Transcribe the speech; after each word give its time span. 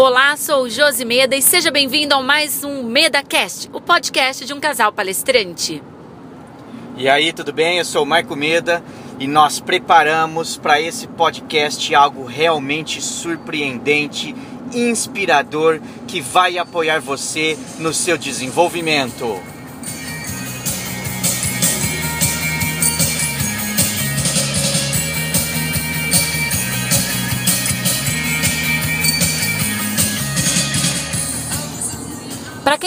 Olá, 0.00 0.36
sou 0.36 0.70
Josi 0.70 1.04
Meda 1.04 1.34
e 1.34 1.42
seja 1.42 1.72
bem-vindo 1.72 2.14
a 2.14 2.22
mais 2.22 2.62
um 2.62 2.84
MedaCast, 2.84 3.68
o 3.72 3.80
podcast 3.80 4.44
de 4.44 4.54
um 4.54 4.60
casal 4.60 4.92
palestrante. 4.92 5.82
E 6.96 7.08
aí, 7.08 7.32
tudo 7.32 7.52
bem? 7.52 7.78
Eu 7.78 7.84
sou 7.84 8.04
o 8.04 8.06
Marco 8.06 8.36
Meda 8.36 8.80
e 9.18 9.26
nós 9.26 9.58
preparamos 9.58 10.56
para 10.56 10.80
esse 10.80 11.08
podcast 11.08 11.92
algo 11.96 12.24
realmente 12.26 13.02
surpreendente, 13.02 14.36
inspirador, 14.72 15.80
que 16.06 16.20
vai 16.20 16.58
apoiar 16.58 17.00
você 17.00 17.58
no 17.80 17.92
seu 17.92 18.16
desenvolvimento. 18.16 19.42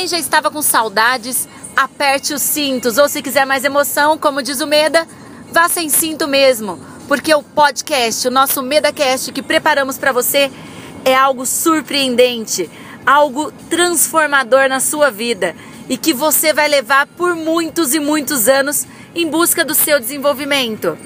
Quem 0.01 0.07
já 0.07 0.17
estava 0.17 0.49
com 0.49 0.63
saudades, 0.63 1.47
aperte 1.75 2.33
os 2.33 2.41
cintos, 2.41 2.97
ou 2.97 3.07
se 3.07 3.21
quiser 3.21 3.45
mais 3.45 3.63
emoção, 3.63 4.17
como 4.17 4.41
diz 4.41 4.59
o 4.59 4.65
Meda, 4.65 5.07
vá 5.51 5.69
sem 5.69 5.89
cinto 5.89 6.27
mesmo, 6.27 6.79
porque 7.07 7.31
o 7.35 7.43
podcast, 7.43 8.27
o 8.27 8.31
nosso 8.31 8.63
MedaCast 8.63 9.31
que 9.31 9.43
preparamos 9.43 9.99
para 9.99 10.11
você 10.11 10.51
é 11.05 11.13
algo 11.13 11.45
surpreendente, 11.45 12.67
algo 13.05 13.51
transformador 13.69 14.67
na 14.67 14.79
sua 14.79 15.11
vida. 15.11 15.55
E 15.87 15.95
que 15.95 16.15
você 16.15 16.51
vai 16.51 16.67
levar 16.67 17.05
por 17.05 17.35
muitos 17.35 17.93
e 17.93 17.99
muitos 17.99 18.47
anos 18.47 18.87
em 19.13 19.27
busca 19.27 19.63
do 19.63 19.75
seu 19.75 19.99
desenvolvimento. 19.99 20.97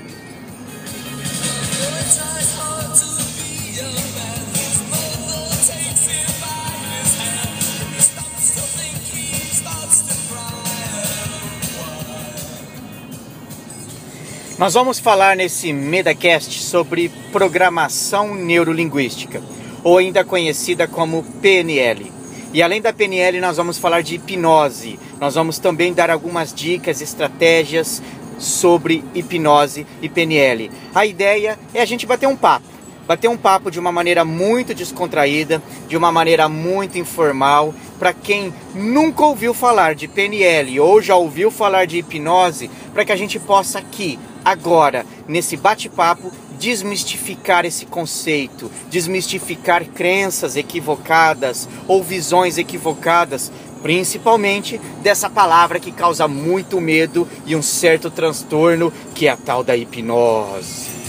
Nós 14.57 14.73
vamos 14.73 14.99
falar 14.99 15.35
nesse 15.35 15.73
MedaCast 15.73 16.63
sobre 16.63 17.11
programação 17.29 18.33
neurolinguística, 18.33 19.41
ou 19.83 19.97
ainda 19.97 20.23
conhecida 20.23 20.87
como 20.87 21.23
PNL. 21.41 22.09
E 22.53 22.63
além 22.63 22.81
da 22.81 22.93
PNL, 22.93 23.41
nós 23.41 23.57
vamos 23.57 23.77
falar 23.77 24.01
de 24.01 24.15
hipnose. 24.15 24.97
Nós 25.19 25.35
vamos 25.35 25.59
também 25.59 25.91
dar 25.91 26.09
algumas 26.09 26.53
dicas, 26.53 27.01
estratégias 27.01 28.01
sobre 28.39 29.03
hipnose 29.13 29.85
e 30.01 30.07
PNL. 30.07 30.71
A 30.93 31.05
ideia 31.05 31.59
é 31.73 31.81
a 31.81 31.85
gente 31.85 32.05
bater 32.05 32.27
um 32.27 32.37
papo. 32.37 32.74
Bater 33.07 33.27
um 33.27 33.37
papo 33.37 33.69
de 33.69 33.79
uma 33.79 33.91
maneira 33.91 34.25
muito 34.25 34.73
descontraída, 34.73 35.61
de 35.87 35.95
uma 35.95 36.11
maneira 36.11 36.49
muito 36.49 36.97
informal, 36.97 37.73
para 37.99 38.11
quem 38.13 38.51
nunca 38.73 39.23
ouviu 39.23 39.53
falar 39.53 39.93
de 39.93 40.07
PNL 40.07 40.79
ou 40.79 40.99
já 41.01 41.15
ouviu 41.15 41.51
falar 41.51 41.85
de 41.85 41.99
hipnose, 41.99 42.69
para 42.93 43.05
que 43.05 43.11
a 43.11 43.15
gente 43.15 43.39
possa 43.39 43.77
aqui 43.77 44.17
agora, 44.43 45.05
nesse 45.27 45.55
bate-papo, 45.55 46.31
desmistificar 46.57 47.63
esse 47.63 47.85
conceito, 47.85 48.71
desmistificar 48.89 49.85
crenças 49.85 50.55
equivocadas 50.55 51.69
ou 51.87 52.03
visões 52.03 52.57
equivocadas, 52.57 53.51
principalmente 53.83 54.81
dessa 55.03 55.29
palavra 55.29 55.79
que 55.79 55.91
causa 55.91 56.27
muito 56.27 56.81
medo 56.81 57.27
e 57.45 57.55
um 57.55 57.61
certo 57.61 58.09
transtorno, 58.09 58.91
que 59.13 59.27
é 59.27 59.31
a 59.31 59.37
tal 59.37 59.63
da 59.63 59.77
hipnose. 59.77 61.04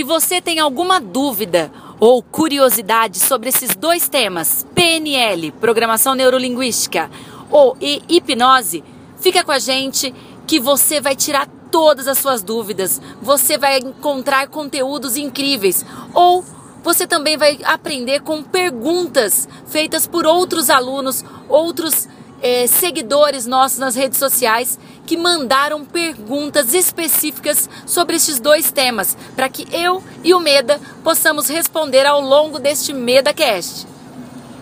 Se 0.00 0.04
você 0.04 0.40
tem 0.40 0.58
alguma 0.58 0.98
dúvida 0.98 1.70
ou 2.00 2.22
curiosidade 2.22 3.18
sobre 3.18 3.50
esses 3.50 3.76
dois 3.76 4.08
temas, 4.08 4.66
PNL, 4.74 5.52
Programação 5.52 6.14
Neurolinguística, 6.14 7.10
ou 7.50 7.76
e 7.78 8.02
hipnose, 8.08 8.82
fica 9.20 9.44
com 9.44 9.52
a 9.52 9.58
gente 9.58 10.14
que 10.46 10.58
você 10.58 11.02
vai 11.02 11.14
tirar 11.14 11.46
todas 11.70 12.08
as 12.08 12.16
suas 12.16 12.42
dúvidas. 12.42 12.98
Você 13.20 13.58
vai 13.58 13.76
encontrar 13.76 14.48
conteúdos 14.48 15.18
incríveis 15.18 15.84
ou 16.14 16.42
você 16.82 17.06
também 17.06 17.36
vai 17.36 17.58
aprender 17.62 18.20
com 18.20 18.42
perguntas 18.42 19.46
feitas 19.66 20.06
por 20.06 20.26
outros 20.26 20.70
alunos, 20.70 21.22
outros 21.46 22.08
é, 22.40 22.66
seguidores 22.66 23.44
nossos 23.44 23.78
nas 23.78 23.94
redes 23.94 24.18
sociais 24.18 24.78
que 25.10 25.16
mandaram 25.16 25.84
perguntas 25.84 26.72
específicas 26.72 27.68
sobre 27.84 28.14
estes 28.14 28.38
dois 28.38 28.70
temas, 28.70 29.18
para 29.34 29.48
que 29.48 29.66
eu 29.76 30.00
e 30.22 30.32
o 30.32 30.38
Meda 30.38 30.80
possamos 31.02 31.48
responder 31.48 32.06
ao 32.06 32.20
longo 32.20 32.60
deste 32.60 32.92
MedaCast. 32.92 33.88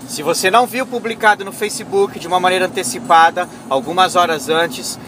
Se 0.09 0.23
você 0.23 0.51
não 0.51 0.67
viu 0.67 0.87
publicado 0.87 1.45
no 1.45 1.53
Facebook 1.53 2.19
de 2.19 2.27
uma 2.27 2.41
maneira 2.41 2.65
antecipada, 2.65 3.47
algumas 3.69 4.17
horas 4.17 4.49
antes, 4.49 4.99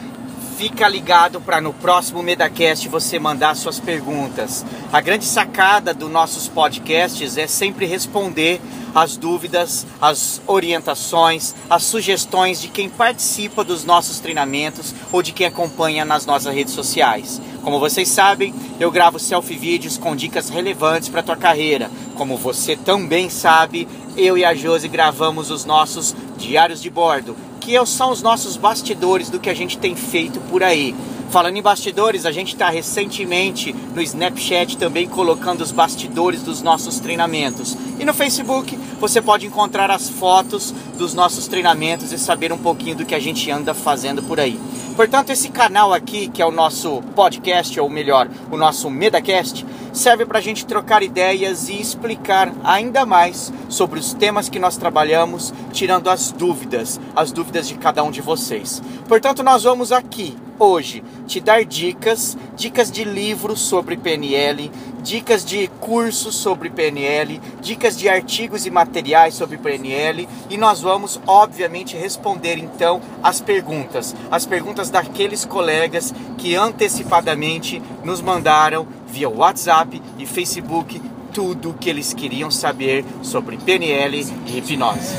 fica 0.60 0.86
ligado 0.86 1.40
para 1.40 1.58
no 1.58 1.72
próximo 1.72 2.22
MedaCast 2.22 2.86
você 2.86 3.18
mandar 3.18 3.56
suas 3.56 3.80
perguntas. 3.80 4.62
A 4.92 5.00
grande 5.00 5.24
sacada 5.24 5.94
dos 5.94 6.10
nossos 6.10 6.48
podcasts 6.48 7.38
é 7.38 7.46
sempre 7.46 7.86
responder 7.86 8.60
as 8.94 9.16
dúvidas, 9.16 9.86
as 9.98 10.42
orientações, 10.46 11.54
as 11.70 11.84
sugestões 11.84 12.60
de 12.60 12.68
quem 12.68 12.90
participa 12.90 13.64
dos 13.64 13.86
nossos 13.86 14.20
treinamentos 14.20 14.94
ou 15.10 15.22
de 15.22 15.32
quem 15.32 15.46
acompanha 15.46 16.04
nas 16.04 16.26
nossas 16.26 16.54
redes 16.54 16.74
sociais. 16.74 17.40
Como 17.62 17.80
vocês 17.80 18.10
sabem, 18.10 18.54
eu 18.78 18.90
gravo 18.90 19.18
selfie 19.18 19.56
vídeos 19.56 19.96
com 19.96 20.14
dicas 20.14 20.50
relevantes 20.50 21.08
para 21.08 21.20
a 21.20 21.24
tua 21.24 21.36
carreira. 21.38 21.90
Como 22.16 22.36
você 22.36 22.76
também 22.76 23.30
sabe, 23.30 23.88
eu 24.14 24.36
e 24.36 24.44
a 24.44 24.54
Josi 24.54 24.88
gravamos 24.88 25.50
os 25.50 25.64
nossos 25.64 26.14
diários 26.36 26.82
de 26.82 26.90
bordo, 26.90 27.34
que 27.60 27.86
são 27.86 28.10
os 28.10 28.22
nossos 28.22 28.56
bastidores 28.56 29.28
do 29.28 29.38
que 29.38 29.50
a 29.50 29.54
gente 29.54 29.78
tem 29.78 29.94
feito 29.94 30.40
por 30.50 30.62
aí. 30.62 30.94
Falando 31.30 31.56
em 31.56 31.62
bastidores, 31.62 32.26
a 32.26 32.32
gente 32.32 32.54
está 32.54 32.68
recentemente 32.68 33.72
no 33.94 34.02
Snapchat 34.02 34.76
também 34.76 35.08
colocando 35.08 35.60
os 35.60 35.70
bastidores 35.70 36.42
dos 36.42 36.60
nossos 36.60 36.98
treinamentos. 36.98 37.76
E 38.00 38.04
no 38.04 38.12
Facebook 38.12 38.76
você 38.98 39.22
pode 39.22 39.46
encontrar 39.46 39.92
as 39.92 40.08
fotos 40.08 40.74
dos 40.98 41.14
nossos 41.14 41.46
treinamentos 41.46 42.10
e 42.10 42.18
saber 42.18 42.52
um 42.52 42.58
pouquinho 42.58 42.96
do 42.96 43.06
que 43.06 43.14
a 43.14 43.20
gente 43.20 43.48
anda 43.48 43.72
fazendo 43.74 44.24
por 44.24 44.40
aí. 44.40 44.58
Portanto, 45.00 45.30
esse 45.30 45.48
canal 45.48 45.94
aqui, 45.94 46.28
que 46.28 46.42
é 46.42 46.46
o 46.46 46.50
nosso 46.50 47.00
podcast, 47.16 47.80
ou 47.80 47.88
melhor, 47.88 48.28
o 48.50 48.56
nosso 48.58 48.90
MedaCast, 48.90 49.64
serve 49.94 50.26
para 50.26 50.36
a 50.36 50.42
gente 50.42 50.66
trocar 50.66 51.02
ideias 51.02 51.70
e 51.70 51.80
explicar 51.80 52.52
ainda 52.62 53.06
mais 53.06 53.50
sobre 53.70 53.98
os 53.98 54.12
temas 54.12 54.50
que 54.50 54.58
nós 54.58 54.76
trabalhamos, 54.76 55.54
tirando 55.72 56.10
as 56.10 56.32
dúvidas, 56.32 57.00
as 57.16 57.32
dúvidas 57.32 57.66
de 57.66 57.76
cada 57.76 58.04
um 58.04 58.10
de 58.10 58.20
vocês. 58.20 58.82
Portanto, 59.08 59.42
nós 59.42 59.62
vamos 59.62 59.90
aqui 59.90 60.36
hoje 60.58 61.02
te 61.30 61.40
dar 61.40 61.64
dicas, 61.64 62.36
dicas 62.56 62.90
de 62.90 63.04
livros 63.04 63.60
sobre 63.60 63.96
PNL, 63.96 64.68
dicas 65.00 65.44
de 65.44 65.68
cursos 65.78 66.34
sobre 66.34 66.68
PNL, 66.70 67.40
dicas 67.60 67.96
de 67.96 68.08
artigos 68.08 68.66
e 68.66 68.70
materiais 68.70 69.34
sobre 69.34 69.56
PNL 69.56 70.28
e 70.50 70.56
nós 70.56 70.80
vamos 70.80 71.20
obviamente 71.28 71.96
responder 71.96 72.58
então 72.58 73.00
as 73.22 73.40
perguntas, 73.40 74.12
as 74.28 74.44
perguntas 74.44 74.90
daqueles 74.90 75.44
colegas 75.44 76.12
que 76.36 76.56
antecipadamente 76.56 77.80
nos 78.02 78.20
mandaram 78.20 78.84
via 79.06 79.28
WhatsApp 79.28 80.02
e 80.18 80.26
Facebook 80.26 81.00
tudo 81.32 81.70
o 81.70 81.74
que 81.74 81.88
eles 81.88 82.12
queriam 82.12 82.50
saber 82.50 83.04
sobre 83.22 83.56
PNL 83.56 84.26
e 84.48 84.58
hipnose. 84.58 85.14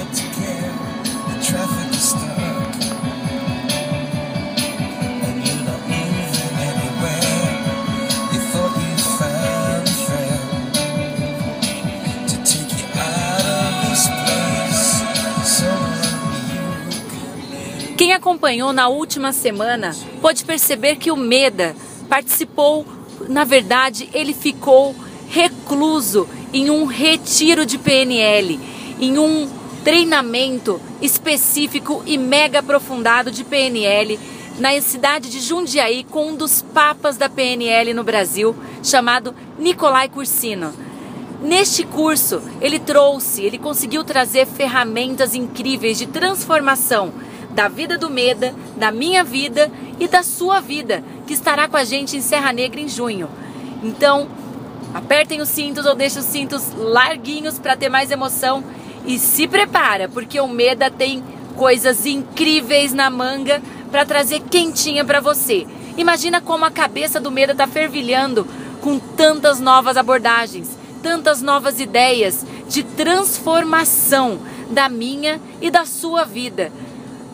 Quem 18.12 18.18
acompanhou 18.18 18.74
na 18.74 18.90
última 18.90 19.31
semana 19.31 19.96
pode 20.22 20.44
perceber 20.44 20.98
que 20.98 21.10
o 21.10 21.16
Meda 21.16 21.74
participou, 22.10 22.86
na 23.30 23.46
verdade, 23.46 24.10
ele 24.13 24.34
ficou 24.34 24.94
recluso 25.30 26.28
em 26.52 26.69
um 26.69 26.84
retiro 26.84 27.66
de 27.66 27.78
PNL, 27.78 28.60
em 29.00 29.18
um 29.18 29.50
treinamento 29.86 30.81
específico 31.02 32.04
e 32.06 32.18
mega 32.18 32.60
aprofundado 32.60 33.31
de 33.31 33.46
PNL 33.46 34.19
na 34.60 34.78
cidade 34.81 35.30
de 35.30 35.40
Jundiaí 35.40 36.04
com 36.04 36.31
um 36.31 36.36
dos 36.36 36.62
papas 36.62 37.16
da 37.16 37.30
PNL 37.30 37.94
no 37.94 38.04
Brasil, 38.04 38.54
chamado 38.84 39.34
Nicolai 39.57 40.10
Cursino. 40.10 40.74
Neste 41.42 41.86
curso, 41.86 42.42
ele 42.60 42.78
trouxe, 42.78 43.42
ele 43.42 43.57
conseguiu 43.57 44.04
trazer 44.04 44.46
ferramentas 44.46 45.34
incríveis 45.34 45.98
de 45.98 46.07
transformação 46.07 47.14
da 47.53 47.68
vida 47.68 47.98
do 47.98 48.09
Meda, 48.09 48.53
da 48.77 48.92
minha 48.92 49.24
vida 49.24 49.71
e 50.00 50.07
da 50.07 50.24
sua 50.24 50.59
vida, 50.59 51.03
que 51.27 51.33
estará 51.33 51.68
com 51.68 51.77
a 51.77 51.83
gente 51.83 52.18
em 52.18 52.21
Serra 52.21 52.51
Negra 52.51 52.80
em 52.80 52.88
junho. 52.88 53.30
Então, 53.83 54.27
apertem 54.94 55.42
os 55.42 55.50
cintos 55.50 55.86
ou 55.86 55.95
deixem 55.95 56.21
os 56.21 56.27
cintos 56.27 56.71
larguinhos 56.75 57.59
para 57.59 57.75
ter 57.75 57.89
mais 57.89 58.12
emoção 58.12 58.63
e 59.06 59.18
se 59.18 59.48
prepara, 59.48 60.07
porque 60.07 60.39
o 60.39 60.48
Meda 60.48 60.89
tem 60.89 61.24
coisas 61.56 62.06
incríveis 62.06 62.94
na 62.94 63.09
manga 63.09 63.62
para 63.92 64.06
trazer 64.06 64.39
quentinha 64.42 65.04
para 65.04 65.19
você. 65.19 65.68
Imagina 65.97 66.39
como 66.39 66.65
a 66.65 66.71
cabeça 66.71 67.19
do 67.19 67.31
Meda 67.31 67.51
está 67.51 67.68
fervilhando 67.68 68.47
com 68.80 68.97
tantas 68.97 69.59
novas 69.59 69.97
abordagens, 69.97 70.69
tantas 71.04 71.42
novas 71.42 71.80
ideias 71.80 72.45
de 72.68 72.83
transformação 72.83 74.39
da 74.69 74.88
minha 74.88 75.39
e 75.59 75.69
da 75.69 75.86
sua 75.86 76.24
vida. 76.24 76.71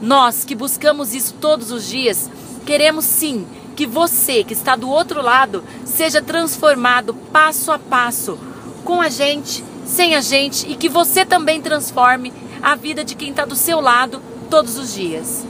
Nós 0.02 0.46
que 0.46 0.54
buscamos 0.54 1.14
isso 1.14 1.34
todos 1.42 1.72
os 1.72 1.88
dias, 1.88 2.30
queremos 2.66 3.06
sim 3.06 3.48
que 3.76 3.86
você 3.86 4.44
que 4.44 4.54
está 4.54 4.76
do 4.76 4.90
outro 4.90 5.22
lado 5.22 5.64
seja 5.86 6.22
transformado 6.22 7.14
passo 7.14 7.72
a 7.72 7.80
passo, 7.80 8.38
com 8.84 9.02
a 9.02 9.10
gente, 9.10 9.64
sem 9.86 10.16
a 10.16 10.22
gente 10.22 10.70
e 10.70 10.76
que 10.76 10.90
você 10.90 11.26
também 11.26 11.62
transforme 11.62 12.32
a 12.62 12.76
vida 12.76 13.04
de 13.04 13.16
quem 13.16 13.30
está 13.30 13.46
do 13.46 13.56
seu 13.56 13.80
lado 13.80 14.22
todos 14.50 14.78
os 14.78 14.94
dias. 14.94 15.46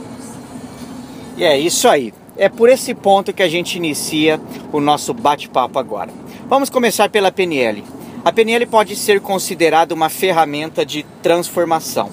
E 1.36 1.44
é 1.44 1.58
isso 1.58 1.88
aí. 1.88 2.12
É 2.36 2.48
por 2.48 2.68
esse 2.68 2.94
ponto 2.94 3.32
que 3.32 3.42
a 3.42 3.48
gente 3.48 3.76
inicia 3.76 4.40
o 4.72 4.80
nosso 4.80 5.12
bate-papo 5.12 5.78
agora. 5.78 6.10
Vamos 6.48 6.70
começar 6.70 7.08
pela 7.08 7.32
PNL. 7.32 7.84
A 8.24 8.32
PNL 8.32 8.66
pode 8.66 8.96
ser 8.96 9.20
considerada 9.20 9.94
uma 9.94 10.08
ferramenta 10.08 10.84
de 10.86 11.04
transformação. 11.22 12.10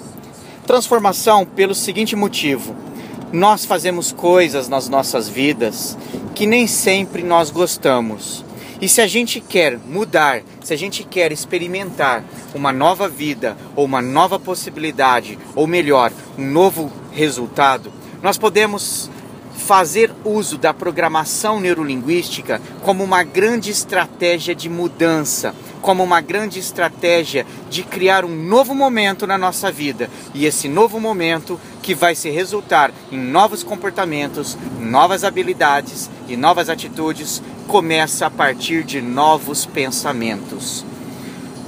Transformação 0.65 1.45
pelo 1.45 1.75
seguinte 1.75 2.15
motivo: 2.15 2.75
nós 3.31 3.65
fazemos 3.65 4.11
coisas 4.11 4.67
nas 4.67 4.89
nossas 4.89 5.29
vidas 5.29 5.97
que 6.33 6.45
nem 6.45 6.67
sempre 6.67 7.23
nós 7.23 7.51
gostamos. 7.51 8.43
E 8.81 8.89
se 8.89 8.99
a 8.99 9.07
gente 9.07 9.39
quer 9.39 9.77
mudar, 9.77 10.41
se 10.63 10.73
a 10.73 10.77
gente 10.77 11.03
quer 11.03 11.31
experimentar 11.31 12.23
uma 12.53 12.73
nova 12.73 13.07
vida, 13.07 13.55
ou 13.75 13.85
uma 13.85 14.01
nova 14.01 14.37
possibilidade, 14.37 15.39
ou 15.55 15.65
melhor, 15.65 16.11
um 16.37 16.45
novo 16.45 16.91
resultado, 17.13 17.91
nós 18.21 18.37
podemos 18.37 19.09
fazer 19.55 20.11
uso 20.25 20.57
da 20.57 20.73
programação 20.73 21.59
neurolinguística 21.59 22.61
como 22.81 23.03
uma 23.03 23.23
grande 23.23 23.71
estratégia 23.71 24.53
de 24.53 24.69
mudança, 24.69 25.55
como 25.85 26.03
uma 26.03 26.19
grande 26.19 26.57
estratégia 26.57 27.45
de 27.69 27.83
criar 27.83 28.25
um 28.25 28.35
novo 28.35 28.73
momento 28.73 29.27
na 29.27 29.37
nossa 29.37 29.71
vida. 29.71 30.09
E 30.33 30.47
esse 30.47 30.67
novo 30.67 30.99
momento 30.99 31.61
que 31.83 31.93
vai 31.93 32.15
se 32.15 32.27
resultar 32.31 32.91
em 33.11 33.19
novos 33.19 33.61
comportamentos, 33.61 34.57
novas 34.79 35.23
habilidades 35.23 36.09
e 36.27 36.35
novas 36.35 36.69
atitudes 36.69 37.39
começa 37.67 38.25
a 38.25 38.31
partir 38.31 38.83
de 38.83 38.99
novos 38.99 39.67
pensamentos. 39.67 40.83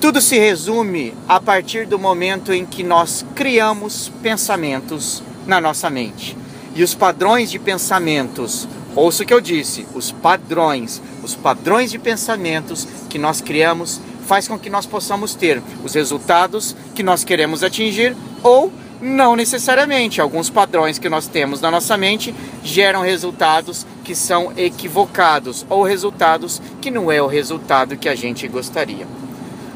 Tudo 0.02 0.20
se 0.20 0.40
resume 0.40 1.14
a 1.30 1.40
partir 1.40 1.86
do 1.86 2.00
momento 2.00 2.52
em 2.52 2.66
que 2.66 2.82
nós 2.82 3.24
criamos 3.36 4.12
pensamentos 4.24 5.22
na 5.46 5.62
nossa 5.62 5.92
mente. 5.92 6.36
E 6.74 6.82
os 6.82 6.96
padrões 6.96 7.52
de 7.52 7.60
pensamentos, 7.60 8.68
ouça 8.96 9.22
o 9.22 9.26
que 9.28 9.34
eu 9.34 9.42
disse, 9.42 9.86
os 9.94 10.12
padrões, 10.12 11.04
os 11.28 11.36
padrões 11.36 11.92
de 11.92 12.00
pensamentos 12.00 12.88
que 13.10 13.20
nós 13.20 13.42
criamos 13.42 14.00
faz 14.26 14.48
com 14.48 14.58
que 14.58 14.70
nós 14.70 14.86
possamos 14.86 15.36
ter 15.36 15.62
os 15.84 15.94
resultados 15.94 16.76
que 16.96 17.04
nós 17.04 17.24
queremos 17.24 17.64
atingir 17.64 18.16
ou 18.42 18.72
não 19.02 19.36
necessariamente. 19.36 20.22
Alguns 20.22 20.50
padrões 20.50 20.98
que 20.98 21.10
nós 21.10 21.28
temos 21.28 21.60
na 21.60 21.70
nossa 21.70 21.98
mente 21.98 22.34
geram 22.64 23.02
resultados 23.02 23.86
que 24.04 24.16
são 24.16 24.54
equivocados 24.56 25.66
ou 25.70 25.84
resultados 25.84 26.62
que 26.82 26.90
não 26.90 27.12
é 27.12 27.22
o 27.22 27.28
resultado 27.28 27.98
que 27.98 28.08
a 28.08 28.16
gente 28.16 28.48
gostaria. 28.48 29.06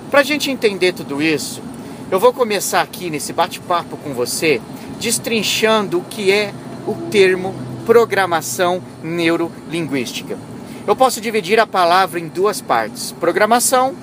Para 0.09 0.21
a 0.21 0.24
gente 0.24 0.50
entender 0.50 0.94
tudo 0.94 1.21
isso, 1.21 1.62
eu 2.09 2.19
vou 2.19 2.33
começar 2.33 2.81
aqui 2.81 3.09
nesse 3.09 3.33
bate-papo 3.33 3.98
com 3.98 4.13
você 4.13 4.62
destrinchando 5.00 6.00
o 6.00 6.03
que 6.03 6.31
é 6.31 6.53
o 6.88 6.95
termo 7.09 7.53
programação 7.86 8.81
neurolinguística. 9.03 10.50
Eu 10.87 10.95
posso 10.95 11.21
dividir 11.21 11.59
a 11.59 11.67
palavra 11.67 12.19
em 12.19 12.27
duas 12.27 12.59
partes: 12.59 13.11
programação, 13.19 13.95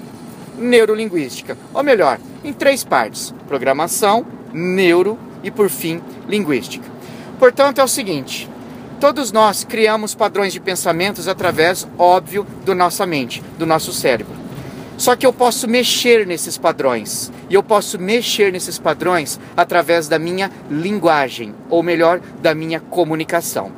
neurolinguística, 0.57 1.57
ou 1.75 1.83
melhor, 1.83 2.21
em 2.45 2.53
três 2.53 2.85
partes: 2.85 3.35
programação, 3.49 4.25
neuro 4.53 5.19
e 5.43 5.51
por 5.51 5.69
fim 5.69 6.01
linguística. 6.29 6.87
Portanto, 7.39 7.81
é 7.81 7.85
o 7.85 7.89
seguinte: 7.89 8.49
todos 9.01 9.33
nós 9.33 9.65
criamos 9.65 10.15
padrões 10.15 10.53
de 10.53 10.61
pensamentos 10.61 11.27
através, 11.27 11.87
óbvio, 11.99 12.47
da 12.65 12.75
nossa 12.75 13.05
mente, 13.05 13.43
do 13.59 13.67
nosso 13.67 13.93
cérebro. 13.93 14.37
Só 14.97 15.15
que 15.15 15.25
eu 15.25 15.33
posso 15.33 15.69
mexer 15.69 16.27
nesses 16.27 16.59
padrões. 16.59 17.31
E 17.49 17.55
eu 17.55 17.63
posso 17.63 18.01
mexer 18.01 18.53
nesses 18.53 18.81
padrões 18.81 19.39
através 19.57 20.09
da 20.09 20.19
minha 20.19 20.51
linguagem, 20.69 21.55
ou 21.71 21.85
melhor, 21.85 22.21
da 22.43 22.53
minha 22.53 22.81
comunicação. 22.81 23.78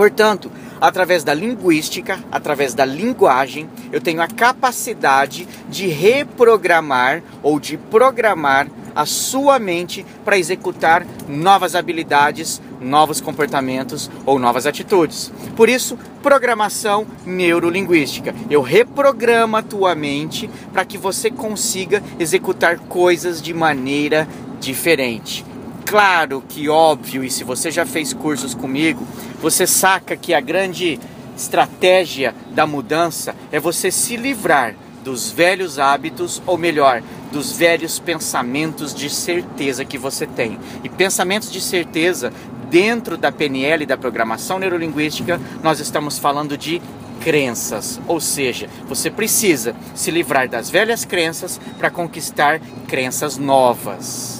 Portanto, 0.00 0.50
através 0.80 1.22
da 1.22 1.34
linguística, 1.34 2.18
através 2.32 2.72
da 2.72 2.86
linguagem, 2.86 3.68
eu 3.92 4.00
tenho 4.00 4.22
a 4.22 4.26
capacidade 4.26 5.46
de 5.68 5.88
reprogramar 5.88 7.22
ou 7.42 7.60
de 7.60 7.76
programar 7.76 8.66
a 8.94 9.04
sua 9.04 9.58
mente 9.58 10.06
para 10.24 10.38
executar 10.38 11.06
novas 11.28 11.74
habilidades, 11.74 12.62
novos 12.80 13.20
comportamentos 13.20 14.10
ou 14.24 14.38
novas 14.38 14.64
atitudes. 14.64 15.30
Por 15.54 15.68
isso, 15.68 15.98
programação 16.22 17.06
neurolinguística. 17.26 18.34
Eu 18.48 18.62
reprogramo 18.62 19.58
a 19.58 19.62
tua 19.62 19.94
mente 19.94 20.48
para 20.72 20.86
que 20.86 20.96
você 20.96 21.30
consiga 21.30 22.02
executar 22.18 22.78
coisas 22.78 23.42
de 23.42 23.52
maneira 23.52 24.26
diferente. 24.58 25.44
Claro 25.84 26.42
que 26.48 26.68
óbvio, 26.68 27.24
e 27.24 27.30
se 27.30 27.42
você 27.42 27.70
já 27.70 27.84
fez 27.84 28.12
cursos 28.12 28.54
comigo, 28.54 29.06
você 29.40 29.66
saca 29.66 30.16
que 30.16 30.32
a 30.32 30.40
grande 30.40 31.00
estratégia 31.36 32.34
da 32.52 32.66
mudança 32.66 33.34
é 33.50 33.58
você 33.58 33.90
se 33.90 34.16
livrar 34.16 34.74
dos 35.02 35.30
velhos 35.30 35.78
hábitos, 35.78 36.42
ou 36.46 36.58
melhor, 36.58 37.02
dos 37.32 37.52
velhos 37.52 37.98
pensamentos 37.98 38.94
de 38.94 39.08
certeza 39.08 39.84
que 39.84 39.96
você 39.96 40.26
tem. 40.26 40.58
E 40.84 40.88
pensamentos 40.88 41.50
de 41.50 41.60
certeza, 41.60 42.32
dentro 42.68 43.16
da 43.16 43.32
PNL, 43.32 43.86
da 43.86 43.96
programação 43.96 44.58
neurolinguística, 44.58 45.40
nós 45.62 45.80
estamos 45.80 46.18
falando 46.18 46.56
de 46.56 46.80
crenças, 47.20 48.00
ou 48.06 48.20
seja, 48.20 48.68
você 48.86 49.10
precisa 49.10 49.74
se 49.94 50.10
livrar 50.10 50.48
das 50.48 50.70
velhas 50.70 51.04
crenças 51.04 51.60
para 51.78 51.90
conquistar 51.90 52.60
crenças 52.86 53.36
novas. 53.36 54.39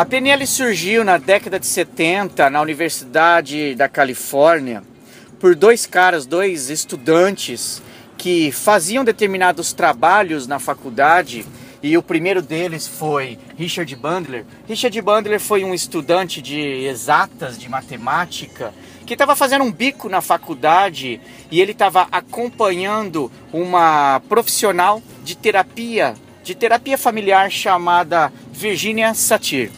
A 0.00 0.04
PNL 0.06 0.46
surgiu 0.46 1.04
na 1.04 1.18
década 1.18 1.60
de 1.60 1.66
70 1.66 2.48
na 2.48 2.62
Universidade 2.62 3.74
da 3.74 3.86
Califórnia 3.86 4.82
por 5.38 5.54
dois 5.54 5.84
caras, 5.84 6.24
dois 6.24 6.70
estudantes 6.70 7.82
que 8.16 8.50
faziam 8.50 9.04
determinados 9.04 9.74
trabalhos 9.74 10.46
na 10.46 10.58
faculdade 10.58 11.44
e 11.82 11.98
o 11.98 12.02
primeiro 12.02 12.40
deles 12.40 12.88
foi 12.88 13.38
Richard 13.58 13.94
Bandler. 13.94 14.46
Richard 14.66 14.98
Bandler 15.02 15.38
foi 15.38 15.64
um 15.64 15.74
estudante 15.74 16.40
de 16.40 16.58
exatas, 16.58 17.58
de 17.58 17.68
matemática, 17.68 18.72
que 19.04 19.12
estava 19.12 19.36
fazendo 19.36 19.64
um 19.64 19.70
bico 19.70 20.08
na 20.08 20.22
faculdade 20.22 21.20
e 21.50 21.60
ele 21.60 21.72
estava 21.72 22.08
acompanhando 22.10 23.30
uma 23.52 24.22
profissional 24.30 25.02
de 25.22 25.36
terapia, 25.36 26.14
de 26.42 26.54
terapia 26.54 26.96
familiar 26.96 27.50
chamada 27.50 28.32
Virginia 28.50 29.12
Satir. 29.12 29.70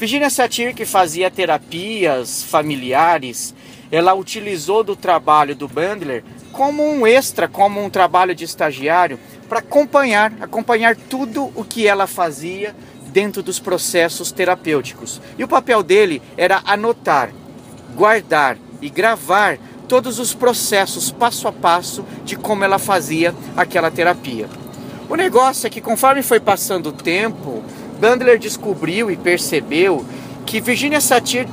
Virginia 0.00 0.30
Satir, 0.30 0.74
que 0.74 0.86
fazia 0.86 1.30
terapias 1.30 2.42
familiares, 2.42 3.54
ela 3.92 4.14
utilizou 4.14 4.82
do 4.82 4.96
trabalho 4.96 5.54
do 5.54 5.68
Bandler 5.68 6.24
como 6.52 6.82
um 6.82 7.06
extra, 7.06 7.46
como 7.46 7.84
um 7.84 7.90
trabalho 7.90 8.34
de 8.34 8.42
estagiário, 8.42 9.20
para 9.46 9.58
acompanhar, 9.58 10.32
acompanhar 10.40 10.96
tudo 10.96 11.52
o 11.54 11.62
que 11.62 11.86
ela 11.86 12.06
fazia 12.06 12.74
dentro 13.08 13.42
dos 13.42 13.58
processos 13.58 14.32
terapêuticos. 14.32 15.20
E 15.36 15.44
o 15.44 15.48
papel 15.48 15.82
dele 15.82 16.22
era 16.34 16.62
anotar, 16.64 17.30
guardar 17.94 18.56
e 18.80 18.88
gravar 18.88 19.58
todos 19.86 20.18
os 20.18 20.32
processos 20.32 21.10
passo 21.10 21.46
a 21.46 21.52
passo 21.52 22.06
de 22.24 22.36
como 22.36 22.64
ela 22.64 22.78
fazia 22.78 23.34
aquela 23.54 23.90
terapia. 23.90 24.48
O 25.10 25.14
negócio 25.14 25.66
é 25.66 25.70
que 25.70 25.80
conforme 25.82 26.22
foi 26.22 26.40
passando 26.40 26.90
o 26.90 26.92
tempo, 26.92 27.62
Bandler 28.00 28.38
descobriu 28.38 29.10
e 29.10 29.16
percebeu 29.16 30.04
que 30.46 30.60
Virginia 30.60 31.00
Satir 31.00 31.46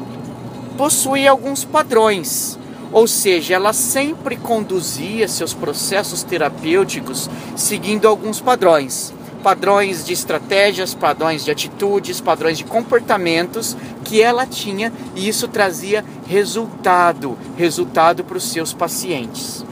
possuía 0.77 1.30
alguns 1.30 1.66
padrões, 1.66 2.58
ou 2.92 3.06
seja, 3.06 3.56
ela 3.56 3.74
sempre 3.74 4.38
conduzia 4.38 5.27
seus 5.27 5.54
processos 5.54 6.24
terapêuticos 6.24 7.30
seguindo 7.56 8.08
alguns 8.08 8.39
padrões 8.39 9.13
padrões 9.38 10.06
de 10.06 10.12
estratégias, 10.12 10.94
padrões 10.94 11.46
de 11.46 11.51
atitudes, 11.51 12.20
padrões 12.20 12.58
de 12.58 12.66
comportamentos 12.66 13.77
que 14.04 14.22
ela 14.22 14.46
tinha 14.46 14.92
e 15.16 15.27
isso 15.27 15.48
trazia 15.48 16.04
resultado, 16.27 17.38
resultado 17.56 18.25
para 18.25 18.38
os 18.38 18.44
seus 18.44 18.74
pacientes. 18.74 19.63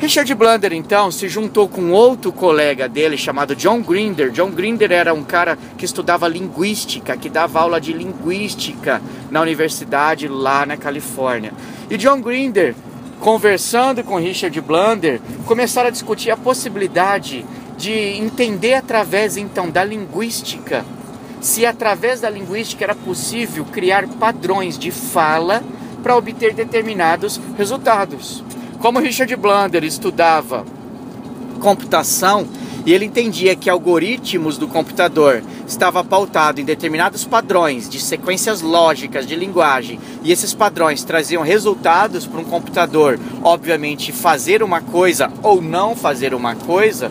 Richard 0.00 0.32
Blunder 0.32 0.72
então 0.72 1.10
se 1.10 1.28
juntou 1.28 1.68
com 1.68 1.90
outro 1.90 2.30
colega 2.30 2.88
dele 2.88 3.18
chamado 3.18 3.56
John 3.56 3.82
Grinder. 3.82 4.30
John 4.30 4.50
Grinder 4.50 4.92
era 4.92 5.12
um 5.12 5.24
cara 5.24 5.58
que 5.76 5.84
estudava 5.84 6.28
linguística, 6.28 7.16
que 7.16 7.28
dava 7.28 7.60
aula 7.60 7.80
de 7.80 7.92
linguística 7.92 9.02
na 9.28 9.40
universidade 9.40 10.28
lá 10.28 10.64
na 10.64 10.76
Califórnia. 10.76 11.52
E 11.90 11.96
John 11.96 12.20
Grinder, 12.20 12.76
conversando 13.18 14.04
com 14.04 14.20
Richard 14.20 14.60
Blunder, 14.60 15.20
começaram 15.44 15.88
a 15.88 15.92
discutir 15.92 16.30
a 16.30 16.36
possibilidade 16.36 17.44
de 17.76 17.92
entender 17.92 18.74
através 18.74 19.36
então 19.36 19.68
da 19.68 19.82
linguística, 19.82 20.84
se 21.40 21.66
através 21.66 22.20
da 22.20 22.30
linguística 22.30 22.84
era 22.84 22.94
possível 22.94 23.64
criar 23.64 24.06
padrões 24.06 24.78
de 24.78 24.92
fala 24.92 25.60
para 26.04 26.16
obter 26.16 26.54
determinados 26.54 27.40
resultados. 27.56 28.44
Como 28.80 29.00
Richard 29.00 29.34
Blunder 29.34 29.82
estudava 29.82 30.64
computação 31.60 32.46
e 32.86 32.92
ele 32.92 33.06
entendia 33.06 33.56
que 33.56 33.68
algoritmos 33.68 34.56
do 34.56 34.68
computador 34.68 35.42
estava 35.66 36.04
pautado 36.04 36.60
em 36.60 36.64
determinados 36.64 37.24
padrões 37.24 37.88
de 37.88 37.98
sequências 37.98 38.62
lógicas 38.62 39.26
de 39.26 39.34
linguagem 39.34 39.98
e 40.22 40.30
esses 40.30 40.54
padrões 40.54 41.02
traziam 41.02 41.42
resultados 41.42 42.24
para 42.24 42.40
um 42.40 42.44
computador, 42.44 43.18
obviamente 43.42 44.12
fazer 44.12 44.62
uma 44.62 44.80
coisa 44.80 45.28
ou 45.42 45.60
não 45.60 45.96
fazer 45.96 46.32
uma 46.32 46.54
coisa, 46.54 47.10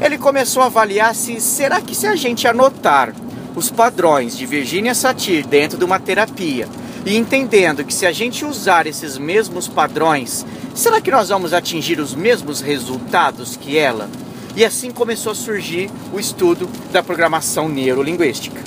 ele 0.00 0.18
começou 0.18 0.64
a 0.64 0.66
avaliar 0.66 1.14
se 1.14 1.40
será 1.40 1.80
que 1.80 1.94
se 1.94 2.08
a 2.08 2.16
gente 2.16 2.48
anotar 2.48 3.14
os 3.54 3.70
padrões 3.70 4.36
de 4.36 4.44
Virginia 4.44 4.96
Satir 4.96 5.46
dentro 5.46 5.78
de 5.78 5.84
uma 5.84 6.00
terapia 6.00 6.68
e 7.06 7.16
entendendo 7.16 7.84
que 7.84 7.94
se 7.94 8.04
a 8.04 8.12
gente 8.12 8.44
usar 8.44 8.86
esses 8.86 9.16
mesmos 9.16 9.66
padrões, 9.66 10.44
será 10.78 11.00
que 11.00 11.10
nós 11.10 11.28
vamos 11.28 11.52
atingir 11.52 11.98
os 11.98 12.14
mesmos 12.14 12.60
resultados 12.60 13.56
que 13.56 13.76
ela? 13.76 14.08
E 14.54 14.64
assim 14.64 14.92
começou 14.92 15.32
a 15.32 15.34
surgir 15.34 15.90
o 16.12 16.20
estudo 16.20 16.68
da 16.92 17.02
programação 17.02 17.68
neurolinguística. 17.68 18.62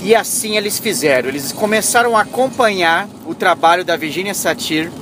E 0.00 0.14
assim 0.14 0.56
eles 0.56 0.78
fizeram. 0.78 1.28
Eles 1.30 1.50
começaram 1.50 2.16
a 2.16 2.20
acompanhar 2.20 3.08
o 3.26 3.34
trabalho 3.34 3.84
da 3.84 3.96
Virginia 3.96 4.34
Satir, 4.34 4.92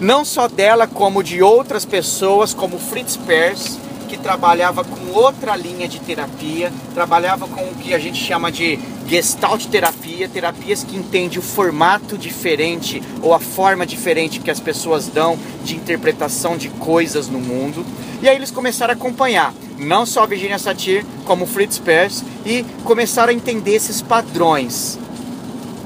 não 0.00 0.24
só 0.24 0.48
dela, 0.48 0.86
como 0.86 1.22
de 1.22 1.42
outras 1.42 1.84
pessoas, 1.84 2.54
como 2.54 2.78
Fritz 2.78 3.16
Perls, 3.16 3.78
que 4.12 4.18
trabalhava 4.18 4.84
com 4.84 5.18
outra 5.18 5.56
linha 5.56 5.88
de 5.88 5.98
terapia, 5.98 6.70
trabalhava 6.92 7.48
com 7.48 7.62
o 7.62 7.74
que 7.76 7.94
a 7.94 7.98
gente 7.98 8.22
chama 8.22 8.52
de 8.52 8.78
Gestalt 9.06 9.64
terapia, 9.68 10.28
terapias 10.28 10.84
que 10.84 10.94
entendem 10.94 11.38
o 11.38 11.42
formato 11.42 12.18
diferente 12.18 13.02
ou 13.22 13.32
a 13.32 13.40
forma 13.40 13.86
diferente 13.86 14.38
que 14.38 14.50
as 14.50 14.60
pessoas 14.60 15.08
dão 15.08 15.38
de 15.64 15.76
interpretação 15.76 16.58
de 16.58 16.68
coisas 16.68 17.28
no 17.28 17.40
mundo. 17.40 17.86
E 18.20 18.28
aí 18.28 18.36
eles 18.36 18.50
começaram 18.50 18.92
a 18.92 18.96
acompanhar 18.96 19.54
não 19.78 20.04
só 20.04 20.26
Virginia 20.26 20.58
Satir, 20.58 21.06
como 21.24 21.46
Fritz 21.46 21.78
Perls, 21.78 22.22
e 22.44 22.66
começaram 22.84 23.30
a 23.30 23.34
entender 23.34 23.76
esses 23.76 24.02
padrões. 24.02 24.98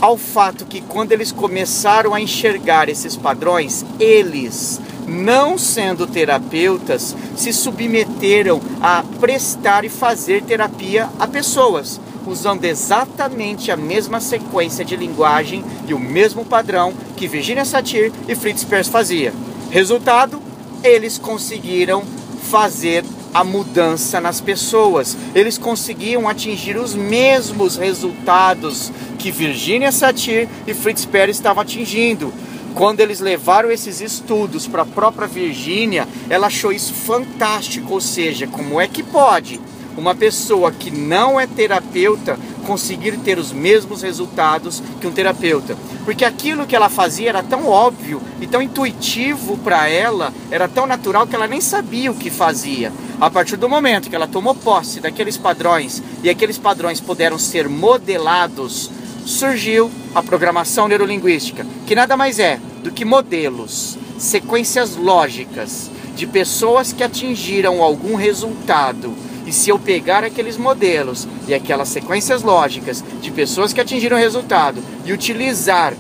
Ao 0.01 0.17
fato 0.17 0.67
que 0.67 0.81
quando 0.81 1.13
eles 1.13 1.31
começaram 1.31 2.13
a 2.13 2.21
enxergar 2.21 2.89
esses 2.89 3.17
padrões, 3.17 3.85
eles, 4.01 4.81
não 5.07 5.57
sendo 5.57 6.07
terapeutas, 6.07 7.15
se 7.37 7.53
submeteram 7.53 8.61
a 8.81 9.05
prestar 9.21 9.85
e 9.85 9.89
fazer 9.89 10.43
terapia 10.43 11.09
a 11.19 11.27
pessoas, 11.27 12.01
usando 12.27 12.65
exatamente 12.65 13.71
a 13.71 13.77
mesma 13.77 14.21
sequência 14.21 14.85
de 14.85 14.97
linguagem 14.97 15.65
e 15.87 15.95
o 15.95 15.99
mesmo 15.99 16.45
padrão 16.45 16.93
que 17.17 17.29
Virginia 17.29 17.65
Satir 17.65 18.13
e 18.27 18.35
Fritz 18.35 18.65
Perls 18.65 18.91
fazia. 18.91 19.33
Resultado, 19.71 20.41
eles 20.83 21.19
conseguiram 21.19 22.03
fazer 22.51 23.05
a 23.37 23.45
mudança 23.45 24.21
nas 24.21 24.41
pessoas. 24.41 25.17
Eles 25.35 25.59
conseguiam 25.59 26.29
atingir 26.29 26.77
os 26.77 26.95
mesmos 26.95 27.77
resultados 27.77 28.91
que 29.19 29.31
Virginia 29.31 29.93
Satir 29.93 30.49
e 30.67 30.73
Fritz 30.73 31.05
Perls 31.05 31.37
estavam 31.37 31.63
atingindo. 31.63 32.33
Quando 32.77 33.01
eles 33.01 33.21
levaram 33.21 33.71
esses 33.71 34.03
estudos 34.03 34.69
para 34.69 34.83
a 34.83 34.87
própria 34.87 35.27
Virginia, 35.27 36.07
ela 36.29 36.49
achou 36.49 36.71
isso 36.71 36.93
fantástico, 36.93 37.95
ou 37.95 38.03
seja, 38.03 38.47
como 38.47 38.79
é 38.79 38.87
que 38.87 39.03
pode 39.03 39.59
uma 39.97 40.15
pessoa 40.15 40.71
que 40.71 40.91
não 40.91 41.41
é 41.41 41.47
terapeuta 41.47 42.39
conseguir 42.67 43.17
ter 43.21 43.39
os 43.39 43.51
mesmos 43.51 44.03
resultados 44.03 44.83
que 45.01 45.07
um 45.07 45.11
terapeuta. 45.11 45.75
Porque 46.05 46.23
aquilo 46.23 46.67
que 46.67 46.77
ela 46.77 46.91
fazia 46.91 47.31
era 47.31 47.43
tão 47.43 47.67
óbvio 47.67 48.21
e 48.43 48.47
tão 48.47 48.61
intuitivo 48.61 49.57
para 49.57 49.89
ela, 49.89 50.31
era 50.51 50.69
tão 50.69 50.87
natural 50.87 51.27
que 51.27 51.35
ela 51.35 51.47
nem 51.47 51.63
sabia 51.63 52.11
o 52.11 52.17
que 52.17 52.29
fazia. 52.29 52.93
A 53.19 53.31
partir 53.31 53.57
do 53.57 53.71
momento 53.71 54.11
que 54.11 54.17
ela 54.17 54.29
tomou 54.29 54.55
posse 54.55 55.01
daqueles 55.01 55.39
padrões 55.39 56.03
e 56.23 56.29
aqueles 56.29 56.59
padrões 56.59 57.01
puderam 57.01 57.39
ser 57.39 57.71
modelados, 57.71 58.91
surgiu 59.27 59.91
a 60.15 60.23
programação 60.23 60.89
neurolinguística, 60.89 61.67
que 61.87 61.95
nada 61.95 62.17
mais 62.17 62.39
é 62.39 62.59
do 62.83 62.91
que 62.91 63.05
modelos, 63.05 63.99
sequências 64.17 64.97
lógicas 64.97 65.91
de 66.15 66.27
pessoas 66.27 66.93
que 66.93 67.05
atingiram 67.05 67.83
algum 67.83 68.15
resultado 68.15 69.13
e 69.47 69.53
se 69.53 69.71
eu 69.71 69.79
pegar 69.79 70.25
aqueles 70.25 70.57
modelos 70.57 71.27
e 71.47 71.55
aquelas 71.55 71.89
sequências 71.89 72.43
lógicas 72.43 73.03
de 73.21 73.31
pessoas 73.31 73.73
que 73.73 73.81
atingiram 73.81 74.17
resultado 74.17 74.83
e 75.05 75.13
utilizar 75.13 75.95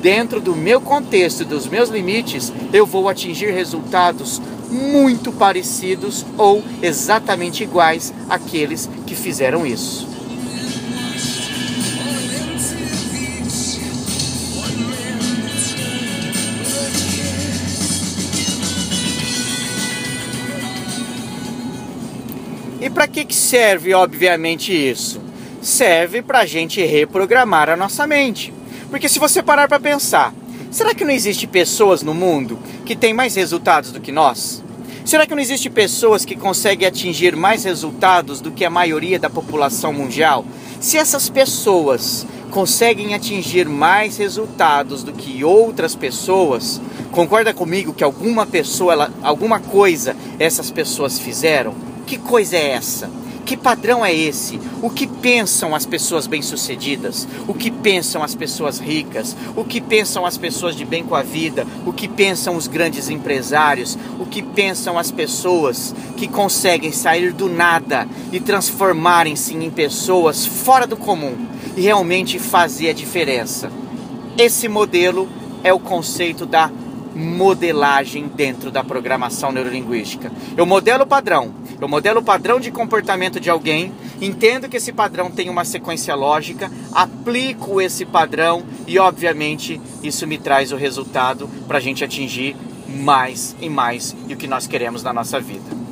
dentro 0.00 0.40
do 0.40 0.54
meu 0.54 0.80
contexto, 0.80 1.44
dos 1.44 1.66
meus 1.66 1.88
limites, 1.88 2.52
eu 2.72 2.86
vou 2.86 3.08
atingir 3.08 3.50
resultados 3.50 4.40
muito 4.70 5.32
parecidos 5.32 6.24
ou 6.38 6.62
exatamente 6.80 7.64
iguais 7.64 8.14
àqueles 8.28 8.88
que 9.06 9.14
fizeram 9.14 9.66
isso. 9.66 10.13
E 22.84 22.90
para 22.90 23.08
que, 23.08 23.24
que 23.24 23.34
serve, 23.34 23.94
obviamente, 23.94 24.70
isso? 24.70 25.18
Serve 25.62 26.20
para 26.20 26.40
a 26.40 26.46
gente 26.46 26.84
reprogramar 26.84 27.70
a 27.70 27.78
nossa 27.78 28.06
mente. 28.06 28.52
Porque 28.90 29.08
se 29.08 29.18
você 29.18 29.42
parar 29.42 29.66
para 29.66 29.80
pensar, 29.80 30.34
será 30.70 30.94
que 30.94 31.02
não 31.02 31.10
existe 31.10 31.46
pessoas 31.46 32.02
no 32.02 32.12
mundo 32.12 32.58
que 32.84 32.94
têm 32.94 33.14
mais 33.14 33.36
resultados 33.36 33.90
do 33.90 34.02
que 34.02 34.12
nós? 34.12 34.62
Será 35.02 35.26
que 35.26 35.34
não 35.34 35.40
existe 35.40 35.70
pessoas 35.70 36.26
que 36.26 36.36
conseguem 36.36 36.86
atingir 36.86 37.34
mais 37.34 37.64
resultados 37.64 38.42
do 38.42 38.50
que 38.50 38.66
a 38.66 38.70
maioria 38.70 39.18
da 39.18 39.30
população 39.30 39.90
mundial? 39.90 40.44
Se 40.78 40.98
essas 40.98 41.30
pessoas 41.30 42.26
conseguem 42.50 43.14
atingir 43.14 43.66
mais 43.66 44.18
resultados 44.18 45.02
do 45.02 45.14
que 45.14 45.42
outras 45.42 45.94
pessoas, 45.94 46.82
concorda 47.12 47.54
comigo 47.54 47.94
que 47.94 48.04
alguma 48.04 48.44
pessoa, 48.44 49.10
alguma 49.22 49.58
coisa 49.58 50.14
essas 50.38 50.70
pessoas 50.70 51.18
fizeram? 51.18 51.93
Que 52.06 52.18
coisa 52.18 52.56
é 52.56 52.70
essa? 52.72 53.10
Que 53.44 53.56
padrão 53.58 54.04
é 54.04 54.14
esse? 54.14 54.58
O 54.80 54.88
que 54.88 55.06
pensam 55.06 55.74
as 55.74 55.84
pessoas 55.84 56.26
bem-sucedidas? 56.26 57.28
O 57.46 57.52
que 57.52 57.70
pensam 57.70 58.22
as 58.22 58.34
pessoas 58.34 58.78
ricas? 58.78 59.36
O 59.54 59.64
que 59.64 59.80
pensam 59.80 60.24
as 60.24 60.38
pessoas 60.38 60.74
de 60.74 60.84
bem 60.84 61.04
com 61.04 61.14
a 61.14 61.22
vida? 61.22 61.66
O 61.84 61.92
que 61.92 62.08
pensam 62.08 62.56
os 62.56 62.66
grandes 62.66 63.10
empresários? 63.10 63.98
O 64.18 64.24
que 64.24 64.42
pensam 64.42 64.98
as 64.98 65.10
pessoas 65.10 65.94
que 66.16 66.26
conseguem 66.26 66.90
sair 66.90 67.32
do 67.32 67.48
nada 67.48 68.08
e 68.32 68.40
transformarem-se 68.40 69.54
em 69.54 69.70
pessoas 69.70 70.46
fora 70.46 70.86
do 70.86 70.96
comum 70.96 71.36
e 71.76 71.82
realmente 71.82 72.38
fazer 72.38 72.90
a 72.90 72.94
diferença? 72.94 73.70
Esse 74.38 74.68
modelo 74.68 75.28
é 75.62 75.72
o 75.72 75.78
conceito 75.78 76.46
da 76.46 76.70
modelagem 77.14 78.26
dentro 78.26 78.70
da 78.70 78.82
programação 78.82 79.52
neurolinguística. 79.52 80.32
Eu 80.56 80.66
modelo 80.66 81.04
o 81.04 81.06
padrão, 81.06 81.54
eu 81.80 81.88
modelo 81.88 82.20
o 82.20 82.24
padrão 82.24 82.60
de 82.60 82.70
comportamento 82.70 83.40
de 83.40 83.50
alguém 83.50 83.92
entendo 84.20 84.68
que 84.68 84.76
esse 84.76 84.92
padrão 84.92 85.30
tem 85.30 85.50
uma 85.50 85.64
sequência 85.64 86.14
lógica, 86.14 86.70
aplico 86.92 87.80
esse 87.80 88.04
padrão 88.04 88.62
e, 88.86 88.98
obviamente, 88.98 89.80
isso 90.02 90.26
me 90.26 90.38
traz 90.38 90.72
o 90.72 90.76
resultado 90.76 91.48
para 91.66 91.78
a 91.78 91.80
gente 91.80 92.04
atingir 92.04 92.56
mais 92.88 93.56
e 93.60 93.68
mais 93.68 94.14
e 94.28 94.34
o 94.34 94.36
que 94.36 94.46
nós 94.46 94.66
queremos 94.66 95.02
na 95.02 95.12
nossa 95.12 95.40
vida. 95.40 95.84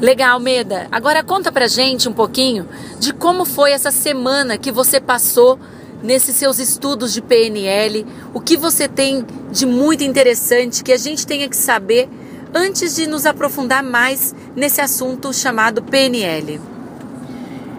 Legal, 0.00 0.38
Meda. 0.38 0.86
Agora 0.92 1.24
conta 1.24 1.50
pra 1.50 1.66
gente 1.66 2.08
um 2.08 2.12
pouquinho 2.12 2.68
de 3.00 3.12
como 3.12 3.44
foi 3.44 3.72
essa 3.72 3.90
semana 3.90 4.56
que 4.56 4.70
você 4.70 5.00
passou 5.00 5.58
nesses 6.02 6.36
seus 6.36 6.58
estudos 6.58 7.12
de 7.12 7.20
PNL, 7.20 8.06
o 8.32 8.40
que 8.40 8.56
você 8.56 8.88
tem 8.88 9.24
de 9.50 9.66
muito 9.66 10.04
interessante 10.04 10.82
que 10.82 10.92
a 10.92 10.96
gente 10.96 11.26
tenha 11.26 11.48
que 11.48 11.56
saber 11.56 12.08
antes 12.54 12.96
de 12.96 13.06
nos 13.06 13.26
aprofundar 13.26 13.82
mais 13.82 14.34
nesse 14.56 14.80
assunto 14.80 15.32
chamado 15.32 15.82
PNL. 15.82 16.60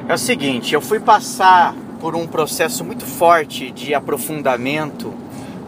É 0.07 0.13
o 0.13 0.17
seguinte, 0.17 0.73
eu 0.73 0.81
fui 0.81 0.99
passar 0.99 1.75
por 1.99 2.15
um 2.15 2.25
processo 2.25 2.83
muito 2.83 3.05
forte 3.05 3.71
de 3.71 3.93
aprofundamento 3.93 5.13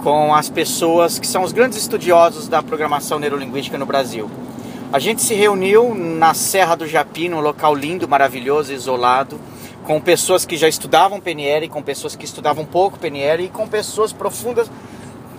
com 0.04 0.34
as 0.34 0.50
pessoas 0.50 1.20
que 1.20 1.28
são 1.28 1.44
os 1.44 1.52
grandes 1.52 1.78
estudiosos 1.78 2.48
da 2.48 2.64
programação 2.64 3.20
neurolinguística 3.20 3.78
no 3.78 3.86
Brasil. 3.86 4.30
A 4.92 5.00
gente 5.00 5.22
se 5.22 5.34
reuniu 5.34 5.94
na 5.94 6.34
Serra 6.34 6.76
do 6.76 6.88
Japi, 6.88 7.30
num 7.30 7.40
local 7.40 7.74
lindo, 7.74 8.08
maravilhoso, 8.08 8.74
isolado, 8.74 9.40
com 9.86 10.00
pessoas 10.00 10.46
que 10.46 10.58
já 10.58 10.68
estudavam 10.68 11.20
PNL, 11.20 11.68
com 11.70 11.82
pessoas 11.82 12.16
que 12.16 12.26
estudavam 12.26 12.66
pouco 12.66 13.00
PNL 13.00 13.46
e 13.46 13.50
com 13.50 13.68
pessoas 13.68 14.14
profundas, 14.14 14.70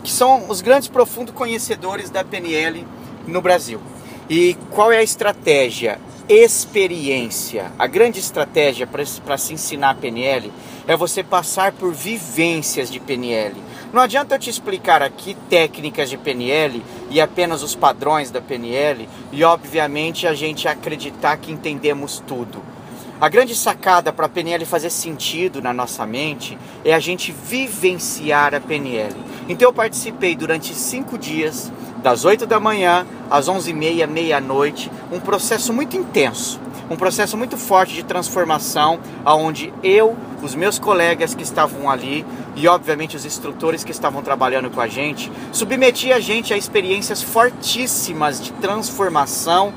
que 0.03 0.11
são 0.11 0.49
os 0.49 0.61
grandes 0.61 0.89
profundos 0.89 1.35
conhecedores 1.35 2.11
da 2.11 2.25
PNL 2.25 2.87
no 3.27 3.41
Brasil. 3.41 3.81
E 4.29 4.57
qual 4.71 4.91
é 4.91 4.99
a 4.99 5.03
estratégia? 5.03 5.99
Experiência. 6.29 7.73
A 7.79 7.87
grande 7.87 8.19
estratégia 8.19 8.87
para 8.87 9.39
se 9.39 9.53
ensinar 9.53 9.97
PNL 9.97 10.53
é 10.87 10.97
você 10.97 11.23
passar 11.23 11.73
por 11.73 11.93
vivências 11.93 12.91
de 12.91 12.99
PNL 12.99 13.73
não 13.93 14.01
adianta 14.01 14.35
eu 14.35 14.39
te 14.39 14.49
explicar 14.49 15.03
aqui 15.03 15.37
técnicas 15.51 16.09
de 16.09 16.17
PNL 16.17 16.83
e 17.11 17.21
apenas 17.21 17.63
os 17.63 17.75
padrões 17.75 18.31
da 18.31 18.41
PNL 18.41 19.07
e, 19.31 19.45
obviamente, 19.45 20.27
a 20.27 20.33
gente 20.33 20.67
acreditar 20.67 21.37
que 21.37 21.53
entendemos 21.53 22.23
tudo. 22.27 22.63
A 23.23 23.29
grande 23.29 23.55
sacada 23.55 24.13
para 24.13 24.27
a 24.27 24.29
PNL 24.29 24.67
fazer 24.67 24.91
sentido 24.91 25.63
na 25.63 25.73
nossa 25.73 26.05
mente 26.05 26.59
é 26.85 26.93
a 26.93 26.99
gente 26.99 27.31
vivenciar 27.31 28.53
a 28.53 28.59
PNL. 28.59 29.15
Então 29.49 29.69
eu 29.69 29.73
participei 29.73 30.35
durante 30.35 30.75
cinco 30.75 31.17
dias, 31.17 31.71
das 32.03 32.25
8 32.25 32.49
da 32.49 32.59
manhã 32.59 33.07
às 33.31 33.49
11h30, 33.49 34.09
meia-noite, 34.09 34.91
um 35.13 35.21
processo 35.21 35.73
muito 35.73 35.97
intenso 35.97 36.61
um 36.93 36.97
processo 36.97 37.39
muito 37.39 37.57
forte 37.57 37.95
de 37.95 38.03
transformação, 38.03 39.01
aonde 39.25 39.73
eu, 39.83 40.15
os 40.43 40.55
meus 40.55 40.79
colegas 40.79 41.35
que 41.35 41.43
estavam 41.43 41.89
ali 41.89 42.25
e 42.55 42.69
obviamente 42.69 43.17
os 43.17 43.25
instrutores 43.25 43.83
que 43.83 43.91
estavam 43.91 44.23
trabalhando 44.23 44.71
com 44.71 44.81
a 44.81 44.87
gente, 44.87 45.33
submetia 45.53 46.17
a 46.17 46.21
gente 46.21 46.53
a 46.53 46.57
experiências 46.57 47.23
fortíssimas 47.23 48.43
de 48.43 48.53
transformação, 48.53 49.73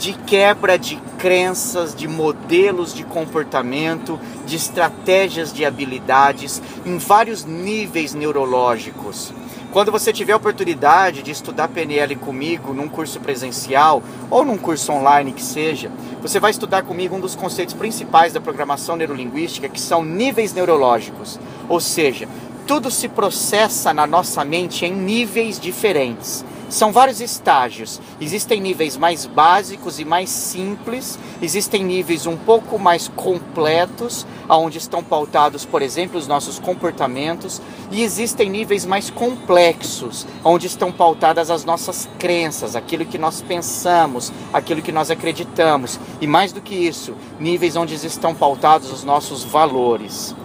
de 0.00 0.14
quebra 0.14 0.78
de 0.78 0.96
crenças, 1.18 1.94
de 1.94 2.08
modelos 2.08 2.94
de 2.94 3.04
comportamento, 3.04 4.18
de 4.46 4.56
estratégias 4.56 5.52
de 5.52 5.62
habilidades 5.62 6.62
em 6.86 6.96
vários 6.96 7.44
níveis 7.44 8.14
neurológicos. 8.14 9.30
Quando 9.70 9.92
você 9.92 10.10
tiver 10.10 10.32
a 10.32 10.38
oportunidade 10.38 11.22
de 11.22 11.30
estudar 11.30 11.68
PNL 11.68 12.16
comigo 12.16 12.72
num 12.72 12.88
curso 12.88 13.20
presencial 13.20 14.02
ou 14.30 14.42
num 14.42 14.56
curso 14.56 14.90
online 14.90 15.32
que 15.32 15.42
seja, 15.42 15.92
você 16.22 16.40
vai 16.40 16.50
estudar 16.50 16.82
comigo 16.82 17.14
um 17.14 17.20
dos 17.20 17.36
conceitos 17.36 17.74
principais 17.74 18.32
da 18.32 18.40
programação 18.40 18.96
neurolinguística, 18.96 19.68
que 19.68 19.80
são 19.80 20.02
níveis 20.02 20.54
neurológicos. 20.54 21.38
Ou 21.68 21.78
seja, 21.78 22.26
tudo 22.66 22.90
se 22.90 23.06
processa 23.06 23.92
na 23.92 24.06
nossa 24.06 24.46
mente 24.46 24.86
em 24.86 24.92
níveis 24.92 25.60
diferentes. 25.60 26.42
São 26.70 26.92
vários 26.92 27.20
estágios. 27.20 28.00
Existem 28.20 28.60
níveis 28.60 28.96
mais 28.96 29.26
básicos 29.26 29.98
e 29.98 30.04
mais 30.04 30.30
simples, 30.30 31.18
existem 31.42 31.82
níveis 31.82 32.26
um 32.26 32.36
pouco 32.36 32.78
mais 32.78 33.08
completos, 33.08 34.24
onde 34.48 34.78
estão 34.78 35.02
pautados, 35.02 35.64
por 35.64 35.82
exemplo, 35.82 36.16
os 36.16 36.28
nossos 36.28 36.60
comportamentos, 36.60 37.60
e 37.90 38.04
existem 38.04 38.48
níveis 38.48 38.86
mais 38.86 39.10
complexos, 39.10 40.24
onde 40.44 40.68
estão 40.68 40.92
pautadas 40.92 41.50
as 41.50 41.64
nossas 41.64 42.08
crenças, 42.20 42.76
aquilo 42.76 43.04
que 43.04 43.18
nós 43.18 43.42
pensamos, 43.42 44.32
aquilo 44.52 44.80
que 44.80 44.92
nós 44.92 45.10
acreditamos, 45.10 45.98
e 46.20 46.26
mais 46.26 46.52
do 46.52 46.60
que 46.60 46.76
isso, 46.76 47.16
níveis 47.40 47.74
onde 47.74 47.94
estão 47.94 48.32
pautados 48.32 48.92
os 48.92 49.02
nossos 49.02 49.42
valores. 49.42 50.36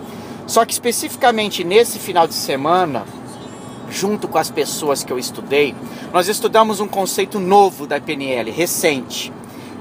Só 0.48 0.66
que 0.66 0.74
especificamente 0.74 1.64
nesse 1.64 2.00
final 2.00 2.28
de 2.28 2.34
semana, 2.34 3.06
junto 3.90 4.28
com 4.28 4.38
as 4.38 4.50
pessoas 4.50 5.04
que 5.04 5.12
eu 5.12 5.20
estudei, 5.20 5.76
nós 6.12 6.28
estudamos 6.28 6.80
um 6.80 6.88
conceito 6.88 7.40
novo 7.40 7.88
da 7.88 8.00
PNL, 8.00 8.52
recente. 8.52 9.32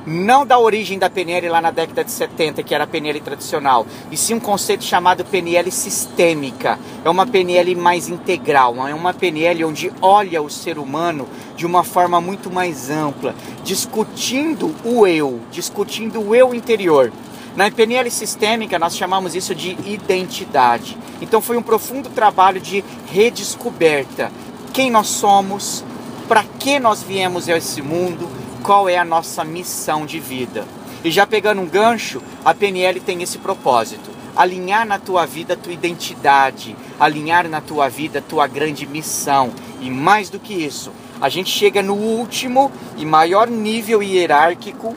Não 0.06 0.44
da 0.44 0.58
origem 0.58 0.98
da 0.98 1.08
PNL 1.08 1.48
lá 1.48 1.62
na 1.62 1.70
década 1.70 2.04
de 2.04 2.10
70, 2.10 2.62
que 2.62 2.74
era 2.74 2.84
a 2.84 2.86
PNL 2.86 3.18
tradicional, 3.20 3.86
e 4.10 4.16
sim 4.18 4.34
um 4.34 4.40
conceito 4.40 4.84
chamado 4.84 5.24
PNL 5.24 5.70
sistêmica. 5.70 6.78
É 7.02 7.08
uma 7.08 7.26
PNL 7.26 7.74
mais 7.74 8.08
integral, 8.10 8.86
é 8.86 8.94
uma 8.94 9.14
PNL 9.14 9.64
onde 9.64 9.90
olha 10.02 10.42
o 10.42 10.50
ser 10.50 10.78
humano 10.78 11.26
de 11.56 11.64
uma 11.64 11.82
forma 11.82 12.20
muito 12.20 12.50
mais 12.50 12.90
ampla, 12.90 13.34
discutindo 13.62 14.74
o 14.84 15.06
eu, 15.06 15.40
discutindo 15.50 16.20
o 16.20 16.34
eu 16.34 16.54
interior. 16.54 17.10
Na 17.56 17.70
PNL 17.70 18.10
sistêmica, 18.10 18.80
nós 18.80 18.96
chamamos 18.96 19.36
isso 19.36 19.54
de 19.54 19.78
identidade. 19.88 20.98
Então, 21.20 21.40
foi 21.40 21.56
um 21.56 21.62
profundo 21.62 22.08
trabalho 22.08 22.60
de 22.60 22.84
redescoberta. 23.06 24.32
Quem 24.72 24.90
nós 24.90 25.06
somos, 25.06 25.84
para 26.26 26.42
que 26.42 26.80
nós 26.80 27.04
viemos 27.04 27.48
a 27.48 27.56
esse 27.56 27.80
mundo, 27.80 28.28
qual 28.64 28.88
é 28.88 28.98
a 28.98 29.04
nossa 29.04 29.44
missão 29.44 30.04
de 30.04 30.18
vida. 30.18 30.66
E 31.04 31.12
já 31.12 31.28
pegando 31.28 31.60
um 31.60 31.66
gancho, 31.66 32.20
a 32.44 32.52
PNL 32.52 32.98
tem 32.98 33.22
esse 33.22 33.38
propósito: 33.38 34.10
alinhar 34.34 34.84
na 34.84 34.98
tua 34.98 35.24
vida 35.24 35.54
a 35.54 35.56
tua 35.56 35.72
identidade, 35.72 36.74
alinhar 36.98 37.48
na 37.48 37.60
tua 37.60 37.88
vida 37.88 38.18
a 38.18 38.22
tua 38.22 38.48
grande 38.48 38.84
missão. 38.84 39.52
E 39.80 39.88
mais 39.90 40.28
do 40.28 40.40
que 40.40 40.54
isso, 40.54 40.90
a 41.20 41.28
gente 41.28 41.50
chega 41.50 41.82
no 41.84 41.94
último 41.94 42.72
e 42.96 43.06
maior 43.06 43.48
nível 43.48 44.02
hierárquico 44.02 44.96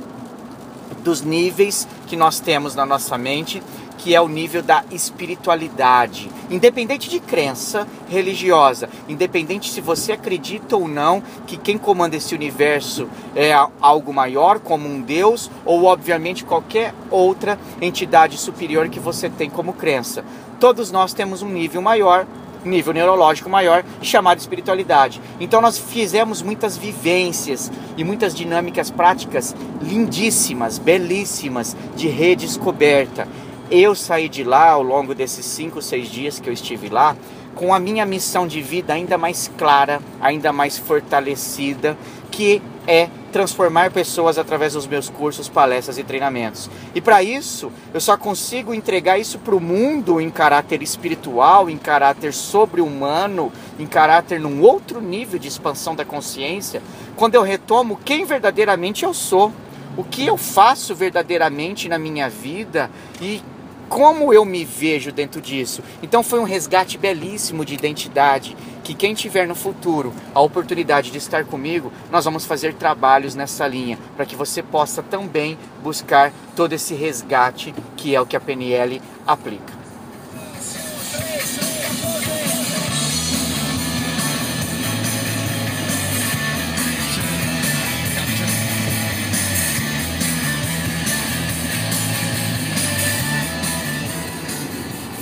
dos 1.03 1.21
níveis 1.21 1.88
que 2.07 2.15
nós 2.15 2.39
temos 2.39 2.75
na 2.75 2.86
nossa 2.86 3.17
mente, 3.17 3.62
que 3.97 4.13
é 4.13 4.21
o 4.21 4.27
nível 4.27 4.62
da 4.62 4.83
espiritualidade. 4.91 6.29
Independente 6.49 7.10
de 7.10 7.19
crença 7.19 7.88
religiosa, 8.07 8.89
independente 9.10 9.71
se 9.71 9.81
você 9.81 10.13
acredita 10.13 10.77
ou 10.77 10.88
não 10.88 11.21
que 11.45 11.57
quem 11.57 11.77
comanda 11.77 12.15
esse 12.15 12.33
universo 12.36 13.10
é 13.36 13.53
algo 13.81 14.13
maior, 14.13 14.60
como 14.60 14.88
um 14.88 15.01
Deus, 15.01 15.49
ou 15.65 15.86
obviamente 15.86 16.45
qualquer 16.45 16.93
outra 17.10 17.60
entidade 17.81 18.38
superior 18.38 18.88
que 18.89 18.99
você 18.99 19.29
tem 19.29 19.49
como 19.49 19.73
crença. 19.73 20.23
Todos 20.60 20.91
nós 20.91 21.13
temos 21.13 21.41
um 21.41 21.49
nível 21.49 21.81
maior 21.81 22.25
nível 22.67 22.93
neurológico 22.93 23.49
maior, 23.49 23.84
chamado 24.01 24.39
espiritualidade. 24.39 25.21
Então 25.39 25.62
nós 25.62 25.77
fizemos 25.77 26.41
muitas 26.41 26.77
vivências 26.77 27.71
e 27.95 28.03
muitas 28.03 28.36
dinâmicas 28.36 28.91
práticas 28.91 29.56
lindíssimas, 29.82 30.77
belíssimas, 30.77 31.75
de 31.95 32.08
redescoberta. 32.08 33.27
Eu 33.69 33.95
saí 33.95 34.30
de 34.30 34.43
lá 34.43 34.69
ao 34.69 34.84
longo 34.84 35.13
desses 35.13 35.45
cinco, 35.45 35.82
seis 35.82 36.10
dias 36.10 36.39
que 36.39 36.49
eu 36.49 36.53
estive 36.53 36.89
lá, 36.89 37.15
com 37.56 37.73
a 37.73 37.80
minha 37.80 38.06
missão 38.06 38.47
de 38.47 38.62
vida 38.62 38.93
ainda 38.93 39.17
mais 39.17 39.51
clara, 39.58 39.99
ainda 40.21 40.53
mais 40.53 40.77
fortalecida, 40.77 41.97
que 42.30 42.62
é 42.86 43.10
transformar 43.38 43.91
pessoas 43.91 44.39
através 44.39 44.73
dos 44.73 44.88
meus 44.88 45.12
cursos, 45.12 45.47
palestras 45.47 46.00
e 46.00 46.04
treinamentos. 46.04 46.67
E 46.95 47.00
para 47.00 47.21
isso, 47.21 47.71
eu 47.93 48.02
só 48.02 48.17
consigo 48.17 48.73
entregar 48.73 49.19
isso 49.19 49.38
para 49.38 49.56
o 49.56 49.62
mundo 49.62 50.19
em 50.19 50.28
caráter 50.32 50.82
espiritual, 50.82 51.69
em 51.69 51.78
caráter 51.78 52.34
sobre-humano, 52.34 53.54
em 53.78 53.86
caráter 53.86 54.39
num 54.39 54.60
outro 54.63 55.00
nível 55.00 55.38
de 55.38 55.47
expansão 55.47 55.95
da 55.95 56.04
consciência, 56.04 56.82
quando 57.15 57.36
eu 57.36 57.43
retomo 57.43 58.00
quem 58.04 58.26
verdadeiramente 58.26 59.06
eu 59.06 59.13
sou, 59.13 59.54
o 59.95 60.04
que 60.04 60.26
eu 60.26 60.36
faço 60.36 60.95
verdadeiramente 60.95 61.88
na 61.88 62.00
minha 62.00 62.28
vida 62.28 62.89
e 63.21 63.43
como 63.89 64.34
eu 64.34 64.43
me 64.45 64.63
vejo 64.65 65.12
dentro 65.12 65.41
disso. 65.41 65.82
Então 66.02 66.23
foi 66.23 66.39
um 66.39 66.43
resgate 66.43 66.97
belíssimo 66.97 67.65
de 67.65 67.73
identidade 67.73 68.56
que 68.84 68.93
quem 68.93 69.13
tiver 69.13 69.45
no 69.45 69.56
futuro 69.56 70.13
a 70.34 70.39
oportunidade 70.39 71.12
de 71.12 71.17
estar 71.17 71.43
comigo, 71.43 71.91
nós 72.10 72.23
vamos 72.23 72.45
fazer 72.45 72.73
trabalhos 72.73 73.36
nessa 73.36 73.67
linha 73.67 74.00
para 74.15 74.26
que 74.26 74.36
você 74.36 74.63
possa 74.63 75.04
também 75.04 75.58
buscar 75.84 76.32
todo 76.56 76.71
esse 76.71 76.93
resgate 76.93 77.76
que 77.97 78.15
é 78.15 78.21
o 78.21 78.26
que 78.26 78.38
a 78.38 78.39
PNL 78.39 79.02
aplica. 79.26 79.73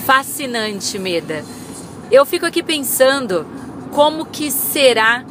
Fascinante, 0.05 0.99
Meda. 0.99 1.43
Eu 2.11 2.25
fico 2.25 2.45
aqui 2.45 2.61
pensando 2.61 3.45
como 3.91 4.25
que 4.25 4.51
será 4.51 5.25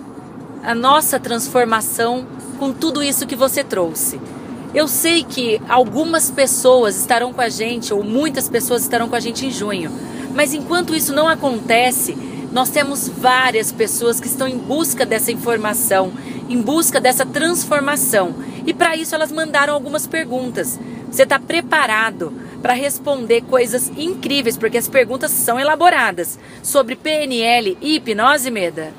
a 0.64 0.74
nossa 0.74 1.20
transformação 1.20 2.26
com 2.58 2.72
tudo 2.72 3.02
isso 3.02 3.26
que 3.26 3.36
você 3.36 3.62
trouxe. 3.62 4.20
Eu 4.74 4.88
sei 4.88 5.22
que 5.22 5.62
algumas 5.68 6.28
pessoas 6.28 6.96
estarão 6.96 7.32
com 7.32 7.40
a 7.40 7.48
gente, 7.48 7.94
ou 7.94 8.02
muitas 8.02 8.48
pessoas 8.48 8.82
estarão 8.82 9.08
com 9.08 9.14
a 9.14 9.20
gente 9.20 9.46
em 9.46 9.50
junho, 9.50 9.92
mas 10.34 10.52
enquanto 10.52 10.94
isso 10.94 11.14
não 11.14 11.28
acontece, 11.28 12.16
nós 12.50 12.68
temos 12.68 13.06
várias 13.08 13.70
pessoas 13.70 14.18
que 14.18 14.26
estão 14.26 14.48
em 14.48 14.58
busca 14.58 15.06
dessa 15.06 15.30
informação, 15.30 16.12
em 16.48 16.60
busca 16.60 17.00
dessa 17.00 17.24
transformação. 17.24 18.34
E 18.66 18.74
para 18.74 18.96
isso 18.96 19.14
elas 19.14 19.30
mandaram 19.30 19.72
algumas 19.72 20.06
perguntas. 20.08 20.80
Você 21.10 21.22
está 21.22 21.38
preparado 21.38 22.32
para 22.64 22.72
responder 22.72 23.42
coisas 23.42 23.92
incríveis, 23.94 24.56
porque 24.56 24.78
as 24.78 24.88
perguntas 24.88 25.30
são 25.30 25.60
elaboradas 25.60 26.38
sobre 26.62 26.96
PNL 26.96 27.76
e 27.78 27.96
hipnose, 27.96 28.50
Meda? 28.50 28.90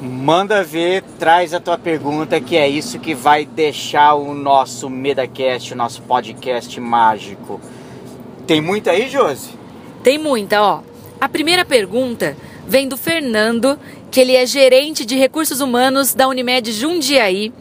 Manda 0.00 0.62
ver, 0.62 1.02
traz 1.18 1.52
a 1.52 1.58
tua 1.58 1.76
pergunta, 1.76 2.40
que 2.40 2.56
é 2.56 2.68
isso 2.68 3.00
que 3.00 3.16
vai 3.16 3.44
deixar 3.44 4.14
o 4.14 4.32
nosso 4.32 4.88
MedaCast, 4.88 5.72
o 5.72 5.76
nosso 5.76 6.02
podcast 6.02 6.80
mágico. 6.80 7.60
Tem 8.46 8.60
muita 8.60 8.92
aí, 8.92 9.08
Josi? 9.08 9.50
Tem 10.04 10.16
muita, 10.16 10.62
ó. 10.62 10.82
A 11.20 11.28
primeira 11.28 11.64
pergunta 11.64 12.36
vem 12.64 12.86
do 12.86 12.96
Fernando, 12.96 13.76
que 14.08 14.20
ele 14.20 14.36
é 14.36 14.46
gerente 14.46 15.04
de 15.04 15.16
recursos 15.16 15.60
humanos 15.60 16.14
da 16.14 16.28
Unimed 16.28 16.70
Jundiaí. 16.70 17.52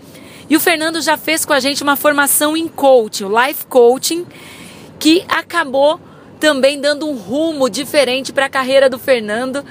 E 0.48 0.56
o 0.56 0.60
Fernando 0.60 1.02
já 1.02 1.18
fez 1.18 1.44
com 1.44 1.54
a 1.54 1.60
gente 1.60 1.82
uma 1.82 1.96
formação 1.96 2.56
em 2.56 2.68
coaching, 2.68 3.30
life 3.30 3.66
coaching, 3.68 4.28
que 5.02 5.26
acabou 5.28 6.00
também 6.40 6.80
dando 6.80 7.10
um 7.10 7.18
rumo 7.18 7.68
diferente 7.68 8.32
para 8.32 8.46
a 8.46 8.50
carreira 8.50 8.88
do 8.88 9.00
Fernando 9.00 9.66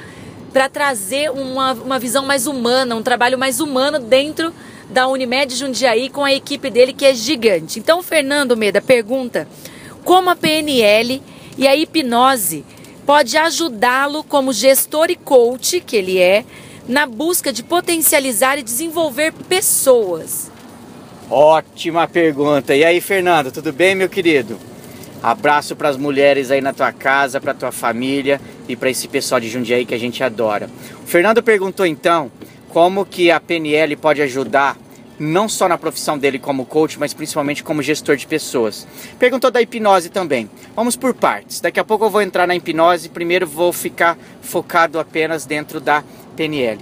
para 0.52 0.68
trazer 0.68 1.30
uma, 1.30 1.72
uma 1.72 1.98
visão 2.00 2.26
mais 2.26 2.48
humana, 2.48 2.96
um 2.96 3.02
trabalho 3.02 3.38
mais 3.38 3.60
humano 3.60 4.00
dentro 4.00 4.52
da 4.90 5.06
Unimed 5.06 5.54
Jundiaí 5.54 6.10
com 6.10 6.24
a 6.24 6.34
equipe 6.34 6.68
dele 6.68 6.92
que 6.92 7.06
é 7.06 7.14
gigante. 7.14 7.78
Então, 7.78 8.00
o 8.00 8.02
Fernando 8.02 8.56
Meda 8.56 8.82
pergunta 8.82 9.46
como 10.04 10.30
a 10.30 10.34
PNL 10.34 11.22
e 11.56 11.68
a 11.68 11.76
hipnose 11.76 12.64
pode 13.06 13.36
ajudá-lo 13.36 14.24
como 14.24 14.52
gestor 14.52 15.12
e 15.12 15.16
coach 15.16 15.80
que 15.80 15.94
ele 15.94 16.18
é 16.18 16.44
na 16.88 17.06
busca 17.06 17.52
de 17.52 17.62
potencializar 17.62 18.58
e 18.58 18.64
desenvolver 18.64 19.32
pessoas. 19.48 20.50
Ótima 21.30 22.08
pergunta. 22.08 22.74
E 22.74 22.84
aí, 22.84 23.00
Fernando, 23.00 23.52
tudo 23.52 23.72
bem, 23.72 23.94
meu 23.94 24.08
querido? 24.08 24.69
Abraço 25.22 25.76
para 25.76 25.88
as 25.88 25.96
mulheres 25.96 26.50
aí 26.50 26.60
na 26.60 26.72
tua 26.72 26.92
casa, 26.92 27.40
para 27.40 27.54
tua 27.54 27.70
família 27.70 28.40
e 28.68 28.74
para 28.74 28.90
esse 28.90 29.06
pessoal 29.06 29.40
de 29.40 29.48
Jundiaí 29.48 29.84
que 29.84 29.94
a 29.94 29.98
gente 29.98 30.24
adora. 30.24 30.70
O 31.04 31.06
Fernando 31.06 31.42
perguntou 31.42 31.84
então 31.84 32.30
como 32.70 33.04
que 33.04 33.30
a 33.30 33.38
PNL 33.38 33.96
pode 33.96 34.22
ajudar 34.22 34.76
não 35.18 35.46
só 35.50 35.68
na 35.68 35.76
profissão 35.76 36.16
dele 36.16 36.38
como 36.38 36.64
coach, 36.64 36.98
mas 36.98 37.12
principalmente 37.12 37.62
como 37.62 37.82
gestor 37.82 38.16
de 38.16 38.26
pessoas. 38.26 38.86
Perguntou 39.18 39.50
da 39.50 39.60
hipnose 39.60 40.08
também. 40.08 40.48
Vamos 40.74 40.96
por 40.96 41.12
partes. 41.12 41.60
Daqui 41.60 41.78
a 41.78 41.84
pouco 41.84 42.06
eu 42.06 42.10
vou 42.10 42.22
entrar 42.22 42.46
na 42.46 42.56
hipnose, 42.56 43.10
primeiro 43.10 43.46
vou 43.46 43.70
ficar 43.70 44.16
focado 44.40 44.98
apenas 44.98 45.44
dentro 45.44 45.78
da 45.78 46.02
PNL. 46.34 46.80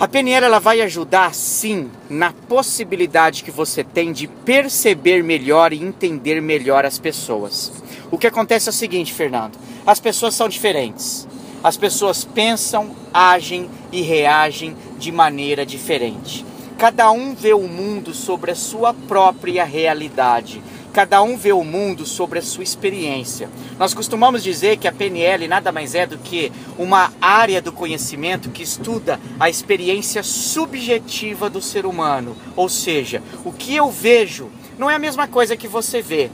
A 0.00 0.08
PNL 0.08 0.46
ela 0.46 0.58
vai 0.58 0.80
ajudar 0.80 1.34
sim 1.34 1.90
na 2.08 2.32
possibilidade 2.32 3.44
que 3.44 3.50
você 3.50 3.84
tem 3.84 4.14
de 4.14 4.26
perceber 4.26 5.22
melhor 5.22 5.74
e 5.74 5.82
entender 5.82 6.40
melhor 6.40 6.86
as 6.86 6.98
pessoas. 6.98 7.70
O 8.10 8.16
que 8.16 8.26
acontece 8.26 8.70
é 8.70 8.72
o 8.72 8.72
seguinte, 8.72 9.12
Fernando: 9.12 9.58
as 9.86 10.00
pessoas 10.00 10.34
são 10.34 10.48
diferentes. 10.48 11.28
As 11.62 11.76
pessoas 11.76 12.24
pensam, 12.24 12.96
agem 13.12 13.68
e 13.92 14.00
reagem 14.00 14.74
de 14.98 15.12
maneira 15.12 15.66
diferente. 15.66 16.46
Cada 16.78 17.10
um 17.10 17.34
vê 17.34 17.52
o 17.52 17.68
mundo 17.68 18.14
sobre 18.14 18.52
a 18.52 18.56
sua 18.56 18.94
própria 18.94 19.64
realidade. 19.64 20.62
Cada 20.92 21.22
um 21.22 21.36
vê 21.36 21.52
o 21.52 21.62
mundo 21.62 22.04
sobre 22.04 22.40
a 22.40 22.42
sua 22.42 22.64
experiência. 22.64 23.48
Nós 23.78 23.94
costumamos 23.94 24.42
dizer 24.42 24.76
que 24.76 24.88
a 24.88 24.92
PNL 24.92 25.46
nada 25.46 25.70
mais 25.70 25.94
é 25.94 26.04
do 26.04 26.18
que 26.18 26.50
uma 26.76 27.12
área 27.20 27.62
do 27.62 27.70
conhecimento 27.70 28.50
que 28.50 28.64
estuda 28.64 29.20
a 29.38 29.48
experiência 29.48 30.22
subjetiva 30.24 31.48
do 31.48 31.62
ser 31.62 31.86
humano. 31.86 32.36
Ou 32.56 32.68
seja, 32.68 33.22
o 33.44 33.52
que 33.52 33.76
eu 33.76 33.88
vejo 33.88 34.50
não 34.76 34.90
é 34.90 34.96
a 34.96 34.98
mesma 34.98 35.28
coisa 35.28 35.56
que 35.56 35.68
você 35.68 36.02
vê. 36.02 36.28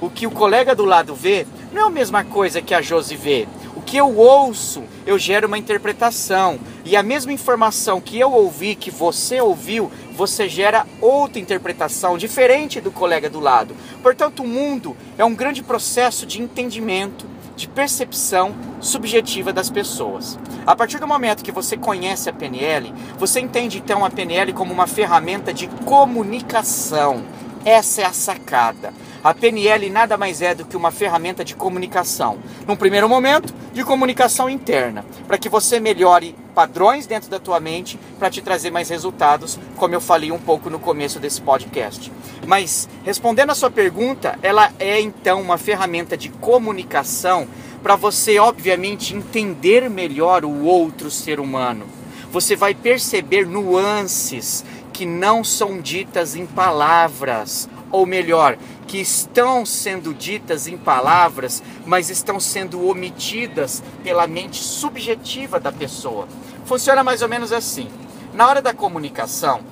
O 0.00 0.08
que 0.08 0.26
o 0.26 0.30
colega 0.30 0.74
do 0.74 0.84
lado 0.84 1.14
vê 1.14 1.46
não 1.72 1.82
é 1.82 1.84
a 1.86 1.90
mesma 1.90 2.24
coisa 2.24 2.62
que 2.62 2.72
a 2.72 2.80
Josi 2.80 3.16
vê. 3.16 3.46
O 3.76 3.82
que 3.82 3.96
eu 3.96 4.16
ouço, 4.16 4.84
eu 5.06 5.18
gero 5.18 5.46
uma 5.46 5.58
interpretação. 5.58 6.58
E 6.84 6.96
a 6.96 7.02
mesma 7.02 7.32
informação 7.32 8.00
que 8.00 8.18
eu 8.18 8.32
ouvi, 8.32 8.74
que 8.74 8.90
você 8.90 9.40
ouviu, 9.40 9.90
você 10.18 10.48
gera 10.48 10.84
outra 11.00 11.38
interpretação 11.38 12.18
diferente 12.18 12.80
do 12.80 12.90
colega 12.90 13.30
do 13.30 13.38
lado. 13.38 13.72
Portanto, 14.02 14.42
o 14.42 14.48
mundo 14.48 14.96
é 15.16 15.24
um 15.24 15.32
grande 15.32 15.62
processo 15.62 16.26
de 16.26 16.42
entendimento, 16.42 17.24
de 17.54 17.68
percepção 17.68 18.52
subjetiva 18.80 19.52
das 19.52 19.70
pessoas. 19.70 20.36
A 20.66 20.74
partir 20.74 20.98
do 20.98 21.06
momento 21.06 21.44
que 21.44 21.52
você 21.52 21.76
conhece 21.76 22.28
a 22.28 22.32
PNL, 22.32 22.92
você 23.16 23.38
entende 23.38 23.78
então 23.78 24.04
a 24.04 24.10
PNL 24.10 24.52
como 24.52 24.72
uma 24.72 24.88
ferramenta 24.88 25.54
de 25.54 25.68
comunicação. 25.86 27.22
Essa 27.64 28.02
é 28.02 28.04
a 28.04 28.12
sacada. 28.12 28.92
A 29.22 29.32
PNL 29.32 29.88
nada 29.88 30.16
mais 30.16 30.42
é 30.42 30.52
do 30.52 30.64
que 30.64 30.76
uma 30.76 30.90
ferramenta 30.90 31.44
de 31.44 31.54
comunicação. 31.54 32.38
Num 32.66 32.74
primeiro 32.74 33.08
momento, 33.08 33.54
de 33.72 33.84
comunicação 33.84 34.50
interna, 34.50 35.04
para 35.28 35.38
que 35.38 35.48
você 35.48 35.78
melhore 35.78 36.34
padrões 36.58 37.06
dentro 37.06 37.30
da 37.30 37.38
tua 37.38 37.60
mente 37.60 37.96
para 38.18 38.28
te 38.28 38.42
trazer 38.42 38.72
mais 38.72 38.88
resultados, 38.88 39.56
como 39.76 39.94
eu 39.94 40.00
falei 40.00 40.32
um 40.32 40.40
pouco 40.40 40.68
no 40.68 40.80
começo 40.80 41.20
desse 41.20 41.40
podcast. 41.40 42.10
Mas 42.48 42.88
respondendo 43.04 43.50
a 43.50 43.54
sua 43.54 43.70
pergunta, 43.70 44.36
ela 44.42 44.72
é 44.76 45.00
então 45.00 45.40
uma 45.40 45.56
ferramenta 45.56 46.16
de 46.16 46.28
comunicação 46.28 47.46
para 47.80 47.94
você 47.94 48.40
obviamente 48.40 49.14
entender 49.14 49.88
melhor 49.88 50.44
o 50.44 50.64
outro 50.64 51.12
ser 51.12 51.38
humano. 51.38 51.86
Você 52.32 52.56
vai 52.56 52.74
perceber 52.74 53.46
nuances 53.46 54.64
que 54.92 55.06
não 55.06 55.44
são 55.44 55.80
ditas 55.80 56.34
em 56.34 56.44
palavras, 56.44 57.68
ou 57.88 58.04
melhor, 58.04 58.58
que 58.88 58.98
estão 58.98 59.64
sendo 59.64 60.12
ditas 60.12 60.66
em 60.66 60.76
palavras, 60.76 61.62
mas 61.86 62.10
estão 62.10 62.40
sendo 62.40 62.84
omitidas 62.84 63.80
pela 64.02 64.26
mente 64.26 64.60
subjetiva 64.60 65.60
da 65.60 65.70
pessoa. 65.70 66.26
Funciona 66.68 67.02
mais 67.02 67.22
ou 67.22 67.30
menos 67.30 67.50
assim. 67.50 67.88
Na 68.34 68.46
hora 68.46 68.60
da 68.60 68.74
comunicação, 68.74 69.62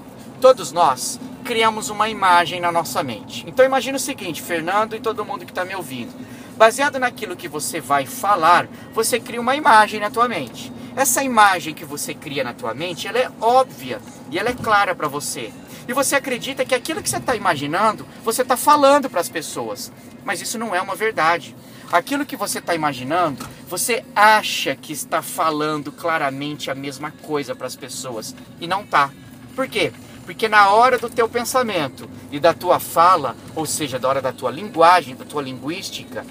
todos 0.40 0.72
nós 0.72 1.20
criamos 1.44 1.90
uma 1.90 2.08
imagem 2.08 2.58
na 2.58 2.72
nossa 2.72 3.02
mente. 3.02 3.44
Então 3.46 3.66
imagine 3.66 3.98
o 3.98 4.00
seguinte, 4.00 4.40
Fernando 4.40 4.96
e 4.96 5.00
todo 5.00 5.22
mundo 5.22 5.44
que 5.44 5.52
está 5.52 5.62
me 5.62 5.74
ouvindo. 5.76 6.14
Baseado 6.56 6.98
naquilo 6.98 7.36
que 7.36 7.48
você 7.48 7.82
vai 7.82 8.06
falar, 8.06 8.66
você 8.94 9.20
cria 9.20 9.42
uma 9.42 9.54
imagem 9.54 10.00
na 10.00 10.10
tua 10.10 10.26
mente. 10.26 10.72
Essa 10.96 11.22
imagem 11.22 11.74
que 11.74 11.84
você 11.84 12.14
cria 12.14 12.42
na 12.42 12.54
tua 12.54 12.72
mente, 12.72 13.06
ela 13.06 13.18
é 13.18 13.30
óbvia 13.42 14.00
e 14.30 14.38
ela 14.38 14.48
é 14.48 14.54
clara 14.54 14.94
para 14.94 15.06
você. 15.06 15.52
E 15.86 15.92
você 15.92 16.16
acredita 16.16 16.64
que 16.64 16.74
aquilo 16.74 17.02
que 17.02 17.10
você 17.10 17.18
está 17.18 17.36
imaginando, 17.36 18.06
você 18.24 18.40
está 18.40 18.56
falando 18.56 19.10
para 19.10 19.20
as 19.20 19.28
pessoas. 19.28 19.92
Mas 20.24 20.40
isso 20.40 20.58
não 20.58 20.74
é 20.74 20.80
uma 20.80 20.94
verdade. 20.94 21.54
Aquilo 21.90 22.26
que 22.26 22.36
você 22.36 22.58
está 22.58 22.74
imaginando, 22.74 23.46
você 23.68 24.04
acha 24.14 24.74
que 24.74 24.92
está 24.92 25.22
falando 25.22 25.92
claramente 25.92 26.70
a 26.70 26.74
mesma 26.74 27.10
coisa 27.10 27.54
para 27.54 27.66
as 27.66 27.76
pessoas. 27.76 28.34
E 28.60 28.66
não 28.66 28.84
tá. 28.84 29.10
Por 29.54 29.68
quê? 29.68 29.92
Porque 30.24 30.48
na 30.48 30.70
hora 30.70 30.98
do 30.98 31.08
teu 31.08 31.28
pensamento 31.28 32.10
e 32.32 32.40
da 32.40 32.52
tua 32.52 32.80
fala, 32.80 33.36
ou 33.54 33.64
seja, 33.64 33.98
da 33.98 34.08
hora 34.08 34.20
da 34.20 34.32
tua 34.32 34.50
linguagem, 34.50 35.14
da 35.14 35.24
tua 35.24 35.40
linguística, 35.40 36.26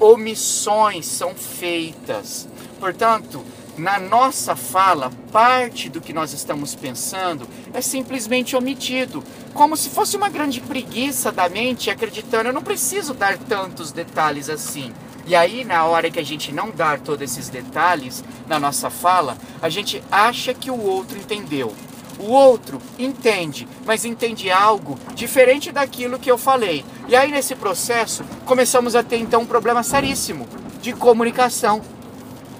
omissões 0.00 1.06
são 1.06 1.34
feitas. 1.34 2.48
Portanto, 2.80 3.44
na 3.76 3.98
nossa 3.98 4.54
fala, 4.54 5.10
parte 5.32 5.88
do 5.88 6.00
que 6.00 6.12
nós 6.12 6.32
estamos 6.32 6.74
pensando 6.74 7.46
é 7.72 7.80
simplesmente 7.80 8.54
omitido, 8.54 9.22
como 9.52 9.76
se 9.76 9.90
fosse 9.90 10.16
uma 10.16 10.28
grande 10.28 10.60
preguiça 10.60 11.32
da 11.32 11.48
mente 11.48 11.90
acreditando, 11.90 12.48
eu 12.48 12.52
não 12.52 12.62
preciso 12.62 13.14
dar 13.14 13.36
tantos 13.36 13.90
detalhes 13.90 14.48
assim. 14.48 14.92
E 15.26 15.34
aí, 15.34 15.64
na 15.64 15.84
hora 15.84 16.10
que 16.10 16.20
a 16.20 16.24
gente 16.24 16.52
não 16.52 16.70
dar 16.70 17.00
todos 17.00 17.22
esses 17.22 17.48
detalhes 17.48 18.22
na 18.46 18.60
nossa 18.60 18.90
fala, 18.90 19.38
a 19.62 19.68
gente 19.68 20.02
acha 20.10 20.52
que 20.52 20.70
o 20.70 20.78
outro 20.78 21.18
entendeu. 21.18 21.74
O 22.18 22.30
outro 22.30 22.80
entende, 22.98 23.66
mas 23.84 24.04
entende 24.04 24.50
algo 24.50 24.98
diferente 25.14 25.72
daquilo 25.72 26.18
que 26.18 26.30
eu 26.30 26.38
falei. 26.38 26.84
E 27.08 27.16
aí, 27.16 27.30
nesse 27.32 27.56
processo, 27.56 28.22
começamos 28.44 28.94
a 28.94 29.02
ter 29.02 29.16
então 29.16 29.42
um 29.42 29.46
problema 29.46 29.82
seríssimo 29.82 30.46
de 30.80 30.92
comunicação 30.92 31.80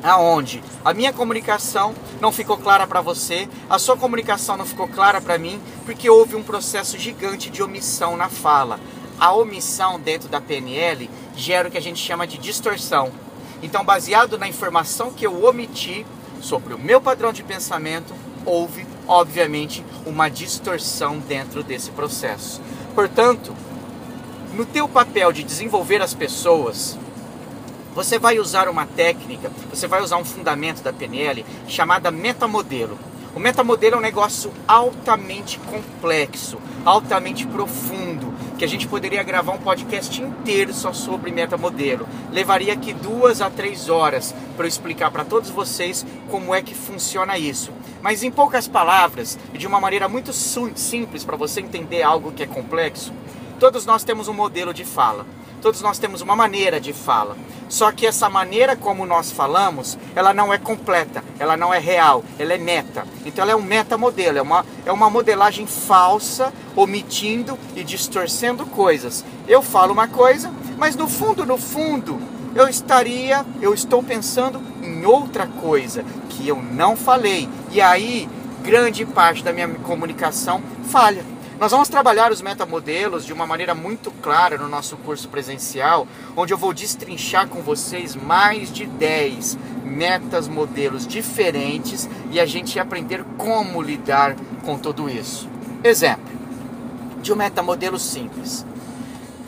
aonde 0.04 0.62
a 0.84 0.92
minha 0.92 1.14
comunicação 1.14 1.94
não 2.20 2.30
ficou 2.30 2.58
clara 2.58 2.86
para 2.86 3.00
você, 3.00 3.48
a 3.70 3.78
sua 3.78 3.96
comunicação 3.96 4.56
não 4.56 4.66
ficou 4.66 4.86
clara 4.86 5.18
para 5.18 5.38
mim, 5.38 5.58
porque 5.86 6.10
houve 6.10 6.36
um 6.36 6.42
processo 6.42 6.98
gigante 6.98 7.48
de 7.48 7.62
omissão 7.62 8.14
na 8.14 8.28
fala. 8.28 8.78
A 9.18 9.32
omissão 9.32 9.98
dentro 9.98 10.28
da 10.28 10.42
PNL 10.42 11.08
gera 11.34 11.68
o 11.68 11.70
que 11.70 11.78
a 11.78 11.82
gente 11.82 11.98
chama 11.98 12.26
de 12.26 12.36
distorção. 12.36 13.10
Então, 13.62 13.82
baseado 13.82 14.36
na 14.36 14.46
informação 14.46 15.10
que 15.10 15.26
eu 15.26 15.42
omiti 15.42 16.04
sobre 16.42 16.74
o 16.74 16.78
meu 16.78 17.00
padrão 17.00 17.32
de 17.32 17.42
pensamento, 17.42 18.12
houve, 18.44 18.86
obviamente, 19.08 19.82
uma 20.04 20.28
distorção 20.28 21.18
dentro 21.18 21.62
desse 21.62 21.90
processo. 21.92 22.60
Portanto, 22.94 23.54
no 24.52 24.66
teu 24.66 24.86
papel 24.86 25.32
de 25.32 25.42
desenvolver 25.42 26.02
as 26.02 26.12
pessoas, 26.12 26.98
você 27.94 28.18
vai 28.18 28.38
usar 28.38 28.68
uma 28.68 28.86
técnica, 28.86 29.50
você 29.70 29.86
vai 29.86 30.02
usar 30.02 30.16
um 30.16 30.24
fundamento 30.24 30.82
da 30.82 30.92
PNL 30.92 31.46
chamada 31.68 32.10
metamodelo. 32.10 32.98
O 33.34 33.40
metamodelo 33.40 33.96
é 33.96 33.98
um 33.98 34.02
negócio 34.02 34.52
altamente 34.66 35.58
complexo, 35.58 36.58
altamente 36.84 37.46
profundo, 37.46 38.32
que 38.56 38.64
a 38.64 38.68
gente 38.68 38.86
poderia 38.86 39.22
gravar 39.22 39.52
um 39.52 39.58
podcast 39.58 40.22
inteiro 40.22 40.72
só 40.72 40.92
sobre 40.92 41.32
metamodelo. 41.32 42.06
Levaria 42.30 42.72
aqui 42.72 42.92
duas 42.92 43.40
a 43.40 43.50
três 43.50 43.88
horas 43.88 44.34
para 44.56 44.66
eu 44.66 44.68
explicar 44.68 45.10
para 45.10 45.24
todos 45.24 45.50
vocês 45.50 46.06
como 46.30 46.54
é 46.54 46.62
que 46.62 46.74
funciona 46.74 47.38
isso. 47.38 47.72
Mas 48.00 48.22
em 48.22 48.30
poucas 48.30 48.68
palavras 48.68 49.38
e 49.52 49.58
de 49.58 49.66
uma 49.66 49.80
maneira 49.80 50.08
muito 50.08 50.32
simples 50.32 51.24
para 51.24 51.36
você 51.36 51.60
entender 51.60 52.02
algo 52.02 52.32
que 52.32 52.42
é 52.42 52.46
complexo, 52.46 53.12
todos 53.58 53.84
nós 53.84 54.04
temos 54.04 54.28
um 54.28 54.34
modelo 54.34 54.72
de 54.72 54.84
fala. 54.84 55.26
Todos 55.64 55.80
nós 55.80 55.98
temos 55.98 56.20
uma 56.20 56.36
maneira 56.36 56.78
de 56.78 56.92
fala. 56.92 57.38
Só 57.70 57.90
que 57.90 58.06
essa 58.06 58.28
maneira 58.28 58.76
como 58.76 59.06
nós 59.06 59.32
falamos, 59.32 59.96
ela 60.14 60.34
não 60.34 60.52
é 60.52 60.58
completa, 60.58 61.24
ela 61.38 61.56
não 61.56 61.72
é 61.72 61.78
real, 61.78 62.22
ela 62.38 62.52
é 62.52 62.58
meta. 62.58 63.06
Então 63.24 63.42
ela 63.42 63.52
é 63.52 63.56
um 63.56 63.62
metamodelo, 63.62 64.36
é 64.36 64.42
uma, 64.42 64.66
é 64.84 64.92
uma 64.92 65.08
modelagem 65.08 65.66
falsa, 65.66 66.52
omitindo 66.76 67.58
e 67.74 67.82
distorcendo 67.82 68.66
coisas. 68.66 69.24
Eu 69.48 69.62
falo 69.62 69.94
uma 69.94 70.06
coisa, 70.06 70.52
mas 70.76 70.96
no 70.96 71.08
fundo, 71.08 71.46
no 71.46 71.56
fundo, 71.56 72.20
eu 72.54 72.68
estaria, 72.68 73.42
eu 73.62 73.72
estou 73.72 74.02
pensando 74.02 74.60
em 74.82 75.06
outra 75.06 75.46
coisa 75.46 76.04
que 76.28 76.46
eu 76.46 76.56
não 76.56 76.94
falei. 76.94 77.48
E 77.72 77.80
aí, 77.80 78.28
grande 78.62 79.06
parte 79.06 79.42
da 79.42 79.50
minha 79.50 79.68
comunicação 79.76 80.62
falha. 80.90 81.24
Nós 81.58 81.70
vamos 81.70 81.88
trabalhar 81.88 82.32
os 82.32 82.42
metamodelos 82.42 83.24
de 83.24 83.32
uma 83.32 83.46
maneira 83.46 83.74
muito 83.74 84.10
clara 84.10 84.58
no 84.58 84.68
nosso 84.68 84.96
curso 84.96 85.28
presencial, 85.28 86.06
onde 86.36 86.52
eu 86.52 86.58
vou 86.58 86.74
destrinchar 86.74 87.46
com 87.46 87.62
vocês 87.62 88.16
mais 88.16 88.72
de 88.72 88.86
10 88.86 89.56
metas 89.84 90.48
modelos 90.48 91.06
diferentes 91.06 92.08
e 92.30 92.40
a 92.40 92.46
gente 92.46 92.78
aprender 92.78 93.24
como 93.38 93.80
lidar 93.80 94.34
com 94.64 94.76
tudo 94.76 95.08
isso. 95.08 95.48
Exemplo 95.82 96.34
de 97.22 97.32
um 97.32 97.36
metamodelo 97.36 97.98
simples. 97.98 98.66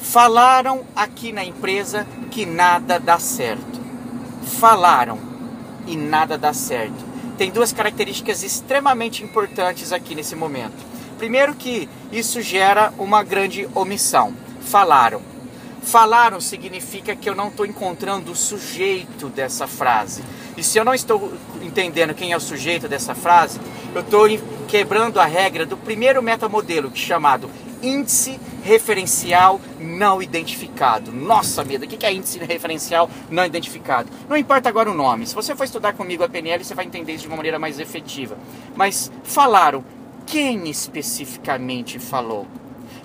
Falaram 0.01 0.85
aqui 0.97 1.31
na 1.31 1.45
empresa 1.45 2.07
que 2.31 2.47
nada 2.47 2.99
dá 2.99 3.19
certo. 3.19 3.81
Falaram 4.43 5.19
e 5.87 5.95
nada 5.95 6.39
dá 6.39 6.55
certo. 6.55 7.05
Tem 7.37 7.51
duas 7.51 7.73
características 7.73 8.43
extremamente 8.43 9.23
importantes 9.23 9.93
aqui 9.93 10.15
nesse 10.15 10.35
momento. 10.35 10.96
Primeiro 11.19 11.55
que 11.55 11.89
isso 12.13 12.41
gera 12.43 12.93
uma 12.99 13.23
grande 13.23 13.69
omissão. 13.75 14.35
Falaram. 14.61 15.23
Falaram 15.83 16.41
significa 16.41 17.15
que 17.15 17.31
eu 17.31 17.35
não 17.35 17.49
estou 17.49 17.65
encontrando 17.65 18.33
o 18.33 18.37
sujeito 18.37 19.29
dessa 19.29 19.67
frase. 19.67 20.23
E 20.57 20.63
se 20.63 20.79
eu 20.79 20.85
não 20.85 20.95
estou 20.95 21.33
entendendo 21.63 22.15
quem 22.15 22.33
é 22.33 22.37
o 22.37 22.41
sujeito 22.41 22.89
dessa 22.89 23.15
frase, 23.15 23.61
eu 23.95 24.01
estou 24.01 24.27
quebrando 24.67 25.21
a 25.21 25.25
regra 25.25 25.65
do 25.65 25.77
primeiro 25.77 26.23
metamodelo, 26.23 26.91
que 26.91 27.01
é 27.01 27.07
chamado 27.07 27.49
índice 27.83 28.41
referencial 28.65 29.61
não 29.79 30.21
identificado. 30.21 31.13
Nossa, 31.13 31.63
medo, 31.63 31.85
o 31.85 31.89
que 31.89 32.05
é 32.05 32.13
índice 32.13 32.39
referencial 32.39 33.09
não 33.31 33.45
identificado? 33.45 34.11
Não 34.29 34.37
importa 34.37 34.69
agora 34.69 34.91
o 34.91 34.95
nome. 34.95 35.27
Se 35.27 35.35
você 35.35 35.55
for 35.55 35.65
estudar 35.65 35.93
comigo 35.93 36.25
a 36.25 36.29
PNL, 36.29 36.65
você 36.65 36.75
vai 36.75 36.85
entender 36.85 37.13
isso 37.13 37.23
de 37.23 37.29
uma 37.29 37.37
maneira 37.37 37.59
mais 37.59 37.79
efetiva. 37.79 38.37
Mas 38.75 39.13
falaram 39.23 39.85
quem 40.27 40.69
especificamente 40.69 41.99
falou. 41.99 42.47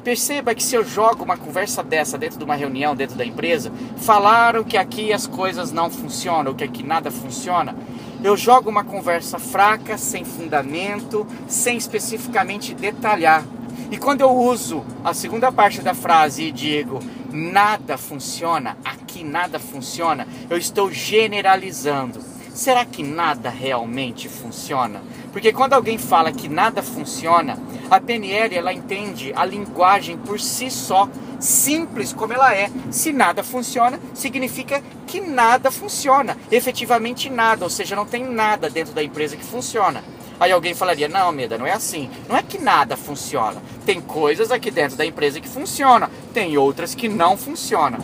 Perceba 0.03 0.55
que 0.55 0.63
se 0.63 0.75
eu 0.75 0.83
jogo 0.83 1.23
uma 1.23 1.37
conversa 1.37 1.83
dessa 1.83 2.17
dentro 2.17 2.39
de 2.39 2.43
uma 2.43 2.55
reunião, 2.55 2.95
dentro 2.95 3.15
da 3.15 3.23
empresa, 3.23 3.71
falaram 3.97 4.63
que 4.63 4.75
aqui 4.75 5.13
as 5.13 5.27
coisas 5.27 5.71
não 5.71 5.91
funcionam, 5.91 6.55
que 6.55 6.63
aqui 6.63 6.81
nada 6.81 7.11
funciona. 7.11 7.75
Eu 8.23 8.35
jogo 8.35 8.69
uma 8.69 8.83
conversa 8.83 9.37
fraca, 9.37 9.99
sem 9.99 10.25
fundamento, 10.25 11.25
sem 11.47 11.77
especificamente 11.77 12.73
detalhar. 12.73 13.45
E 13.91 13.97
quando 13.97 14.21
eu 14.21 14.31
uso 14.31 14.83
a 15.03 15.13
segunda 15.13 15.51
parte 15.51 15.81
da 15.81 15.93
frase 15.93 16.45
e 16.45 16.51
digo 16.51 16.99
nada 17.31 17.97
funciona, 17.97 18.77
aqui 18.83 19.23
nada 19.23 19.59
funciona, 19.59 20.27
eu 20.49 20.57
estou 20.57 20.91
generalizando. 20.91 22.19
Será 22.53 22.83
que 22.83 23.01
nada 23.01 23.49
realmente 23.49 24.27
funciona? 24.27 25.01
Porque 25.31 25.53
quando 25.53 25.73
alguém 25.73 25.97
fala 25.97 26.31
que 26.31 26.49
nada 26.49 26.83
funciona, 26.83 27.57
a 27.89 27.99
PNL 27.99 28.55
ela 28.55 28.73
entende 28.73 29.31
a 29.35 29.45
linguagem 29.45 30.17
por 30.17 30.39
si 30.39 30.69
só, 30.69 31.07
simples 31.39 32.11
como 32.11 32.33
ela 32.33 32.53
é. 32.53 32.69
Se 32.91 33.13
nada 33.13 33.43
funciona, 33.43 33.99
significa 34.13 34.83
que 35.07 35.21
nada 35.21 35.71
funciona, 35.71 36.37
efetivamente 36.51 37.29
nada, 37.29 37.63
ou 37.63 37.69
seja, 37.69 37.95
não 37.95 38.05
tem 38.05 38.23
nada 38.23 38.69
dentro 38.69 38.93
da 38.93 39.03
empresa 39.03 39.37
que 39.37 39.43
funciona. 39.43 40.03
Aí 40.39 40.51
alguém 40.51 40.73
falaria: 40.73 41.07
"Não, 41.07 41.31
Meda, 41.31 41.57
não 41.57 41.67
é 41.67 41.71
assim. 41.71 42.09
Não 42.27 42.35
é 42.35 42.41
que 42.41 42.57
nada 42.57 42.97
funciona. 42.97 43.61
Tem 43.85 44.01
coisas 44.01 44.51
aqui 44.51 44.71
dentro 44.71 44.97
da 44.97 45.05
empresa 45.05 45.39
que 45.39 45.47
funcionam, 45.47 46.09
tem 46.33 46.57
outras 46.57 46.95
que 46.95 47.07
não 47.07 47.37
funcionam." 47.37 47.99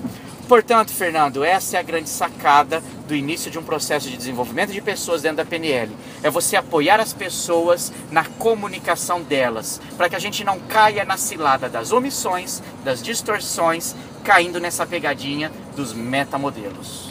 Portanto, 0.47 0.93
Fernando, 0.93 1.43
essa 1.43 1.75
é 1.75 1.79
a 1.79 1.83
grande 1.83 2.07
sacada 2.07 2.81
do 3.05 3.13
início 3.13 3.51
de 3.51 3.59
um 3.59 3.63
processo 3.63 4.09
de 4.09 4.15
desenvolvimento 4.15 4.71
de 4.71 4.79
pessoas 4.79 5.21
dentro 5.21 5.37
da 5.37 5.45
PNL. 5.45 5.91
É 6.23 6.29
você 6.29 6.55
apoiar 6.55 7.01
as 7.01 7.11
pessoas 7.11 7.91
na 8.09 8.23
comunicação 8.23 9.21
delas, 9.21 9.81
para 9.97 10.07
que 10.07 10.15
a 10.15 10.19
gente 10.19 10.45
não 10.45 10.57
caia 10.57 11.03
na 11.03 11.17
cilada 11.17 11.67
das 11.67 11.91
omissões, 11.91 12.63
das 12.85 13.03
distorções, 13.03 13.93
caindo 14.23 14.59
nessa 14.59 14.85
pegadinha 14.85 15.51
dos 15.75 15.93
metamodelos. 15.93 17.09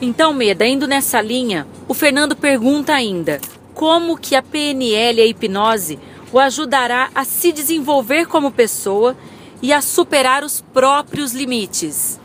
Então, 0.00 0.34
Meda, 0.34 0.66
indo 0.66 0.86
nessa 0.86 1.22
linha, 1.22 1.66
o 1.88 1.94
Fernando 1.94 2.36
pergunta 2.36 2.92
ainda: 2.92 3.40
como 3.72 4.18
que 4.18 4.34
a 4.34 4.42
PNL 4.42 5.20
e 5.20 5.22
a 5.22 5.26
hipnose 5.26 5.98
o 6.30 6.38
ajudará 6.38 7.08
a 7.14 7.24
se 7.24 7.50
desenvolver 7.50 8.26
como 8.26 8.52
pessoa 8.52 9.16
e 9.62 9.72
a 9.72 9.80
superar 9.80 10.44
os 10.44 10.60
próprios 10.60 11.32
limites? 11.32 12.20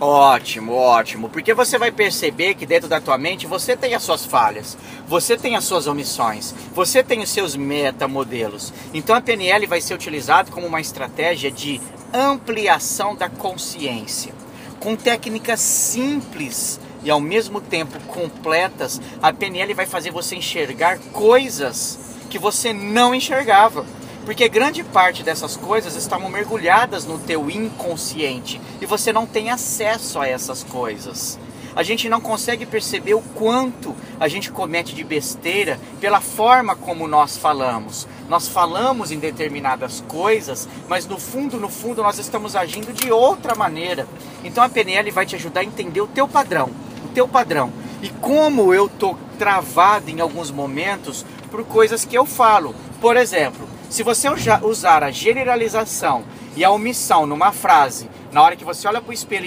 Ótimo, 0.00 0.72
ótimo. 0.72 1.28
Porque 1.28 1.54
você 1.54 1.78
vai 1.78 1.92
perceber 1.92 2.54
que 2.54 2.66
dentro 2.66 2.88
da 2.88 3.00
tua 3.00 3.16
mente 3.16 3.46
você 3.46 3.76
tem 3.76 3.94
as 3.94 4.02
suas 4.02 4.24
falhas, 4.26 4.76
você 5.06 5.36
tem 5.36 5.56
as 5.56 5.64
suas 5.64 5.86
omissões, 5.86 6.54
você 6.74 7.02
tem 7.02 7.22
os 7.22 7.30
seus 7.30 7.54
metamodelos. 7.54 8.72
Então 8.92 9.14
a 9.14 9.20
PNL 9.20 9.66
vai 9.66 9.80
ser 9.80 9.94
utilizado 9.94 10.50
como 10.50 10.66
uma 10.66 10.80
estratégia 10.80 11.50
de 11.50 11.80
ampliação 12.12 13.14
da 13.14 13.28
consciência. 13.28 14.34
Com 14.80 14.96
técnicas 14.96 15.60
simples 15.60 16.80
e 17.02 17.10
ao 17.10 17.20
mesmo 17.20 17.60
tempo 17.60 17.98
completas, 18.06 19.00
a 19.22 19.32
PNL 19.32 19.74
vai 19.74 19.86
fazer 19.86 20.10
você 20.10 20.36
enxergar 20.36 20.98
coisas 21.12 21.98
que 22.28 22.38
você 22.38 22.72
não 22.72 23.14
enxergava. 23.14 23.86
Porque 24.24 24.48
grande 24.48 24.82
parte 24.82 25.22
dessas 25.22 25.56
coisas 25.56 25.96
estavam 25.96 26.30
mergulhadas 26.30 27.04
no 27.04 27.18
teu 27.18 27.50
inconsciente 27.50 28.60
e 28.80 28.86
você 28.86 29.12
não 29.12 29.26
tem 29.26 29.50
acesso 29.50 30.18
a 30.18 30.26
essas 30.26 30.62
coisas. 30.64 31.38
A 31.76 31.82
gente 31.82 32.08
não 32.08 32.20
consegue 32.20 32.64
perceber 32.64 33.14
o 33.14 33.20
quanto 33.20 33.94
a 34.18 34.28
gente 34.28 34.50
comete 34.50 34.94
de 34.94 35.02
besteira 35.02 35.78
pela 36.00 36.20
forma 36.20 36.76
como 36.76 37.08
nós 37.08 37.36
falamos. 37.36 38.06
Nós 38.28 38.48
falamos 38.48 39.10
em 39.10 39.18
determinadas 39.18 40.02
coisas, 40.06 40.68
mas 40.88 41.04
no 41.06 41.18
fundo, 41.18 41.58
no 41.58 41.68
fundo, 41.68 42.02
nós 42.02 42.18
estamos 42.18 42.54
agindo 42.54 42.92
de 42.92 43.10
outra 43.10 43.54
maneira. 43.54 44.06
Então 44.44 44.62
a 44.62 44.68
PNL 44.68 45.10
vai 45.10 45.26
te 45.26 45.34
ajudar 45.34 45.60
a 45.60 45.64
entender 45.64 46.00
o 46.00 46.06
teu 46.06 46.28
padrão, 46.28 46.70
o 47.04 47.08
teu 47.08 47.26
padrão. 47.26 47.72
E 48.00 48.08
como 48.08 48.72
eu 48.72 48.88
tô 48.88 49.16
travado 49.38 50.10
em 50.10 50.20
alguns 50.20 50.50
momentos 50.50 51.26
por 51.50 51.64
coisas 51.64 52.04
que 52.04 52.16
eu 52.16 52.24
falo. 52.24 52.74
Por 53.00 53.16
exemplo, 53.16 53.73
se 53.94 54.02
você 54.02 54.28
usar 54.64 55.04
a 55.04 55.12
generalização 55.12 56.24
e 56.56 56.64
a 56.64 56.70
omissão 56.72 57.26
numa 57.26 57.52
frase, 57.52 58.10
na 58.32 58.42
hora 58.42 58.56
que 58.56 58.64
você 58.64 58.88
olha 58.88 59.00
para 59.00 59.10
o 59.10 59.14
espelho 59.14 59.46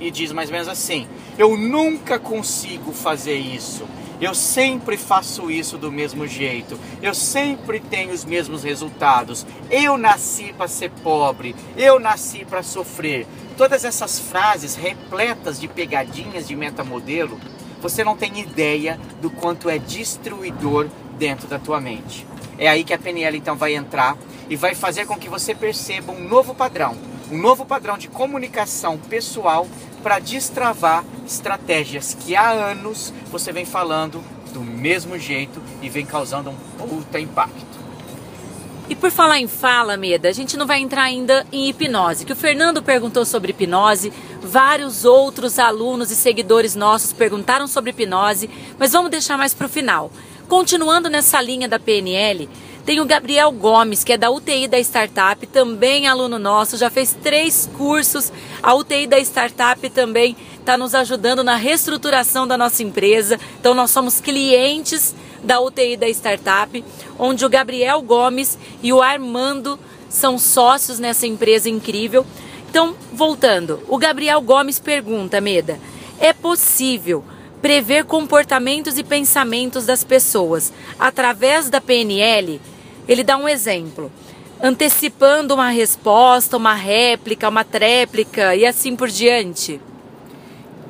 e, 0.00 0.10
diz 0.10 0.32
mais 0.32 0.48
ou 0.48 0.52
menos 0.52 0.66
assim: 0.66 1.06
Eu 1.38 1.56
nunca 1.56 2.18
consigo 2.18 2.90
fazer 2.90 3.36
isso. 3.36 3.86
Eu 4.20 4.34
sempre 4.34 4.96
faço 4.96 5.48
isso 5.48 5.78
do 5.78 5.92
mesmo 5.92 6.26
jeito. 6.26 6.76
Eu 7.00 7.14
sempre 7.14 7.78
tenho 7.78 8.12
os 8.12 8.24
mesmos 8.24 8.64
resultados. 8.64 9.46
Eu 9.70 9.96
nasci 9.96 10.52
para 10.52 10.66
ser 10.66 10.90
pobre. 10.90 11.54
Eu 11.76 12.00
nasci 12.00 12.44
para 12.44 12.64
sofrer. 12.64 13.28
Todas 13.56 13.84
essas 13.84 14.18
frases 14.18 14.74
repletas 14.74 15.60
de 15.60 15.68
pegadinhas 15.68 16.48
de 16.48 16.56
metamodelo, 16.56 17.38
você 17.80 18.02
não 18.02 18.16
tem 18.16 18.40
ideia 18.40 18.98
do 19.22 19.30
quanto 19.30 19.70
é 19.70 19.78
destruidor 19.78 20.88
dentro 21.18 21.46
da 21.48 21.58
tua 21.58 21.80
mente. 21.80 22.26
É 22.58 22.68
aí 22.68 22.84
que 22.84 22.92
a 22.92 22.98
PNL 22.98 23.36
então 23.36 23.56
vai 23.56 23.74
entrar 23.74 24.16
e 24.48 24.56
vai 24.56 24.74
fazer 24.74 25.06
com 25.06 25.16
que 25.16 25.28
você 25.28 25.54
perceba 25.54 26.12
um 26.12 26.28
novo 26.28 26.54
padrão, 26.54 26.96
um 27.30 27.38
novo 27.38 27.64
padrão 27.64 27.96
de 27.96 28.08
comunicação 28.08 28.98
pessoal 28.98 29.66
para 30.02 30.18
destravar 30.18 31.04
estratégias 31.26 32.14
que 32.14 32.36
há 32.36 32.50
anos 32.50 33.12
você 33.30 33.52
vem 33.52 33.64
falando 33.64 34.22
do 34.52 34.60
mesmo 34.60 35.18
jeito 35.18 35.60
e 35.82 35.88
vem 35.88 36.06
causando 36.06 36.50
um 36.50 36.56
puta 36.76 37.18
impacto. 37.18 37.74
E 38.86 38.94
por 38.94 39.10
falar 39.10 39.38
em 39.38 39.48
fala, 39.48 39.96
Meda, 39.96 40.28
a 40.28 40.32
gente 40.32 40.58
não 40.58 40.66
vai 40.66 40.78
entrar 40.78 41.04
ainda 41.04 41.46
em 41.50 41.70
hipnose, 41.70 42.26
que 42.26 42.34
o 42.34 42.36
Fernando 42.36 42.82
perguntou 42.82 43.24
sobre 43.24 43.50
hipnose, 43.50 44.12
vários 44.42 45.06
outros 45.06 45.58
alunos 45.58 46.10
e 46.10 46.16
seguidores 46.16 46.74
nossos 46.74 47.10
perguntaram 47.10 47.66
sobre 47.66 47.90
hipnose, 47.90 48.50
mas 48.78 48.92
vamos 48.92 49.10
deixar 49.10 49.38
mais 49.38 49.54
para 49.54 49.66
o 49.66 49.70
final. 49.70 50.10
Continuando 50.48 51.08
nessa 51.08 51.40
linha 51.40 51.66
da 51.66 51.78
PNL, 51.78 52.48
tem 52.84 53.00
o 53.00 53.06
Gabriel 53.06 53.50
Gomes, 53.50 54.04
que 54.04 54.12
é 54.12 54.18
da 54.18 54.30
UTI 54.30 54.68
da 54.68 54.78
Startup, 54.78 55.46
também 55.46 56.06
aluno 56.06 56.38
nosso, 56.38 56.76
já 56.76 56.90
fez 56.90 57.16
três 57.22 57.68
cursos. 57.78 58.30
A 58.62 58.74
UTI 58.74 59.06
da 59.06 59.18
Startup 59.20 59.88
também 59.88 60.36
está 60.58 60.76
nos 60.76 60.94
ajudando 60.94 61.42
na 61.42 61.56
reestruturação 61.56 62.46
da 62.46 62.58
nossa 62.58 62.82
empresa. 62.82 63.40
Então, 63.58 63.72
nós 63.72 63.90
somos 63.90 64.20
clientes 64.20 65.14
da 65.42 65.60
UTI 65.60 65.96
da 65.96 66.08
Startup, 66.10 66.84
onde 67.18 67.44
o 67.46 67.48
Gabriel 67.48 68.02
Gomes 68.02 68.58
e 68.82 68.92
o 68.92 69.00
Armando 69.00 69.78
são 70.10 70.38
sócios 70.38 70.98
nessa 70.98 71.26
empresa 71.26 71.70
incrível. 71.70 72.26
Então, 72.68 72.94
voltando, 73.10 73.80
o 73.88 73.96
Gabriel 73.96 74.42
Gomes 74.42 74.78
pergunta, 74.78 75.40
Meda, 75.40 75.80
é 76.18 76.34
possível 76.34 77.24
prever 77.64 78.04
comportamentos 78.04 78.98
e 78.98 79.02
pensamentos 79.02 79.86
das 79.86 80.04
pessoas 80.04 80.70
através 81.00 81.70
da 81.70 81.80
PNL? 81.80 82.60
Ele 83.08 83.24
dá 83.24 83.38
um 83.38 83.48
exemplo, 83.48 84.12
antecipando 84.62 85.54
uma 85.54 85.70
resposta, 85.70 86.58
uma 86.58 86.74
réplica, 86.74 87.48
uma 87.48 87.64
tréplica 87.64 88.54
e 88.54 88.66
assim 88.66 88.94
por 88.94 89.08
diante. 89.08 89.80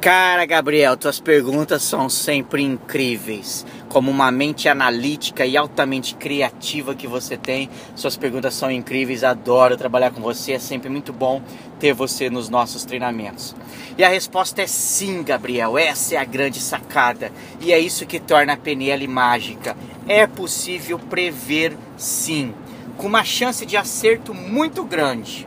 Cara, 0.00 0.44
Gabriel, 0.44 0.98
tuas 0.98 1.18
perguntas 1.18 1.82
são 1.82 2.10
sempre 2.10 2.62
incríveis. 2.62 3.64
Como 3.88 4.10
uma 4.10 4.30
mente 4.30 4.68
analítica 4.68 5.46
e 5.46 5.56
altamente 5.56 6.14
criativa 6.14 6.94
que 6.94 7.06
você 7.06 7.38
tem, 7.38 7.70
suas 7.94 8.16
perguntas 8.16 8.54
são 8.54 8.70
incríveis. 8.70 9.24
Adoro 9.24 9.78
trabalhar 9.78 10.10
com 10.10 10.20
você, 10.20 10.52
é 10.52 10.58
sempre 10.58 10.90
muito 10.90 11.10
bom 11.10 11.42
ter 11.80 11.94
você 11.94 12.28
nos 12.28 12.50
nossos 12.50 12.84
treinamentos. 12.84 13.56
E 13.96 14.04
a 14.04 14.08
resposta 14.08 14.60
é 14.60 14.66
sim, 14.66 15.22
Gabriel. 15.22 15.78
Essa 15.78 16.16
é 16.16 16.18
a 16.18 16.24
grande 16.24 16.60
sacada. 16.60 17.32
E 17.60 17.72
é 17.72 17.78
isso 17.78 18.04
que 18.04 18.20
torna 18.20 18.52
a 18.52 18.58
PNL 18.58 19.08
mágica. 19.08 19.74
É 20.06 20.26
possível 20.26 20.98
prever 20.98 21.74
sim, 21.96 22.52
com 22.98 23.06
uma 23.06 23.24
chance 23.24 23.64
de 23.64 23.76
acerto 23.76 24.34
muito 24.34 24.84
grande. 24.84 25.46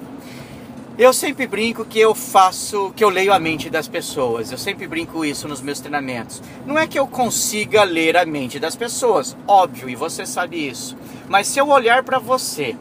Eu 0.97 1.13
sempre 1.13 1.45
brinco 1.45 1.85
que 1.85 1.99
eu 1.99 2.15
faço, 2.15 2.91
que 2.95 3.03
eu 3.03 3.09
leio 3.09 3.31
a 3.31 3.37
mente 3.37 3.69
das 3.69 3.87
pessoas. 3.87 4.51
Eu 4.51 4.57
sempre 4.57 4.87
brinco 4.87 5.23
isso 5.23 5.47
nos 5.47 5.61
meus 5.61 5.79
treinamentos. 5.79 6.41
Não 6.65 6.75
é 6.75 6.87
que 6.87 6.97
eu 6.97 7.05
consiga 7.05 7.83
ler 7.83 8.17
a 8.17 8.25
mente 8.25 8.59
das 8.59 8.75
pessoas, 8.75 9.37
óbvio, 9.47 9.87
e 9.87 9.95
você 9.95 10.25
sabe 10.25 10.67
isso. 10.67 10.97
Mas 11.29 11.45
se 11.45 11.59
eu 11.59 11.69
olhar 11.69 12.01
para 12.01 12.17
você 12.17 12.75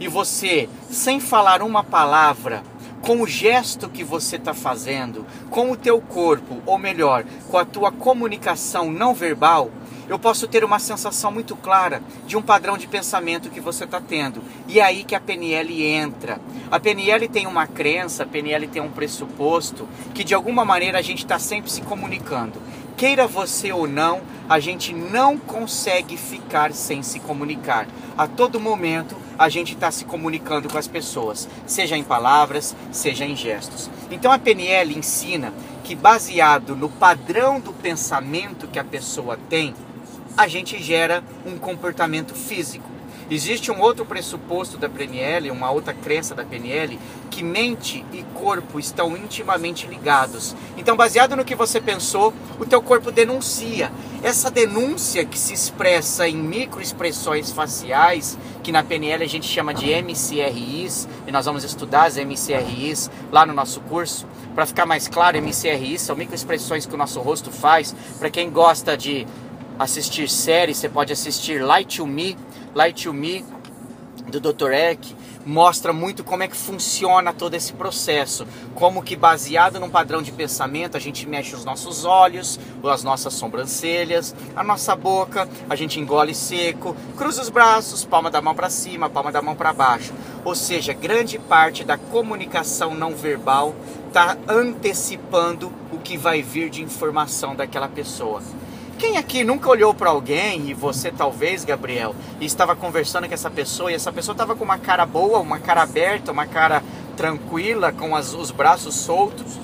e 0.00 0.08
você, 0.08 0.66
sem 0.88 1.20
falar 1.20 1.60
uma 1.60 1.84
palavra, 1.84 2.62
com 3.02 3.20
o 3.20 3.26
gesto 3.26 3.90
que 3.90 4.02
você 4.02 4.36
está 4.36 4.54
fazendo, 4.54 5.26
com 5.50 5.70
o 5.70 5.76
teu 5.76 6.00
corpo, 6.00 6.62
ou 6.64 6.78
melhor, 6.78 7.22
com 7.50 7.58
a 7.58 7.66
tua 7.66 7.92
comunicação 7.92 8.90
não 8.90 9.12
verbal, 9.12 9.70
eu 10.08 10.18
posso 10.18 10.48
ter 10.48 10.64
uma 10.64 10.78
sensação 10.78 11.30
muito 11.30 11.54
clara 11.54 12.02
de 12.26 12.36
um 12.36 12.42
padrão 12.42 12.78
de 12.78 12.86
pensamento 12.86 13.50
que 13.50 13.60
você 13.60 13.84
está 13.84 14.00
tendo. 14.00 14.42
E 14.66 14.80
é 14.80 14.82
aí 14.82 15.04
que 15.04 15.14
a 15.14 15.20
PNL 15.20 15.84
entra. 15.84 16.40
A 16.70 16.80
PNL 16.80 17.28
tem 17.28 17.46
uma 17.46 17.66
crença, 17.66 18.22
a 18.22 18.26
PNL 18.26 18.66
tem 18.68 18.80
um 18.80 18.90
pressuposto 18.90 19.86
que 20.14 20.24
de 20.24 20.34
alguma 20.34 20.64
maneira 20.64 20.98
a 20.98 21.02
gente 21.02 21.24
está 21.24 21.38
sempre 21.38 21.70
se 21.70 21.82
comunicando. 21.82 22.60
Queira 22.96 23.28
você 23.28 23.70
ou 23.70 23.86
não, 23.86 24.22
a 24.48 24.58
gente 24.58 24.92
não 24.92 25.38
consegue 25.38 26.16
ficar 26.16 26.72
sem 26.72 27.02
se 27.02 27.20
comunicar. 27.20 27.86
A 28.16 28.26
todo 28.26 28.58
momento 28.58 29.14
a 29.38 29.48
gente 29.48 29.74
está 29.74 29.90
se 29.90 30.04
comunicando 30.04 30.68
com 30.68 30.78
as 30.78 30.88
pessoas, 30.88 31.48
seja 31.64 31.96
em 31.96 32.02
palavras, 32.02 32.74
seja 32.90 33.24
em 33.24 33.36
gestos. 33.36 33.88
Então 34.10 34.32
a 34.32 34.38
PNL 34.38 34.98
ensina 34.98 35.52
que 35.84 35.94
baseado 35.94 36.74
no 36.74 36.88
padrão 36.88 37.60
do 37.60 37.72
pensamento 37.72 38.66
que 38.66 38.78
a 38.78 38.84
pessoa 38.84 39.38
tem, 39.48 39.74
a 40.36 40.46
gente 40.46 40.82
gera 40.82 41.22
um 41.44 41.58
comportamento 41.58 42.34
físico. 42.34 42.98
Existe 43.30 43.70
um 43.70 43.78
outro 43.80 44.06
pressuposto 44.06 44.78
da 44.78 44.88
PNL, 44.88 45.50
uma 45.50 45.70
outra 45.70 45.92
crença 45.92 46.34
da 46.34 46.44
PNL, 46.44 46.98
que 47.30 47.42
mente 47.42 48.02
e 48.10 48.22
corpo 48.34 48.80
estão 48.80 49.14
intimamente 49.14 49.86
ligados. 49.86 50.56
Então, 50.78 50.96
baseado 50.96 51.36
no 51.36 51.44
que 51.44 51.54
você 51.54 51.78
pensou, 51.78 52.32
o 52.58 52.64
teu 52.64 52.80
corpo 52.80 53.12
denuncia. 53.12 53.92
Essa 54.22 54.50
denúncia 54.50 55.26
que 55.26 55.38
se 55.38 55.52
expressa 55.52 56.26
em 56.26 56.36
microexpressões 56.36 57.52
faciais, 57.52 58.38
que 58.62 58.72
na 58.72 58.82
PNL 58.82 59.22
a 59.22 59.28
gente 59.28 59.46
chama 59.46 59.74
de 59.74 59.90
MCRIs, 59.90 61.06
e 61.26 61.30
nós 61.30 61.44
vamos 61.44 61.64
estudar 61.64 62.06
as 62.06 62.16
MCRIs 62.16 63.10
lá 63.30 63.44
no 63.44 63.52
nosso 63.52 63.82
curso. 63.82 64.26
Para 64.54 64.64
ficar 64.64 64.86
mais 64.86 65.06
claro, 65.06 65.36
MCRIs 65.36 66.00
são 66.00 66.16
microexpressões 66.16 66.86
que 66.86 66.94
o 66.94 66.98
nosso 66.98 67.20
rosto 67.20 67.52
faz. 67.52 67.94
Para 68.18 68.30
quem 68.30 68.50
gosta 68.50 68.96
de 68.96 69.26
assistir 69.78 70.28
séries, 70.28 70.76
você 70.76 70.88
pode 70.88 71.12
assistir 71.12 71.62
Light 71.62 71.98
to 71.98 72.06
Me, 72.06 72.36
Light 72.74 73.04
to 73.04 73.12
Me 73.12 73.44
do 74.28 74.40
Dr. 74.40 74.72
Eck, 74.72 75.16
mostra 75.46 75.92
muito 75.92 76.22
como 76.22 76.42
é 76.42 76.48
que 76.48 76.56
funciona 76.56 77.32
todo 77.32 77.54
esse 77.54 77.72
processo, 77.72 78.46
como 78.74 79.02
que 79.02 79.16
baseado 79.16 79.80
num 79.80 79.88
padrão 79.88 80.20
de 80.20 80.30
pensamento, 80.30 80.96
a 80.96 81.00
gente 81.00 81.26
mexe 81.26 81.54
os 81.54 81.64
nossos 81.64 82.04
olhos, 82.04 82.60
as 82.84 83.02
nossas 83.02 83.32
sobrancelhas, 83.32 84.34
a 84.54 84.62
nossa 84.62 84.94
boca, 84.94 85.48
a 85.70 85.74
gente 85.74 85.98
engole 85.98 86.34
seco, 86.34 86.94
cruza 87.16 87.40
os 87.40 87.48
braços, 87.48 88.04
palma 88.04 88.30
da 88.30 88.42
mão 88.42 88.54
para 88.54 88.68
cima, 88.68 89.08
palma 89.08 89.32
da 89.32 89.40
mão 89.40 89.54
para 89.54 89.72
baixo. 89.72 90.12
Ou 90.44 90.54
seja, 90.54 90.92
grande 90.92 91.38
parte 91.38 91.84
da 91.84 91.96
comunicação 91.96 92.94
não 92.94 93.14
verbal 93.14 93.74
está 94.08 94.36
antecipando 94.46 95.72
o 95.90 95.98
que 95.98 96.16
vai 96.16 96.42
vir 96.42 96.68
de 96.68 96.82
informação 96.82 97.54
daquela 97.54 97.88
pessoa. 97.88 98.42
Quem 98.98 99.16
aqui 99.16 99.44
nunca 99.44 99.70
olhou 99.70 99.94
para 99.94 100.10
alguém, 100.10 100.70
e 100.70 100.74
você 100.74 101.12
talvez, 101.12 101.64
Gabriel, 101.64 102.16
e 102.40 102.44
estava 102.44 102.74
conversando 102.74 103.28
com 103.28 103.34
essa 103.34 103.48
pessoa, 103.48 103.92
e 103.92 103.94
essa 103.94 104.10
pessoa 104.10 104.32
estava 104.32 104.56
com 104.56 104.64
uma 104.64 104.76
cara 104.76 105.06
boa, 105.06 105.38
uma 105.38 105.60
cara 105.60 105.82
aberta, 105.82 106.32
uma 106.32 106.46
cara 106.46 106.82
tranquila, 107.16 107.92
com 107.92 108.16
as, 108.16 108.34
os 108.34 108.50
braços 108.50 108.96
soltos, 108.96 109.56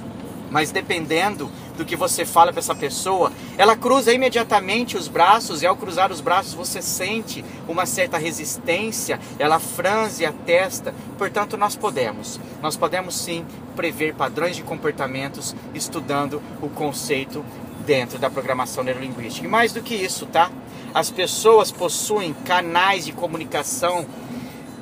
mas 0.52 0.70
dependendo 0.70 1.50
do 1.76 1.84
que 1.84 1.96
você 1.96 2.24
fala 2.24 2.52
para 2.52 2.60
essa 2.60 2.76
pessoa, 2.76 3.32
ela 3.58 3.76
cruza 3.76 4.12
imediatamente 4.12 4.96
os 4.96 5.08
braços, 5.08 5.62
e 5.62 5.66
ao 5.66 5.74
cruzar 5.74 6.12
os 6.12 6.20
braços 6.20 6.54
você 6.54 6.80
sente 6.80 7.44
uma 7.66 7.86
certa 7.86 8.16
resistência, 8.16 9.18
ela 9.36 9.58
franze 9.58 10.24
a 10.24 10.30
testa. 10.30 10.94
Portanto, 11.18 11.56
nós 11.56 11.74
podemos, 11.74 12.38
nós 12.62 12.76
podemos 12.76 13.16
sim 13.16 13.44
prever 13.74 14.14
padrões 14.14 14.54
de 14.54 14.62
comportamentos 14.62 15.56
estudando 15.74 16.40
o 16.62 16.68
conceito 16.68 17.44
dentro 17.84 18.18
da 18.18 18.28
programação 18.30 18.82
neurolinguística. 18.82 19.46
E 19.46 19.50
mais 19.50 19.72
do 19.72 19.82
que 19.82 19.94
isso, 19.94 20.26
tá? 20.26 20.50
As 20.92 21.10
pessoas 21.10 21.70
possuem 21.70 22.32
canais 22.44 23.04
de 23.04 23.12
comunicação 23.12 24.06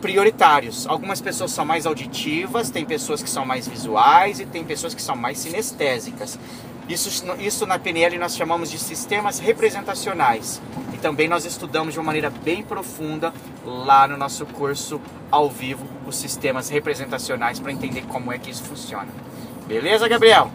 prioritários. 0.00 0.86
Algumas 0.86 1.20
pessoas 1.20 1.52
são 1.52 1.64
mais 1.64 1.86
auditivas, 1.86 2.70
tem 2.70 2.84
pessoas 2.84 3.22
que 3.22 3.30
são 3.30 3.46
mais 3.46 3.68
visuais 3.68 4.40
e 4.40 4.44
tem 4.44 4.64
pessoas 4.64 4.94
que 4.94 5.00
são 5.00 5.16
mais 5.16 5.38
sinestésicas. 5.38 6.38
Isso, 6.88 7.24
isso 7.38 7.64
na 7.64 7.78
PNL 7.78 8.18
nós 8.18 8.36
chamamos 8.36 8.70
de 8.70 8.78
sistemas 8.78 9.38
representacionais. 9.38 10.60
E 10.92 10.98
também 10.98 11.28
nós 11.28 11.44
estudamos 11.44 11.94
de 11.94 12.00
uma 12.00 12.06
maneira 12.06 12.28
bem 12.28 12.62
profunda 12.62 13.32
lá 13.64 14.06
no 14.08 14.16
nosso 14.16 14.44
curso 14.46 15.00
ao 15.30 15.48
vivo 15.48 15.86
os 16.06 16.16
sistemas 16.16 16.68
representacionais 16.68 17.60
para 17.60 17.72
entender 17.72 18.02
como 18.02 18.32
é 18.32 18.38
que 18.38 18.50
isso 18.50 18.64
funciona. 18.64 19.08
Beleza, 19.66 20.08
Gabriel? 20.08 20.50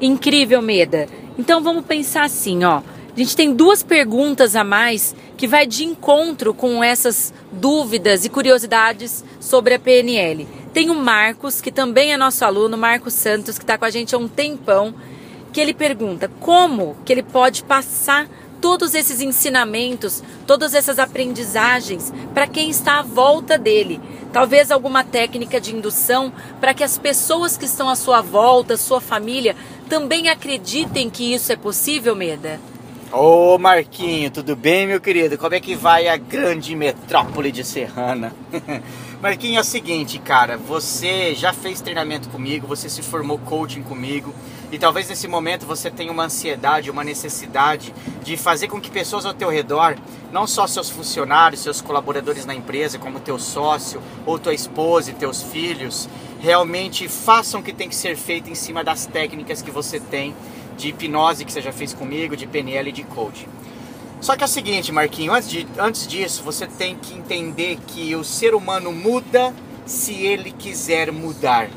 Incrível, 0.00 0.62
Meda. 0.62 1.08
Então 1.38 1.62
vamos 1.62 1.84
pensar 1.84 2.24
assim, 2.24 2.64
ó. 2.64 2.82
A 3.14 3.18
gente 3.18 3.34
tem 3.34 3.52
duas 3.52 3.82
perguntas 3.82 4.54
a 4.54 4.62
mais 4.62 5.14
que 5.36 5.48
vai 5.48 5.66
de 5.66 5.84
encontro 5.84 6.54
com 6.54 6.84
essas 6.84 7.34
dúvidas 7.50 8.24
e 8.24 8.28
curiosidades 8.28 9.24
sobre 9.40 9.74
a 9.74 9.78
PNL. 9.78 10.46
Tem 10.72 10.90
o 10.90 10.94
Marcos, 10.94 11.60
que 11.60 11.72
também 11.72 12.12
é 12.12 12.16
nosso 12.16 12.44
aluno, 12.44 12.76
Marcos 12.76 13.14
Santos, 13.14 13.58
que 13.58 13.64
está 13.64 13.76
com 13.76 13.84
a 13.84 13.90
gente 13.90 14.14
há 14.14 14.18
um 14.18 14.28
tempão, 14.28 14.94
que 15.52 15.60
ele 15.60 15.74
pergunta 15.74 16.30
como 16.38 16.96
que 17.04 17.12
ele 17.12 17.22
pode 17.22 17.64
passar 17.64 18.28
todos 18.60 18.94
esses 18.94 19.20
ensinamentos, 19.20 20.22
todas 20.46 20.74
essas 20.74 20.98
aprendizagens 20.98 22.12
para 22.34 22.46
quem 22.46 22.70
está 22.70 22.98
à 22.98 23.02
volta 23.02 23.56
dele. 23.56 24.00
Talvez 24.32 24.70
alguma 24.70 25.04
técnica 25.04 25.60
de 25.60 25.74
indução 25.74 26.32
para 26.60 26.74
que 26.74 26.84
as 26.84 26.98
pessoas 26.98 27.56
que 27.56 27.64
estão 27.64 27.88
à 27.88 27.96
sua 27.96 28.20
volta, 28.20 28.76
sua 28.76 29.00
família, 29.00 29.56
também 29.88 30.28
acreditem 30.28 31.08
que 31.08 31.34
isso 31.34 31.50
é 31.52 31.56
possível, 31.56 32.14
Meda? 32.14 32.60
Ô 33.10 33.56
Marquinho, 33.56 34.30
tudo 34.30 34.54
bem, 34.54 34.86
meu 34.86 35.00
querido? 35.00 35.38
Como 35.38 35.54
é 35.54 35.60
que 35.60 35.74
vai 35.74 36.08
a 36.08 36.16
grande 36.18 36.76
metrópole 36.76 37.50
de 37.50 37.64
Serrana? 37.64 38.34
Marquinho, 39.22 39.56
é 39.56 39.60
o 39.62 39.64
seguinte, 39.64 40.18
cara, 40.18 40.58
você 40.58 41.34
já 41.34 41.54
fez 41.54 41.80
treinamento 41.80 42.28
comigo, 42.28 42.66
você 42.66 42.86
se 42.90 43.00
formou 43.00 43.38
coaching 43.38 43.82
comigo 43.82 44.34
e 44.70 44.78
talvez 44.78 45.08
nesse 45.08 45.26
momento 45.26 45.66
você 45.66 45.90
tenha 45.90 46.12
uma 46.12 46.24
ansiedade, 46.24 46.90
uma 46.90 47.02
necessidade 47.02 47.94
de 48.22 48.36
fazer 48.36 48.68
com 48.68 48.80
que 48.80 48.90
pessoas 48.90 49.24
ao 49.24 49.32
teu 49.32 49.48
redor, 49.48 49.96
não 50.30 50.46
só 50.46 50.66
seus 50.66 50.90
funcionários, 50.90 51.62
seus 51.62 51.80
colaboradores 51.80 52.44
na 52.44 52.54
empresa, 52.54 52.98
como 52.98 53.20
teu 53.20 53.38
sócio 53.38 54.02
ou 54.26 54.38
tua 54.38 54.52
esposa 54.52 55.10
e 55.10 55.14
teus 55.14 55.42
filhos, 55.42 56.08
realmente 56.40 57.08
façam 57.08 57.60
o 57.60 57.62
que 57.62 57.72
tem 57.72 57.88
que 57.88 57.96
ser 57.96 58.16
feito 58.16 58.50
em 58.50 58.54
cima 58.54 58.84
das 58.84 59.06
técnicas 59.06 59.62
que 59.62 59.70
você 59.70 59.98
tem 59.98 60.34
de 60.76 60.88
hipnose 60.88 61.44
que 61.44 61.52
você 61.52 61.60
já 61.60 61.72
fez 61.72 61.92
comigo, 61.92 62.36
de 62.36 62.46
PNL 62.46 62.90
e 62.90 62.92
de 62.92 63.02
coaching. 63.02 63.48
Só 64.20 64.36
que 64.36 64.42
é 64.42 64.46
o 64.46 64.48
seguinte, 64.48 64.92
Marquinho, 64.92 65.32
antes, 65.32 65.48
de, 65.48 65.66
antes 65.78 66.06
disso, 66.06 66.42
você 66.42 66.66
tem 66.66 66.96
que 66.96 67.14
entender 67.14 67.78
que 67.86 68.14
o 68.14 68.24
ser 68.24 68.54
humano 68.54 68.92
muda 68.92 69.54
se 69.86 70.12
ele 70.12 70.52
quiser 70.52 71.10
mudar. 71.12 71.68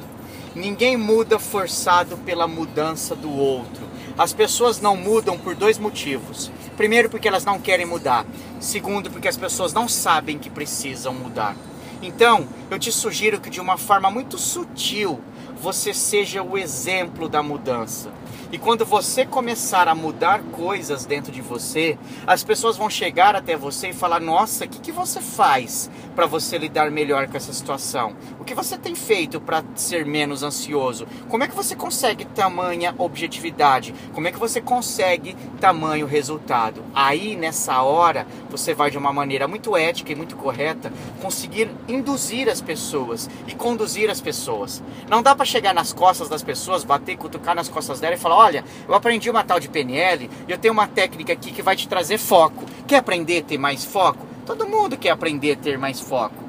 Ninguém 0.56 0.98
muda 0.98 1.40
forçado 1.40 2.18
pela 2.18 2.48
mudança 2.48 3.16
do 3.16 3.32
outro. 3.32 3.88
As 4.18 4.34
pessoas 4.34 4.82
não 4.82 4.98
mudam 4.98 5.38
por 5.38 5.56
dois 5.56 5.78
motivos. 5.78 6.52
Primeiro, 6.76 7.10
porque 7.10 7.28
elas 7.28 7.46
não 7.46 7.60
querem 7.60 7.86
mudar. 7.86 8.26
Segundo, 8.60 9.10
porque 9.10 9.28
as 9.28 9.38
pessoas 9.38 9.72
não 9.72 9.88
sabem 9.88 10.38
que 10.38 10.50
precisam 10.50 11.14
mudar. 11.14 11.56
Então, 12.02 12.48
eu 12.70 12.78
te 12.78 12.92
sugiro 12.92 13.40
que 13.40 13.50
de 13.50 13.62
uma 13.62 13.78
forma 13.78 14.12
muito 14.12 14.38
sutil 14.38 15.22
você 15.62 15.94
seja 15.94 16.42
o 16.42 16.58
exemplo 16.58 17.30
da 17.30 17.42
mudança. 17.42 18.10
E 18.52 18.58
quando 18.58 18.86
você 18.86 19.26
começar 19.26 19.88
a 19.88 19.96
mudar 19.96 20.44
coisas 20.52 21.06
dentro 21.06 21.32
de 21.32 21.40
você, 21.40 21.98
as 22.28 22.44
pessoas 22.44 22.76
vão 22.76 22.90
chegar 22.90 23.34
até 23.34 23.56
você 23.56 23.90
e 23.90 23.94
falar: 23.94 24.20
Nossa, 24.20 24.66
o 24.66 24.68
que, 24.68 24.82
que 24.82 24.92
você 24.92 25.22
faz 25.22 25.90
para 26.14 26.26
você 26.26 26.58
lidar 26.58 26.92
melhor 26.92 27.30
com 27.30 27.38
essa 27.38 27.54
situação? 27.54 28.14
O 28.38 28.44
que 28.44 28.54
você 28.54 28.78
tem 28.78 28.94
feito 28.94 29.40
para 29.40 29.64
ser 29.74 30.06
menos 30.06 30.44
ansioso? 30.44 31.08
Como 31.30 31.46
é 31.46 31.48
que 31.48 31.56
você 31.56 31.78
consegue 31.78 32.26
tamanha 32.26 32.94
objetividade? 32.98 33.96
Como 34.12 34.28
é 34.28 34.32
que 34.34 34.40
você 34.40 34.60
consegue 34.60 35.34
tamanho 35.62 36.06
resultado? 36.06 36.84
Aí, 36.94 37.38
nessa 37.38 37.82
hora, 37.82 38.28
você 38.50 38.74
vai 38.74 38.92
de 38.92 38.98
uma 38.98 39.14
maneira 39.14 39.48
muito 39.48 39.78
ética 39.78 40.12
e 40.12 40.16
muito 40.16 40.36
correta 40.36 40.92
conseguir 41.22 41.72
induzir 41.88 42.50
as 42.50 42.60
pessoas 42.60 43.30
e 43.48 43.56
conduzir 43.56 44.10
as 44.10 44.20
pessoas. 44.20 44.84
Não 45.10 45.24
dá 45.24 45.34
para 45.34 45.46
chegar 45.46 45.74
nas 45.74 45.94
costas 45.94 46.28
das 46.28 46.44
pessoas, 46.44 46.84
bater, 46.84 47.16
cutucar 47.16 47.56
nas 47.56 47.70
costas 47.70 48.02
dela 48.02 48.16
e 48.16 48.18
falar: 48.18 48.41
olha, 48.42 48.66
eu 48.88 48.94
aprendi 48.96 49.30
uma 49.30 49.44
tal 49.44 49.60
de 49.60 49.70
PNL 49.70 50.30
e 50.48 50.52
eu 50.52 50.58
tenho 50.58 50.74
uma 50.74 50.88
técnica 50.88 51.34
aqui 51.34 51.52
que 51.52 51.62
vai 51.62 51.76
te 51.76 51.88
trazer 51.88 52.18
foco. 52.18 52.66
Quer 52.88 52.98
aprender 52.98 53.40
a 53.40 53.44
ter 53.44 53.58
mais 53.58 53.86
foco? 53.86 54.26
Todo 54.46 54.68
mundo 54.68 54.98
quer 54.98 55.12
aprender 55.12 55.54
a 55.54 55.56
ter 55.56 55.78
mais 55.78 56.00
foco. 56.00 56.42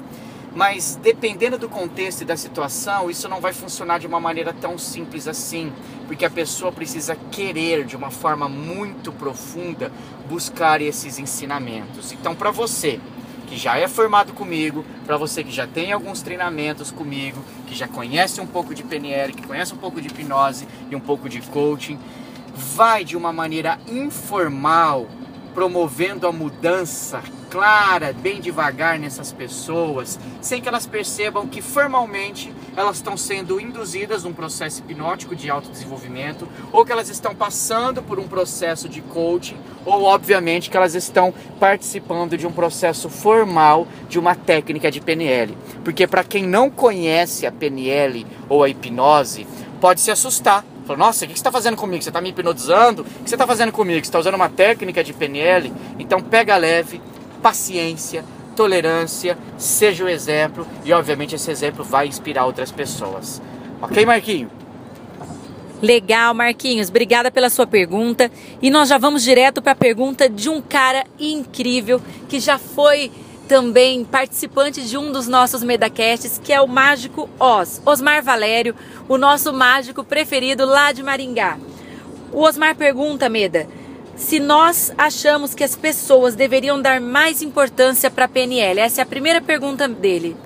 Mas 0.54 0.98
dependendo 1.02 1.56
do 1.56 1.68
contexto 1.68 2.22
e 2.22 2.24
da 2.26 2.36
situação, 2.36 3.10
isso 3.10 3.28
não 3.28 3.40
vai 3.40 3.52
funcionar 3.54 3.98
de 3.98 4.06
uma 4.06 4.20
maneira 4.20 4.52
tão 4.52 4.76
simples 4.76 5.26
assim, 5.26 5.72
porque 6.06 6.26
a 6.26 6.30
pessoa 6.30 6.70
precisa 6.70 7.16
querer 7.30 7.84
de 7.84 7.96
uma 7.96 8.10
forma 8.10 8.48
muito 8.48 9.12
profunda 9.12 9.90
buscar 10.28 10.82
esses 10.82 11.18
ensinamentos. 11.18 12.12
Então, 12.12 12.34
para 12.34 12.50
você 12.50 13.00
que 13.52 13.58
já 13.58 13.76
é 13.76 13.86
formado 13.86 14.32
comigo, 14.32 14.82
para 15.04 15.18
você 15.18 15.44
que 15.44 15.52
já 15.52 15.66
tem 15.66 15.92
alguns 15.92 16.22
treinamentos 16.22 16.90
comigo, 16.90 17.44
que 17.66 17.74
já 17.74 17.86
conhece 17.86 18.40
um 18.40 18.46
pouco 18.46 18.74
de 18.74 18.82
PNL, 18.82 19.34
que 19.34 19.46
conhece 19.46 19.74
um 19.74 19.76
pouco 19.76 20.00
de 20.00 20.08
hipnose 20.08 20.66
e 20.90 20.96
um 20.96 21.00
pouco 21.00 21.28
de 21.28 21.42
coaching, 21.42 21.98
vai 22.74 23.04
de 23.04 23.14
uma 23.14 23.30
maneira 23.30 23.78
informal 23.86 25.06
promovendo 25.52 26.26
a 26.26 26.32
mudança 26.32 27.22
clara, 27.52 28.14
bem 28.14 28.40
devagar 28.40 28.98
nessas 28.98 29.30
pessoas, 29.30 30.18
sem 30.40 30.62
que 30.62 30.66
elas 30.66 30.86
percebam 30.86 31.46
que 31.46 31.60
formalmente 31.60 32.50
elas 32.74 32.96
estão 32.96 33.14
sendo 33.14 33.60
induzidas 33.60 34.24
num 34.24 34.32
processo 34.32 34.80
hipnótico 34.80 35.36
de 35.36 35.50
autodesenvolvimento, 35.50 36.48
ou 36.72 36.82
que 36.82 36.90
elas 36.90 37.10
estão 37.10 37.34
passando 37.34 38.02
por 38.02 38.18
um 38.18 38.26
processo 38.26 38.88
de 38.88 39.02
coaching, 39.02 39.58
ou 39.84 40.04
obviamente 40.04 40.70
que 40.70 40.76
elas 40.78 40.94
estão 40.94 41.34
participando 41.60 42.38
de 42.38 42.46
um 42.46 42.52
processo 42.52 43.10
formal 43.10 43.86
de 44.08 44.18
uma 44.18 44.34
técnica 44.34 44.90
de 44.90 45.02
PNL. 45.02 45.54
Porque 45.84 46.06
para 46.06 46.24
quem 46.24 46.46
não 46.46 46.70
conhece 46.70 47.46
a 47.46 47.52
PNL 47.52 48.26
ou 48.48 48.64
a 48.64 48.68
hipnose, 48.70 49.46
pode 49.78 50.00
se 50.00 50.10
assustar 50.10 50.64
Falou, 50.84 50.98
nossa, 50.98 51.24
o 51.24 51.28
que 51.28 51.34
você 51.34 51.38
está 51.38 51.52
fazendo 51.52 51.76
comigo? 51.76 52.02
Você 52.02 52.10
está 52.10 52.20
me 52.20 52.30
hipnotizando? 52.30 53.02
O 53.02 53.04
que 53.04 53.28
você 53.30 53.36
está 53.36 53.46
fazendo 53.46 53.70
comigo? 53.70 54.00
Você 54.00 54.08
está 54.08 54.18
usando 54.18 54.34
uma 54.34 54.48
técnica 54.48 55.04
de 55.04 55.12
PNL? 55.12 55.72
Então 55.96 56.20
pega 56.20 56.56
leve, 56.56 57.00
paciência, 57.42 58.24
tolerância, 58.54 59.36
seja 59.58 60.04
o 60.04 60.08
exemplo 60.08 60.66
e 60.84 60.92
obviamente 60.92 61.34
esse 61.34 61.50
exemplo 61.50 61.84
vai 61.84 62.06
inspirar 62.06 62.46
outras 62.46 62.70
pessoas. 62.70 63.42
Ok, 63.80 64.06
Marquinho? 64.06 64.50
Legal, 65.82 66.32
Marquinhos. 66.32 66.88
Obrigada 66.88 67.28
pela 67.28 67.50
sua 67.50 67.66
pergunta. 67.66 68.30
E 68.62 68.70
nós 68.70 68.88
já 68.88 68.98
vamos 68.98 69.24
direto 69.24 69.60
para 69.60 69.72
a 69.72 69.74
pergunta 69.74 70.28
de 70.28 70.48
um 70.48 70.62
cara 70.62 71.04
incrível 71.18 72.00
que 72.28 72.38
já 72.38 72.56
foi 72.56 73.10
também 73.48 74.04
participante 74.04 74.80
de 74.80 74.96
um 74.96 75.10
dos 75.10 75.26
nossos 75.26 75.64
Medacasts, 75.64 76.40
que 76.42 76.52
é 76.52 76.60
o 76.60 76.68
Mágico 76.68 77.28
Oz, 77.38 77.82
Osmar 77.84 78.22
Valério, 78.22 78.74
o 79.08 79.18
nosso 79.18 79.52
mágico 79.52 80.04
preferido 80.04 80.64
lá 80.64 80.92
de 80.92 81.02
Maringá. 81.02 81.58
O 82.32 82.42
Osmar 82.42 82.76
pergunta, 82.76 83.28
Meda, 83.28 83.66
se 84.22 84.38
nós 84.38 84.92
achamos 84.96 85.54
que 85.54 85.64
as 85.64 85.74
pessoas 85.74 86.34
deveriam 86.34 86.80
dar 86.80 87.00
mais 87.00 87.42
importância 87.42 88.10
para 88.10 88.26
a 88.26 88.28
PNL. 88.28 88.80
Essa 88.80 89.00
é 89.00 89.02
a 89.02 89.06
primeira 89.06 89.40
pergunta 89.40 89.88
dele. 89.88 90.36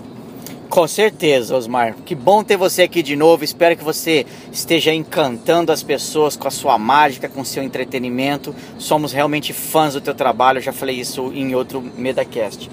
Com 0.69 0.89
certeza, 0.89 1.55
Osmar. 1.55 1.95
Que 2.05 2.15
bom 2.15 2.43
ter 2.43 2.57
você 2.57 2.83
aqui 2.83 3.03
de 3.03 3.15
novo. 3.15 3.45
Espero 3.45 3.77
que 3.77 3.85
você 3.85 4.27
esteja 4.51 4.93
encantando 4.93 5.71
as 5.71 5.83
pessoas 5.83 6.37
com 6.37 6.49
a 6.49 6.51
sua 6.51 6.79
mágica, 6.79 7.29
com 7.29 7.43
o 7.43 7.45
seu 7.45 7.63
entretenimento. 7.63 8.55
Somos 8.79 9.13
realmente 9.13 9.53
fãs 9.53 9.93
do 9.93 10.01
teu 10.01 10.15
trabalho. 10.15 10.59
Eu 10.59 10.63
já 10.63 10.73
falei 10.73 10.97
isso 10.97 11.31
em 11.35 11.55
outro 11.55 11.81
MedaCast. 11.81 12.71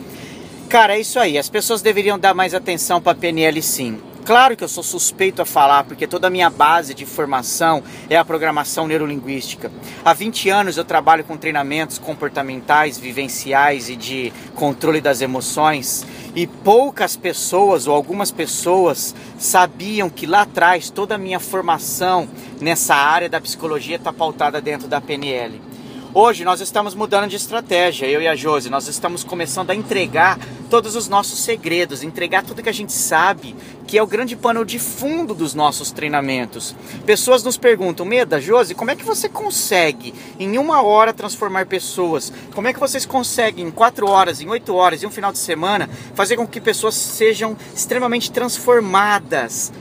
Cara, 0.69 0.95
é 0.95 1.01
isso 1.01 1.19
aí. 1.19 1.37
As 1.37 1.49
pessoas 1.49 1.81
deveriam 1.81 2.17
dar 2.17 2.33
mais 2.33 2.53
atenção 2.53 2.99
para 2.99 3.11
a 3.11 3.15
PNL 3.15 3.61
sim. 3.61 3.99
Claro 4.25 4.55
que 4.55 4.63
eu 4.63 4.69
sou 4.69 4.83
suspeito 4.83 5.41
a 5.41 5.45
falar, 5.45 5.83
porque 5.83 6.07
toda 6.07 6.27
a 6.27 6.29
minha 6.29 6.49
base 6.49 6.93
de 6.93 7.05
formação 7.05 7.83
é 8.09 8.15
a 8.15 8.23
programação 8.23 8.87
neurolinguística. 8.87 9.69
Há 10.03 10.13
20 10.13 10.49
anos 10.49 10.77
eu 10.77 10.85
trabalho 10.85 11.25
com 11.25 11.35
treinamentos 11.35 11.97
comportamentais, 11.97 12.97
vivenciais 12.97 13.89
e 13.89 13.97
de 13.97 14.31
controle 14.55 15.01
das 15.01 15.19
emoções, 15.19 16.05
e 16.33 16.47
poucas 16.47 17.17
pessoas 17.17 17.85
ou 17.85 17.93
algumas 17.93 18.31
pessoas 18.31 19.13
sabiam 19.37 20.09
que 20.09 20.25
lá 20.25 20.43
atrás 20.43 20.89
toda 20.89 21.15
a 21.15 21.17
minha 21.17 21.39
formação 21.39 22.29
nessa 22.61 22.95
área 22.95 23.27
da 23.27 23.41
psicologia 23.41 23.97
está 23.97 24.13
pautada 24.13 24.61
dentro 24.61 24.87
da 24.87 25.01
PNL. 25.01 25.72
Hoje 26.15 26.45
nós 26.45 26.61
estamos 26.61 26.93
mudando 26.93 27.27
de 27.27 27.35
estratégia, 27.35 28.05
eu 28.05 28.21
e 28.21 28.27
a 28.27 28.35
Josi. 28.35 28.69
Nós 28.69 28.87
estamos 28.87 29.23
começando 29.23 29.71
a 29.71 29.75
entregar 29.75 30.37
todos 30.69 30.95
os 30.95 31.07
nossos 31.07 31.39
segredos, 31.39 32.03
entregar 32.03 32.43
tudo 32.43 32.61
que 32.61 32.69
a 32.69 32.73
gente 32.73 32.93
sabe, 32.93 33.55
que 33.87 33.97
é 33.97 34.03
o 34.03 34.05
grande 34.05 34.35
pano 34.35 34.63
de 34.63 34.77
fundo 34.77 35.33
dos 35.33 35.55
nossos 35.55 35.91
treinamentos. 35.91 36.75
Pessoas 37.03 37.43
nos 37.43 37.57
perguntam, 37.57 38.05
Meda, 38.05 38.39
Josi, 38.39 38.75
como 38.75 38.91
é 38.91 38.95
que 38.95 39.03
você 39.03 39.27
consegue 39.27 40.13
em 40.39 40.59
uma 40.59 40.83
hora 40.83 41.15
transformar 41.15 41.65
pessoas? 41.65 42.31
Como 42.53 42.67
é 42.67 42.73
que 42.73 42.79
vocês 42.79 43.07
conseguem 43.07 43.65
em 43.65 43.71
quatro 43.71 44.07
horas, 44.07 44.39
em 44.39 44.47
oito 44.49 44.75
horas, 44.75 45.01
em 45.01 45.07
um 45.07 45.11
final 45.11 45.31
de 45.31 45.39
semana, 45.39 45.89
fazer 46.13 46.35
com 46.35 46.45
que 46.45 46.61
pessoas 46.61 46.93
sejam 46.93 47.57
extremamente 47.75 48.31
transformadas? 48.31 49.73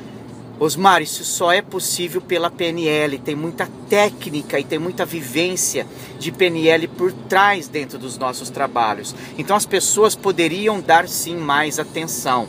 Osmar, 0.62 1.02
isso 1.02 1.24
só 1.24 1.50
é 1.50 1.60
possível 1.60 2.20
pela 2.20 2.48
PNL. 2.48 3.18
Tem 3.18 3.34
muita 3.34 3.68
técnica 3.88 4.60
e 4.60 4.64
tem 4.64 4.78
muita 4.78 5.04
vivência 5.04 5.84
de 6.20 6.30
PNL 6.30 6.86
por 6.86 7.12
trás 7.12 7.66
dentro 7.66 7.98
dos 7.98 8.16
nossos 8.16 8.48
trabalhos. 8.48 9.12
Então 9.36 9.56
as 9.56 9.66
pessoas 9.66 10.14
poderiam 10.14 10.80
dar 10.80 11.08
sim 11.08 11.36
mais 11.36 11.80
atenção. 11.80 12.48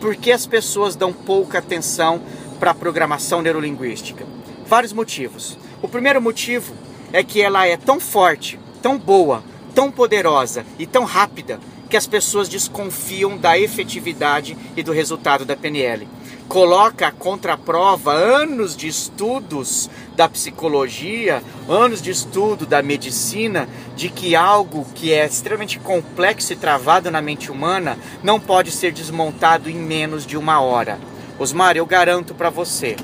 Por 0.00 0.16
que 0.16 0.32
as 0.32 0.46
pessoas 0.46 0.96
dão 0.96 1.12
pouca 1.12 1.58
atenção 1.58 2.22
para 2.58 2.70
a 2.70 2.74
programação 2.74 3.42
neurolinguística? 3.42 4.24
Vários 4.66 4.94
motivos. 4.94 5.58
O 5.82 5.88
primeiro 5.88 6.22
motivo 6.22 6.72
é 7.12 7.22
que 7.22 7.42
ela 7.42 7.66
é 7.66 7.76
tão 7.76 8.00
forte, 8.00 8.58
tão 8.80 8.98
boa, 8.98 9.44
tão 9.74 9.92
poderosa 9.92 10.64
e 10.78 10.86
tão 10.86 11.04
rápida 11.04 11.60
que 11.90 11.96
as 11.96 12.06
pessoas 12.06 12.48
desconfiam 12.48 13.36
da 13.36 13.58
efetividade 13.58 14.56
e 14.74 14.82
do 14.82 14.92
resultado 14.92 15.44
da 15.44 15.54
PNL 15.54 16.08
coloca 16.50 17.06
a 17.06 17.12
contraprova 17.12 18.12
anos 18.12 18.76
de 18.76 18.88
estudos 18.88 19.88
da 20.16 20.28
psicologia, 20.28 21.44
anos 21.68 22.02
de 22.02 22.10
estudo 22.10 22.66
da 22.66 22.82
medicina, 22.82 23.68
de 23.94 24.08
que 24.08 24.34
algo 24.34 24.84
que 24.92 25.12
é 25.12 25.24
extremamente 25.24 25.78
complexo 25.78 26.52
e 26.52 26.56
travado 26.56 27.08
na 27.08 27.22
mente 27.22 27.52
humana 27.52 27.96
não 28.20 28.40
pode 28.40 28.72
ser 28.72 28.90
desmontado 28.90 29.70
em 29.70 29.76
menos 29.76 30.26
de 30.26 30.36
uma 30.36 30.60
hora. 30.60 30.98
Osmar, 31.38 31.76
eu 31.76 31.86
garanto 31.86 32.34
para 32.34 32.50
você, 32.50 32.96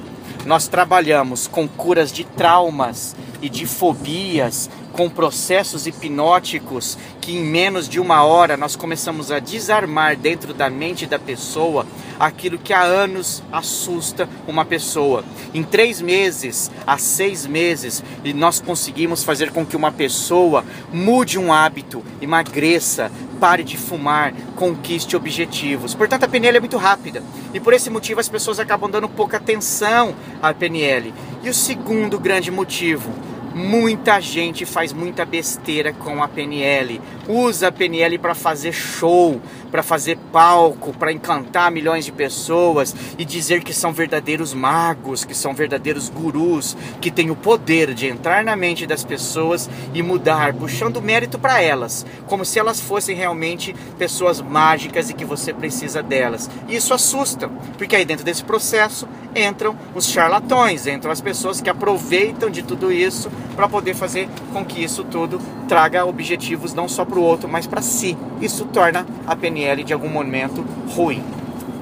nós 0.45 0.67
trabalhamos 0.67 1.47
com 1.47 1.69
curas 1.69 2.11
de 2.11 2.25
traumas 2.25 3.15
e 3.41 3.49
de 3.49 3.66
fobias, 3.66 4.70
com 4.93 5.11
processos 5.11 5.87
hipnóticos 5.87 6.97
que 7.20 7.37
em 7.37 7.45
menos 7.45 7.89
de 7.89 8.01
uma 8.01 8.24
hora 8.24 8.57
nós 8.57 8.76
começamos 8.76 9.30
a 9.30 9.39
desarmar 9.39 10.16
dentro 10.16 10.55
da 10.55 10.70
mente 10.70 11.07
da 11.07 11.18
pessoa 11.18 11.84
aquilo 12.18 12.57
que 12.57 12.72
há 12.72 12.82
anos 12.82 13.43
assusta 13.53 14.28
uma 14.47 14.64
pessoa. 14.64 15.24
Em 15.53 15.62
três 15.62 16.01
meses 16.01 16.70
a 16.87 16.97
seis 16.97 17.45
meses, 17.45 18.03
nós 18.34 18.61
conseguimos 18.61 19.22
fazer 19.22 19.51
com 19.51 19.66
que 19.66 19.76
uma 19.76 19.93
pessoa 19.93 20.64
mude 20.93 21.39
um 21.39 21.53
hábito, 21.53 22.03
emagreça, 22.22 23.11
pare 23.41 23.62
de 23.62 23.76
fumar, 23.76 24.32
conquiste 24.55 25.16
objetivos. 25.16 25.95
Portanto, 25.95 26.24
a 26.24 26.28
PNL 26.28 26.57
é 26.57 26.61
muito 26.61 26.76
rápida 26.76 27.22
e 27.53 27.61
por 27.61 27.72
esse 27.72 27.91
motivo 27.91 28.20
as 28.20 28.28
pessoas 28.28 28.59
acabam 28.59 28.91
dando 28.91 29.09
pouca 29.09 29.37
atenção 29.37 30.14
à 30.43 30.55
PNL. 30.55 31.12
E 31.47 31.49
o 31.49 31.55
segundo 31.55 32.19
grande 32.19 32.51
motivo, 32.51 33.09
Muita 33.57 34.21
gente 34.21 34.67
faz 34.67 34.93
muita 34.93 35.25
besteira 35.25 35.91
com 35.91 36.23
a 36.23 36.29
PNL. 36.29 37.01
Usa 37.27 37.69
a 37.69 37.73
PNL 37.73 38.19
para 38.19 38.35
fazer 38.35 38.71
show, 38.71 39.41
para 39.77 39.83
fazer 39.83 40.16
palco, 40.33 40.91
para 40.95 41.12
encantar 41.12 41.70
milhões 41.70 42.07
de 42.07 42.11
pessoas 42.11 42.97
e 43.18 43.27
dizer 43.27 43.62
que 43.62 43.74
são 43.74 43.93
verdadeiros 43.93 44.55
magos, 44.55 45.22
que 45.22 45.35
são 45.35 45.53
verdadeiros 45.53 46.09
gurus, 46.09 46.74
que 46.99 47.11
têm 47.11 47.31
o 47.31 47.37
poder 47.37 47.93
de 47.93 48.07
entrar 48.07 48.43
na 48.43 48.57
mente 48.57 48.87
das 48.87 49.05
pessoas 49.05 49.68
e 49.93 50.03
mudar, 50.03 50.55
puxando 50.55 51.03
mérito 51.03 51.39
para 51.39 51.61
elas, 51.61 52.07
como 52.27 52.43
se 52.43 52.59
elas 52.59 52.81
fossem 52.81 53.14
realmente 53.14 53.77
pessoas 53.99 54.41
mágicas 54.41 55.11
e 55.11 55.14
que 55.14 55.27
você 55.27 55.53
precisa 55.53 56.03
delas. 56.03 56.49
Isso 56.70 56.95
assusta, 56.95 57.51
porque 57.77 57.97
aí 57.97 58.07
dentro 58.07 58.24
desse 58.24 58.45
processo 58.45 59.07
entram 59.37 59.77
os 59.95 60.07
charlatões, 60.07 60.87
entram 60.87 61.12
as 61.12 61.20
pessoas 61.20 61.61
que 61.61 61.68
aproveitam 61.68 62.49
de 62.49 62.62
tudo 62.62 62.91
isso 62.91 63.31
para 63.55 63.68
poder 63.68 63.95
fazer 63.95 64.29
com 64.53 64.64
que 64.64 64.83
isso 64.83 65.05
tudo 65.05 65.39
traga 65.68 66.07
objetivos 66.07 66.72
não 66.72 66.89
só 66.89 67.05
para 67.05 67.18
o 67.18 67.22
outro, 67.22 67.49
mas 67.49 67.66
para 67.66 67.83
si. 67.83 68.16
Isso 68.41 68.64
torna 68.66 69.07
a 69.27 69.37
PNL 69.37 69.66
de 69.75 69.93
algum 69.93 70.09
momento 70.09 70.64
ruim. 70.95 71.23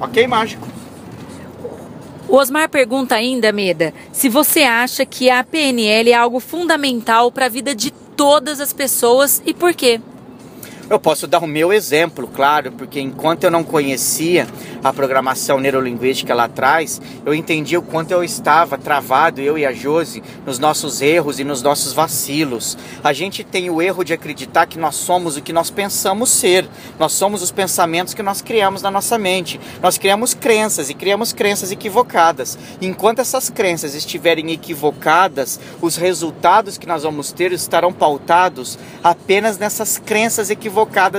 Ok, 0.01 0.27
mágico? 0.27 0.67
O 2.27 2.37
Osmar 2.37 2.67
pergunta 2.69 3.15
ainda, 3.15 3.51
Meda, 3.51 3.93
se 4.11 4.27
você 4.27 4.63
acha 4.63 5.05
que 5.05 5.29
a 5.29 5.43
PNL 5.43 6.11
é 6.11 6.15
algo 6.15 6.39
fundamental 6.39 7.31
para 7.31 7.45
a 7.45 7.49
vida 7.49 7.75
de 7.75 7.91
todas 7.91 8.59
as 8.59 8.73
pessoas 8.73 9.41
e 9.45 9.53
por 9.53 9.73
quê? 9.73 10.01
Eu 10.87 10.99
posso 10.99 11.25
dar 11.25 11.39
o 11.39 11.47
meu 11.47 11.73
exemplo, 11.73 12.27
claro, 12.27 12.71
porque 12.71 12.99
enquanto 12.99 13.43
eu 13.43 13.49
não 13.49 13.63
conhecia 13.63 14.47
a 14.83 14.93
programação 14.93 15.59
neurolinguística 15.59 16.35
lá 16.35 16.43
atrás, 16.43 17.01
eu 17.25 17.33
entendi 17.33 17.75
o 17.75 17.81
quanto 17.81 18.11
eu 18.11 18.23
estava 18.23 18.77
travado, 18.77 19.41
eu 19.41 19.57
e 19.57 19.65
a 19.65 19.73
Josi, 19.73 20.21
nos 20.45 20.59
nossos 20.59 21.01
erros 21.01 21.39
e 21.39 21.43
nos 21.43 21.63
nossos 21.63 21.91
vacilos. 21.91 22.77
A 23.03 23.13
gente 23.13 23.43
tem 23.43 23.67
o 23.67 23.81
erro 23.81 24.03
de 24.03 24.13
acreditar 24.13 24.67
que 24.67 24.77
nós 24.77 24.93
somos 24.93 25.35
o 25.35 25.41
que 25.41 25.51
nós 25.51 25.71
pensamos 25.71 26.29
ser. 26.29 26.69
Nós 26.99 27.13
somos 27.13 27.41
os 27.41 27.51
pensamentos 27.51 28.13
que 28.13 28.21
nós 28.21 28.43
criamos 28.43 28.83
na 28.83 28.91
nossa 28.91 29.17
mente. 29.17 29.59
Nós 29.81 29.97
criamos 29.97 30.35
crenças 30.35 30.91
e 30.91 30.93
criamos 30.93 31.33
crenças 31.33 31.71
equivocadas. 31.71 32.59
Enquanto 32.79 33.19
essas 33.19 33.49
crenças 33.49 33.95
estiverem 33.95 34.51
equivocadas, 34.51 35.59
os 35.81 35.95
resultados 35.95 36.77
que 36.77 36.85
nós 36.85 37.01
vamos 37.01 37.31
ter 37.31 37.51
estarão 37.51 37.91
pautados 37.91 38.77
apenas 39.03 39.57
nessas 39.57 39.97
crenças 39.97 40.51
equivocadas 40.51 40.74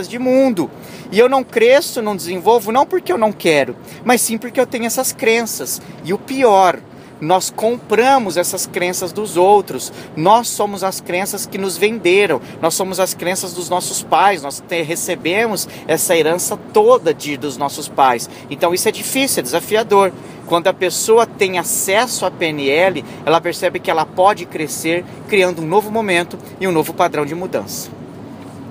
de 0.09 0.19
mundo. 0.19 0.71
E 1.11 1.19
eu 1.19 1.29
não 1.29 1.45
cresço, 1.45 2.03
não 2.03 2.17
desenvolvo, 2.17 2.73
não 2.73 2.85
porque 2.85 3.13
eu 3.13 3.19
não 3.19 3.33
quero, 3.33 3.77
mas 4.05 4.21
sim 4.21 4.37
porque 4.37 4.61
eu 4.61 4.67
tenho 4.67 4.85
essas 4.85 5.13
crenças. 5.13 5.81
E 6.05 6.13
o 6.13 6.19
pior, 6.19 6.81
nós 7.21 7.49
compramos 7.49 8.37
essas 8.37 8.67
crenças 8.67 9.13
dos 9.13 9.37
outros. 9.37 9.93
Nós 10.15 10.49
somos 10.49 10.85
as 10.85 11.01
crenças 11.01 11.47
que 11.47 11.57
nos 11.57 11.77
venderam. 11.77 12.41
Nós 12.61 12.75
somos 12.75 13.01
as 13.01 13.15
crenças 13.15 13.55
dos 13.55 13.71
nossos 13.71 14.03
pais. 14.03 14.43
Nós 14.43 14.61
te, 14.61 14.83
recebemos 14.83 15.67
essa 15.87 16.17
herança 16.17 16.59
toda 16.73 17.15
de, 17.15 17.37
dos 17.37 17.57
nossos 17.57 17.89
pais. 17.89 18.29
Então 18.51 18.75
isso 18.75 18.89
é 18.89 18.93
difícil, 18.93 19.41
é 19.41 19.43
desafiador. 19.43 20.13
Quando 20.47 20.69
a 20.69 20.75
pessoa 20.75 21.27
tem 21.27 21.59
acesso 21.59 22.27
à 22.27 22.31
PNL, 22.31 23.05
ela 23.25 23.41
percebe 23.41 23.81
que 23.81 23.91
ela 23.91 24.05
pode 24.05 24.47
crescer 24.47 25.05
criando 25.29 25.63
um 25.63 25.67
novo 25.67 25.91
momento 25.91 26.39
e 26.61 26.69
um 26.69 26.73
novo 26.73 26.93
padrão 26.93 27.25
de 27.25 27.35
mudança. 27.35 27.91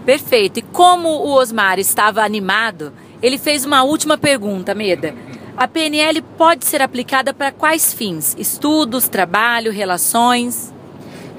Perfeito. 0.06 0.60
E 0.60 0.62
como 0.62 1.10
o 1.10 1.34
Osmar 1.34 1.80
estava 1.80 2.22
animado, 2.22 2.94
ele 3.22 3.38
fez 3.38 3.66
uma 3.66 3.84
última 3.84 4.18
pergunta, 4.18 4.76
Meda. 4.76 5.16
A 5.58 5.68
PNL 5.68 6.22
pode 6.38 6.66
ser 6.66 6.82
aplicada 6.82 7.34
para 7.34 7.52
quais 7.52 7.94
fins? 7.94 8.36
Estudos, 8.38 9.08
trabalho, 9.08 9.72
relações? 9.72 10.74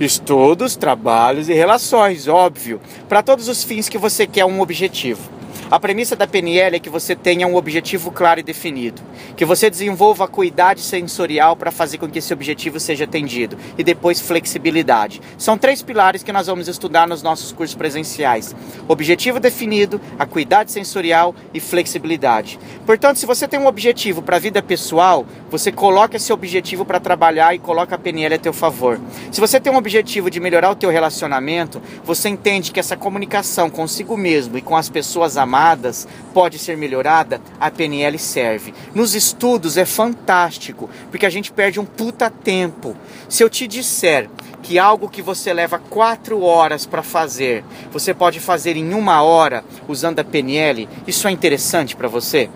Estudos, 0.00 0.74
trabalhos 0.74 1.48
e 1.48 1.54
relações, 1.54 2.26
óbvio. 2.26 2.80
Para 3.08 3.22
todos 3.22 3.48
os 3.48 3.62
fins 3.62 3.88
que 3.88 3.98
você 3.98 4.26
quer 4.26 4.44
um 4.44 4.60
objetivo. 4.60 5.35
A 5.68 5.80
premissa 5.80 6.14
da 6.14 6.28
PNL 6.28 6.76
é 6.76 6.78
que 6.78 6.88
você 6.88 7.16
tenha 7.16 7.44
um 7.44 7.56
objetivo 7.56 8.12
claro 8.12 8.38
e 8.38 8.42
definido, 8.44 9.02
que 9.36 9.44
você 9.44 9.68
desenvolva 9.68 10.22
a 10.22 10.26
acuidade 10.26 10.80
sensorial 10.80 11.56
para 11.56 11.72
fazer 11.72 11.98
com 11.98 12.08
que 12.08 12.20
esse 12.20 12.32
objetivo 12.32 12.78
seja 12.78 13.02
atendido 13.02 13.58
e 13.76 13.82
depois 13.82 14.20
flexibilidade. 14.20 15.20
São 15.36 15.58
três 15.58 15.82
pilares 15.82 16.22
que 16.22 16.30
nós 16.30 16.46
vamos 16.46 16.68
estudar 16.68 17.08
nos 17.08 17.20
nossos 17.20 17.50
cursos 17.50 17.74
presenciais: 17.74 18.54
objetivo 18.86 19.40
definido, 19.40 20.00
acuidade 20.16 20.70
sensorial 20.70 21.34
e 21.52 21.58
flexibilidade. 21.58 22.60
Portanto, 22.86 23.18
se 23.18 23.26
você 23.26 23.48
tem 23.48 23.58
um 23.58 23.66
objetivo 23.66 24.22
para 24.22 24.36
a 24.36 24.40
vida 24.40 24.62
pessoal, 24.62 25.26
você 25.50 25.72
coloca 25.72 26.16
esse 26.16 26.32
objetivo 26.32 26.84
para 26.84 27.00
trabalhar 27.00 27.56
e 27.56 27.58
coloca 27.58 27.96
a 27.96 27.98
PNL 27.98 28.36
a 28.36 28.38
teu 28.38 28.52
favor. 28.52 29.00
Se 29.32 29.40
você 29.40 29.58
tem 29.58 29.72
um 29.72 29.76
objetivo 29.76 30.30
de 30.30 30.38
melhorar 30.38 30.70
o 30.70 30.76
teu 30.76 30.90
relacionamento, 30.90 31.82
você 32.04 32.28
entende 32.28 32.70
que 32.70 32.78
essa 32.78 32.96
comunicação 32.96 33.68
consigo 33.68 34.16
mesmo 34.16 34.56
e 34.56 34.62
com 34.62 34.76
as 34.76 34.88
pessoas 34.88 35.36
amadas 35.36 35.55
amadas 35.56 36.06
pode 36.34 36.58
ser 36.58 36.76
melhorada, 36.76 37.40
a 37.58 37.70
PNL 37.70 38.18
serve. 38.18 38.74
Nos 38.94 39.14
estudos 39.14 39.78
é 39.78 39.86
fantástico, 39.86 40.90
porque 41.10 41.24
a 41.24 41.30
gente 41.30 41.50
perde 41.50 41.80
um 41.80 41.84
puta 41.84 42.28
tempo. 42.28 42.94
Se 43.26 43.42
eu 43.42 43.48
te 43.48 43.66
disser 43.66 44.28
que 44.62 44.78
algo 44.78 45.08
que 45.08 45.22
você 45.22 45.54
leva 45.54 45.78
quatro 45.78 46.42
horas 46.42 46.84
para 46.84 47.02
fazer, 47.02 47.64
você 47.90 48.12
pode 48.12 48.38
fazer 48.38 48.76
em 48.76 48.92
uma 48.92 49.22
hora 49.22 49.64
usando 49.88 50.18
a 50.18 50.24
PNL, 50.24 50.88
isso 51.06 51.26
é 51.26 51.30
interessante 51.30 51.96
para 51.96 52.08
você? 52.08 52.50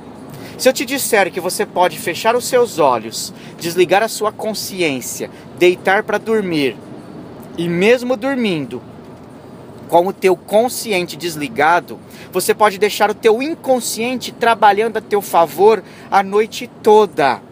Se 0.58 0.68
eu 0.68 0.72
te 0.74 0.84
disser 0.84 1.32
que 1.32 1.40
você 1.40 1.64
pode 1.64 1.98
fechar 1.98 2.36
os 2.36 2.44
seus 2.44 2.78
olhos, 2.78 3.32
desligar 3.58 4.02
a 4.02 4.08
sua 4.08 4.30
consciência, 4.30 5.30
deitar 5.58 6.02
para 6.02 6.18
dormir, 6.18 6.76
e 7.56 7.66
mesmo 7.66 8.14
dormindo, 8.16 8.82
com 9.90 10.06
o 10.06 10.12
teu 10.12 10.36
consciente 10.36 11.16
desligado, 11.16 11.98
você 12.32 12.54
pode 12.54 12.78
deixar 12.78 13.10
o 13.10 13.14
teu 13.14 13.42
inconsciente 13.42 14.30
trabalhando 14.30 14.96
a 14.96 15.00
teu 15.00 15.20
favor 15.20 15.82
a 16.08 16.22
noite 16.22 16.70
toda. 16.80 17.42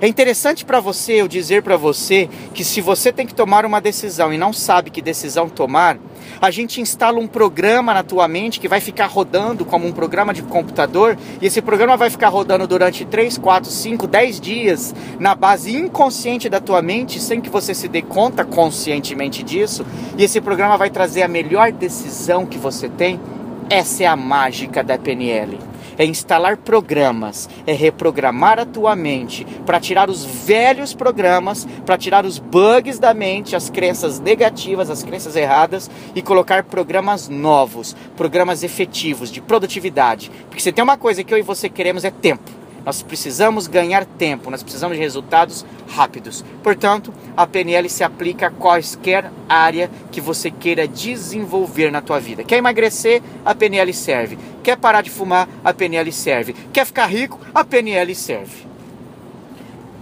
É 0.00 0.06
interessante 0.06 0.64
para 0.64 0.80
você 0.80 1.14
eu 1.14 1.28
dizer 1.28 1.62
para 1.62 1.76
você 1.76 2.28
que 2.54 2.64
se 2.64 2.80
você 2.80 3.12
tem 3.12 3.26
que 3.26 3.34
tomar 3.34 3.64
uma 3.64 3.80
decisão 3.80 4.32
e 4.32 4.38
não 4.38 4.52
sabe 4.52 4.90
que 4.90 5.02
decisão 5.02 5.48
tomar, 5.48 5.98
a 6.40 6.50
gente 6.50 6.80
instala 6.80 7.18
um 7.18 7.26
programa 7.26 7.92
na 7.92 8.02
tua 8.02 8.26
mente 8.28 8.60
que 8.60 8.68
vai 8.68 8.80
ficar 8.80 9.06
rodando 9.06 9.64
como 9.64 9.86
um 9.86 9.92
programa 9.92 10.32
de 10.32 10.42
computador, 10.42 11.18
e 11.40 11.46
esse 11.46 11.60
programa 11.60 11.96
vai 11.96 12.10
ficar 12.10 12.28
rodando 12.28 12.66
durante 12.66 13.04
3, 13.04 13.38
4, 13.38 13.70
5, 13.70 14.06
10 14.06 14.40
dias 14.40 14.94
na 15.18 15.34
base 15.34 15.74
inconsciente 15.76 16.48
da 16.48 16.60
tua 16.60 16.80
mente, 16.80 17.20
sem 17.20 17.40
que 17.40 17.50
você 17.50 17.74
se 17.74 17.88
dê 17.88 18.02
conta 18.02 18.44
conscientemente 18.44 19.42
disso, 19.42 19.84
e 20.16 20.24
esse 20.24 20.40
programa 20.40 20.76
vai 20.76 20.90
trazer 20.90 21.22
a 21.22 21.28
melhor 21.28 21.72
decisão 21.72 22.46
que 22.46 22.58
você 22.58 22.88
tem. 22.88 23.20
Essa 23.68 24.04
é 24.04 24.06
a 24.06 24.16
mágica 24.16 24.82
da 24.82 24.98
PNL 24.98 25.69
é 26.00 26.04
instalar 26.06 26.56
programas, 26.56 27.46
é 27.66 27.74
reprogramar 27.74 28.58
a 28.58 28.64
tua 28.64 28.96
mente 28.96 29.44
para 29.66 29.78
tirar 29.78 30.08
os 30.08 30.24
velhos 30.24 30.94
programas, 30.94 31.68
para 31.84 31.98
tirar 31.98 32.24
os 32.24 32.38
bugs 32.38 32.98
da 32.98 33.12
mente, 33.12 33.54
as 33.54 33.68
crenças 33.68 34.18
negativas, 34.18 34.88
as 34.88 35.02
crenças 35.02 35.36
erradas 35.36 35.90
e 36.14 36.22
colocar 36.22 36.64
programas 36.64 37.28
novos, 37.28 37.94
programas 38.16 38.62
efetivos 38.62 39.30
de 39.30 39.42
produtividade. 39.42 40.30
Porque 40.48 40.62
se 40.62 40.72
tem 40.72 40.82
uma 40.82 40.96
coisa 40.96 41.22
que 41.22 41.34
eu 41.34 41.38
e 41.38 41.42
você 41.42 41.68
queremos 41.68 42.02
é 42.02 42.10
tempo. 42.10 42.59
Nós 42.84 43.02
precisamos 43.02 43.66
ganhar 43.66 44.04
tempo, 44.04 44.50
nós 44.50 44.62
precisamos 44.62 44.96
de 44.96 45.02
resultados 45.02 45.66
rápidos. 45.88 46.44
Portanto, 46.62 47.12
a 47.36 47.46
PNL 47.46 47.88
se 47.88 48.02
aplica 48.02 48.46
a 48.46 48.50
qualquer 48.50 49.30
área 49.48 49.90
que 50.10 50.20
você 50.20 50.50
queira 50.50 50.88
desenvolver 50.88 51.90
na 51.90 52.00
tua 52.00 52.18
vida. 52.18 52.44
Quer 52.44 52.56
emagrecer? 52.56 53.22
A 53.44 53.54
PNL 53.54 53.92
serve. 53.92 54.38
Quer 54.62 54.76
parar 54.76 55.02
de 55.02 55.10
fumar? 55.10 55.48
A 55.64 55.72
PNL 55.72 56.10
serve. 56.12 56.54
Quer 56.72 56.86
ficar 56.86 57.06
rico? 57.06 57.38
A 57.54 57.64
PNL 57.64 58.14
serve. 58.14 58.69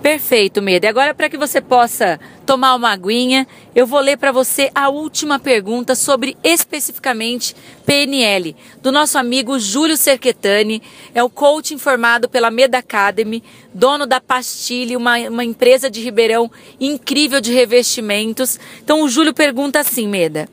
Perfeito, 0.03 0.63
Meda. 0.63 0.89
Agora, 0.89 1.13
para 1.13 1.29
que 1.29 1.37
você 1.37 1.61
possa 1.61 2.21
tomar 2.47 2.77
uma 2.77 2.93
aguinha, 2.93 3.47
eu 3.75 3.85
vou 3.85 3.99
ler 4.01 4.17
para 4.17 4.31
você 4.31 4.71
a 4.73 4.89
última 4.89 5.41
pergunta 5.41 5.97
sobre 5.97 6.37
especificamente 6.43 7.55
PNL, 7.85 8.55
do 8.81 8.93
nosso 8.93 9.19
amigo 9.19 9.59
Júlio 9.59 9.97
Cerquetani, 9.97 10.81
é 11.13 11.23
o 11.23 11.29
coach 11.29 11.75
informado 11.75 12.29
pela 12.29 12.51
Meda 12.51 12.79
Academy, 12.79 13.43
dono 13.75 14.07
da 14.07 14.21
Pastilhe, 14.21 14.97
uma, 14.97 15.19
uma 15.29 15.45
empresa 15.45 15.91
de 15.91 16.01
Ribeirão 16.01 16.51
incrível 16.81 17.41
de 17.41 17.53
revestimentos. 17.53 18.59
Então 18.83 19.03
o 19.03 19.09
Júlio 19.09 19.35
pergunta 19.35 19.81
assim, 19.81 20.07
Meda. 20.07 20.49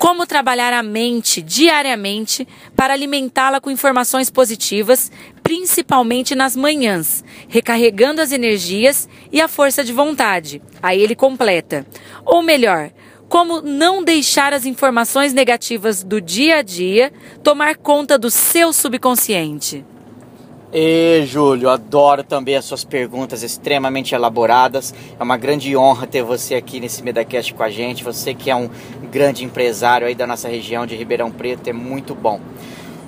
Como 0.00 0.26
trabalhar 0.26 0.72
a 0.72 0.82
mente 0.82 1.42
diariamente 1.42 2.48
para 2.74 2.94
alimentá-la 2.94 3.60
com 3.60 3.70
informações 3.70 4.30
positivas, 4.30 5.12
principalmente 5.42 6.34
nas 6.34 6.56
manhãs, 6.56 7.22
recarregando 7.48 8.22
as 8.22 8.32
energias 8.32 9.06
e 9.30 9.42
a 9.42 9.46
força 9.46 9.84
de 9.84 9.92
vontade. 9.92 10.62
Aí 10.82 11.02
ele 11.02 11.14
completa. 11.14 11.86
Ou 12.24 12.42
melhor, 12.42 12.90
como 13.28 13.60
não 13.60 14.02
deixar 14.02 14.54
as 14.54 14.64
informações 14.64 15.34
negativas 15.34 16.02
do 16.02 16.18
dia 16.18 16.56
a 16.56 16.62
dia 16.62 17.12
tomar 17.44 17.76
conta 17.76 18.16
do 18.18 18.30
seu 18.30 18.72
subconsciente. 18.72 19.84
E 20.72 21.24
Júlio, 21.26 21.68
adoro 21.68 22.22
também 22.22 22.54
as 22.54 22.64
suas 22.64 22.84
perguntas 22.84 23.42
extremamente 23.42 24.14
elaboradas. 24.14 24.94
É 25.18 25.22
uma 25.22 25.36
grande 25.36 25.76
honra 25.76 26.06
ter 26.06 26.22
você 26.22 26.54
aqui 26.54 26.78
nesse 26.78 27.02
Medacast 27.02 27.52
com 27.52 27.64
a 27.64 27.70
gente. 27.70 28.04
Você 28.04 28.34
que 28.34 28.48
é 28.50 28.54
um 28.54 28.70
grande 29.10 29.44
empresário 29.44 30.06
aí 30.06 30.14
da 30.14 30.28
nossa 30.28 30.48
região 30.48 30.86
de 30.86 30.94
Ribeirão 30.94 31.32
Preto, 31.32 31.68
é 31.68 31.72
muito 31.72 32.14
bom. 32.14 32.40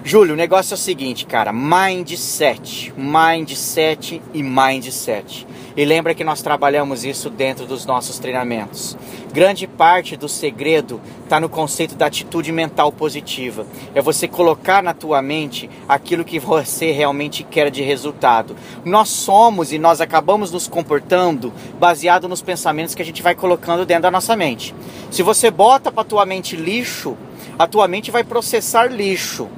Júlio, 0.04 0.34
o 0.34 0.36
negócio 0.36 0.72
é 0.72 0.76
o 0.76 0.78
seguinte, 0.78 1.24
cara, 1.24 1.52
mindset, 1.52 2.92
mindset 2.96 4.20
e 4.34 4.42
mindset. 4.42 5.46
E 5.76 5.84
lembra 5.84 6.12
que 6.12 6.24
nós 6.24 6.42
trabalhamos 6.42 7.04
isso 7.04 7.30
dentro 7.30 7.66
dos 7.66 7.86
nossos 7.86 8.18
treinamentos. 8.18 8.98
Grande 9.32 9.68
parte 9.68 10.16
do 10.16 10.28
segredo 10.28 11.00
está 11.22 11.38
no 11.38 11.48
conceito 11.48 11.94
da 11.94 12.06
atitude 12.06 12.50
mental 12.50 12.90
positiva. 12.90 13.64
É 13.94 14.02
você 14.02 14.26
colocar 14.26 14.82
na 14.82 14.92
tua 14.92 15.22
mente 15.22 15.70
aquilo 15.88 16.24
que 16.24 16.40
você 16.40 16.90
realmente 16.90 17.44
quer 17.44 17.70
de 17.70 17.80
resultado. 17.80 18.56
Nós 18.84 19.08
somos 19.08 19.72
e 19.72 19.78
nós 19.78 20.00
acabamos 20.00 20.50
nos 20.50 20.66
comportando 20.66 21.52
baseado 21.78 22.28
nos 22.28 22.42
pensamentos 22.42 22.94
que 22.94 23.02
a 23.02 23.04
gente 23.04 23.22
vai 23.22 23.36
colocando 23.36 23.86
dentro 23.86 24.02
da 24.02 24.10
nossa 24.10 24.34
mente. 24.34 24.74
Se 25.12 25.22
você 25.22 25.48
bota 25.48 25.92
para 25.92 26.02
tua 26.02 26.26
mente 26.26 26.56
lixo, 26.56 27.16
a 27.56 27.68
tua 27.68 27.86
mente 27.86 28.10
vai 28.10 28.24
processar 28.24 28.92
lixo. 28.92 29.48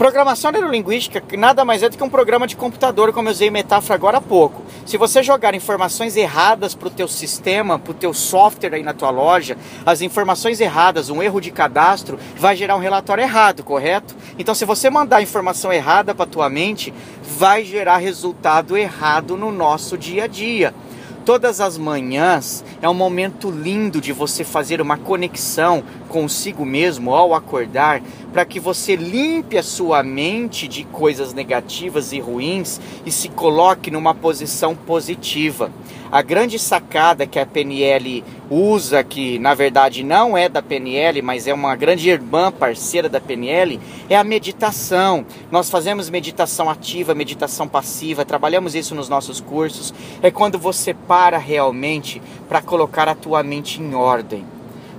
Programação 0.00 0.50
neurolinguística 0.50 1.22
nada 1.36 1.62
mais 1.62 1.82
é 1.82 1.88
do 1.90 1.94
que 1.94 2.02
um 2.02 2.08
programa 2.08 2.46
de 2.46 2.56
computador, 2.56 3.12
como 3.12 3.28
eu 3.28 3.32
usei 3.32 3.50
metáfora 3.50 3.96
agora 3.96 4.16
há 4.16 4.20
pouco. 4.22 4.62
Se 4.86 4.96
você 4.96 5.22
jogar 5.22 5.54
informações 5.54 6.16
erradas 6.16 6.74
para 6.74 6.88
o 6.88 6.90
teu 6.90 7.06
sistema, 7.06 7.78
para 7.78 7.90
o 7.90 7.94
teu 7.94 8.14
software 8.14 8.72
aí 8.72 8.82
na 8.82 8.94
tua 8.94 9.10
loja, 9.10 9.58
as 9.84 10.00
informações 10.00 10.58
erradas, 10.58 11.10
um 11.10 11.22
erro 11.22 11.38
de 11.38 11.50
cadastro, 11.50 12.18
vai 12.34 12.56
gerar 12.56 12.76
um 12.76 12.80
relatório 12.80 13.20
errado, 13.20 13.62
correto? 13.62 14.16
Então, 14.38 14.54
se 14.54 14.64
você 14.64 14.88
mandar 14.88 15.20
informação 15.20 15.70
errada 15.70 16.14
para 16.14 16.24
tua 16.24 16.48
mente, 16.48 16.94
vai 17.22 17.62
gerar 17.62 17.98
resultado 17.98 18.78
errado 18.78 19.36
no 19.36 19.52
nosso 19.52 19.98
dia 19.98 20.24
a 20.24 20.26
dia. 20.26 20.72
Todas 21.24 21.60
as 21.60 21.76
manhãs 21.76 22.64
é 22.80 22.88
um 22.88 22.94
momento 22.94 23.50
lindo 23.50 24.00
de 24.00 24.10
você 24.10 24.42
fazer 24.42 24.80
uma 24.80 24.96
conexão 24.96 25.82
consigo 26.08 26.64
mesmo 26.64 27.14
ao 27.14 27.34
acordar, 27.34 28.02
para 28.32 28.44
que 28.46 28.58
você 28.58 28.96
limpe 28.96 29.58
a 29.58 29.62
sua 29.62 30.02
mente 30.02 30.66
de 30.66 30.84
coisas 30.84 31.34
negativas 31.34 32.12
e 32.12 32.20
ruins 32.20 32.80
e 33.04 33.12
se 33.12 33.28
coloque 33.28 33.90
numa 33.90 34.14
posição 34.14 34.74
positiva. 34.74 35.70
A 36.12 36.22
grande 36.22 36.58
sacada 36.58 37.24
que 37.24 37.38
a 37.38 37.46
PNL 37.46 38.24
usa, 38.50 39.04
que 39.04 39.38
na 39.38 39.54
verdade 39.54 40.02
não 40.02 40.36
é 40.36 40.48
da 40.48 40.60
PNL, 40.60 41.22
mas 41.22 41.46
é 41.46 41.54
uma 41.54 41.76
grande 41.76 42.10
irmã 42.10 42.50
parceira 42.50 43.08
da 43.08 43.20
PNL, 43.20 43.78
é 44.08 44.16
a 44.16 44.24
meditação. 44.24 45.24
Nós 45.52 45.70
fazemos 45.70 46.10
meditação 46.10 46.68
ativa, 46.68 47.14
meditação 47.14 47.68
passiva, 47.68 48.24
trabalhamos 48.24 48.74
isso 48.74 48.92
nos 48.92 49.08
nossos 49.08 49.40
cursos. 49.40 49.94
É 50.20 50.32
quando 50.32 50.58
você 50.58 50.92
para 50.92 51.38
realmente 51.38 52.20
para 52.48 52.60
colocar 52.60 53.08
a 53.08 53.14
tua 53.14 53.44
mente 53.44 53.80
em 53.80 53.94
ordem. 53.94 54.44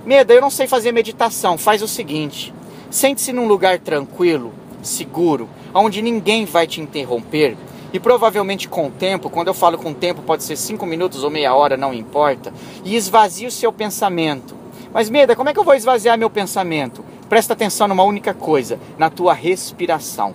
Meda, 0.06 0.32
eu 0.32 0.40
não 0.40 0.50
sei 0.50 0.66
fazer 0.66 0.92
meditação. 0.92 1.58
Faz 1.58 1.82
o 1.82 1.88
seguinte: 1.88 2.54
sente-se 2.90 3.34
num 3.34 3.46
lugar 3.46 3.78
tranquilo, 3.78 4.50
seguro, 4.82 5.46
onde 5.74 6.00
ninguém 6.00 6.46
vai 6.46 6.66
te 6.66 6.80
interromper 6.80 7.54
e 7.92 8.00
provavelmente 8.00 8.68
com 8.68 8.86
o 8.86 8.90
tempo, 8.90 9.28
quando 9.28 9.48
eu 9.48 9.54
falo 9.54 9.76
com 9.76 9.90
o 9.90 9.94
tempo, 9.94 10.22
pode 10.22 10.42
ser 10.44 10.56
5 10.56 10.84
minutos 10.86 11.22
ou 11.22 11.30
meia 11.30 11.54
hora, 11.54 11.76
não 11.76 11.92
importa, 11.92 12.52
e 12.84 12.96
esvazie 12.96 13.46
o 13.46 13.50
seu 13.50 13.72
pensamento. 13.72 14.54
Mas 14.92 15.10
Meda, 15.10 15.36
como 15.36 15.48
é 15.48 15.52
que 15.52 15.58
eu 15.58 15.64
vou 15.64 15.74
esvaziar 15.74 16.18
meu 16.18 16.30
pensamento? 16.30 17.04
Presta 17.28 17.52
atenção 17.52 17.88
numa 17.88 18.02
única 18.02 18.34
coisa, 18.34 18.78
na 18.98 19.08
tua 19.08 19.32
respiração. 19.32 20.34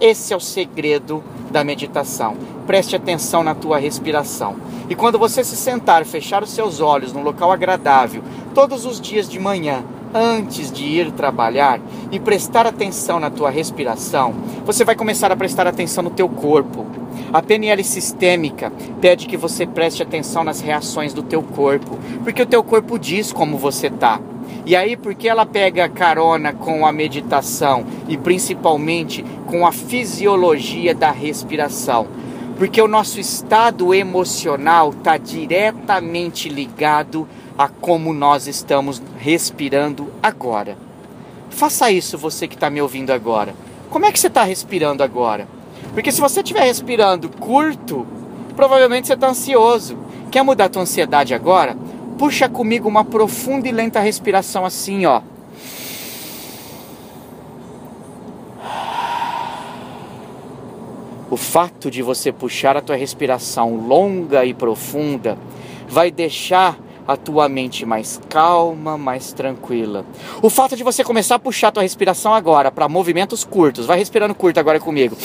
Esse 0.00 0.32
é 0.32 0.36
o 0.36 0.40
segredo 0.40 1.22
da 1.50 1.62
meditação. 1.62 2.36
Preste 2.66 2.96
atenção 2.96 3.44
na 3.44 3.54
tua 3.54 3.78
respiração. 3.78 4.56
E 4.88 4.94
quando 4.94 5.18
você 5.18 5.44
se 5.44 5.56
sentar, 5.56 6.04
fechar 6.04 6.42
os 6.42 6.50
seus 6.50 6.80
olhos 6.80 7.12
num 7.12 7.22
local 7.22 7.52
agradável, 7.52 8.22
todos 8.54 8.84
os 8.84 9.00
dias 9.00 9.28
de 9.28 9.38
manhã, 9.38 9.84
antes 10.14 10.70
de 10.70 10.84
ir 10.84 11.12
trabalhar 11.12 11.80
e 12.10 12.18
prestar 12.18 12.66
atenção 12.66 13.18
na 13.18 13.30
tua 13.30 13.50
respiração, 13.50 14.34
você 14.64 14.84
vai 14.84 14.94
começar 14.94 15.32
a 15.32 15.36
prestar 15.36 15.66
atenção 15.66 16.04
no 16.04 16.10
teu 16.10 16.28
corpo. 16.28 16.86
A 17.32 17.40
PNL 17.40 17.82
sistêmica 17.82 18.72
pede 19.00 19.26
que 19.26 19.36
você 19.36 19.66
preste 19.66 20.02
atenção 20.02 20.44
nas 20.44 20.60
reações 20.60 21.14
do 21.14 21.22
teu 21.22 21.42
corpo, 21.42 21.98
porque 22.22 22.42
o 22.42 22.46
teu 22.46 22.62
corpo 22.62 22.98
diz 22.98 23.32
como 23.32 23.56
você 23.56 23.88
tá. 23.88 24.20
E 24.64 24.76
aí, 24.76 24.96
porque 24.96 25.28
ela 25.28 25.44
pega 25.44 25.88
carona 25.88 26.52
com 26.52 26.86
a 26.86 26.92
meditação 26.92 27.84
e 28.06 28.16
principalmente 28.16 29.24
com 29.46 29.66
a 29.66 29.72
fisiologia 29.72 30.94
da 30.94 31.10
respiração? 31.10 32.06
Porque 32.56 32.80
o 32.80 32.88
nosso 32.88 33.18
estado 33.18 33.94
emocional 33.94 34.90
está 34.90 35.16
diretamente 35.16 36.48
ligado 36.48 37.28
a 37.56 37.68
como 37.68 38.12
nós 38.12 38.46
estamos 38.46 39.02
respirando 39.18 40.12
agora. 40.22 40.76
Faça 41.50 41.90
isso 41.90 42.16
você 42.16 42.48
que 42.48 42.54
está 42.54 42.70
me 42.70 42.80
ouvindo 42.80 43.10
agora. 43.10 43.54
Como 43.90 44.06
é 44.06 44.12
que 44.12 44.18
você 44.18 44.28
está 44.28 44.42
respirando 44.42 45.02
agora? 45.02 45.46
Porque 45.92 46.10
se 46.10 46.20
você 46.20 46.40
estiver 46.40 46.64
respirando 46.64 47.28
curto, 47.28 48.06
provavelmente 48.56 49.06
você 49.06 49.14
está 49.14 49.28
ansioso. 49.28 49.98
Quer 50.30 50.42
mudar 50.42 50.66
a 50.66 50.68
tua 50.68 50.82
ansiedade 50.82 51.34
agora? 51.34 51.76
Puxa 52.18 52.48
comigo 52.48 52.88
uma 52.88 53.04
profunda 53.04 53.68
e 53.68 53.72
lenta 53.72 54.00
respiração 54.00 54.64
assim, 54.64 55.04
ó. 55.04 55.20
O 61.32 61.36
fato 61.38 61.90
de 61.90 62.02
você 62.02 62.30
puxar 62.30 62.76
a 62.76 62.82
tua 62.82 62.94
respiração 62.94 63.74
longa 63.88 64.44
e 64.44 64.52
profunda 64.52 65.38
vai 65.88 66.10
deixar 66.10 66.78
a 67.08 67.16
tua 67.16 67.48
mente 67.48 67.86
mais 67.86 68.20
calma, 68.28 68.98
mais 68.98 69.32
tranquila. 69.32 70.04
O 70.42 70.50
fato 70.50 70.76
de 70.76 70.84
você 70.84 71.02
começar 71.02 71.36
a 71.36 71.38
puxar 71.38 71.68
a 71.68 71.72
tua 71.72 71.82
respiração 71.84 72.34
agora 72.34 72.70
para 72.70 72.86
movimentos 72.86 73.44
curtos, 73.44 73.86
vai 73.86 73.96
respirando 73.96 74.34
curto 74.34 74.60
agora 74.60 74.78
comigo. 74.78 75.16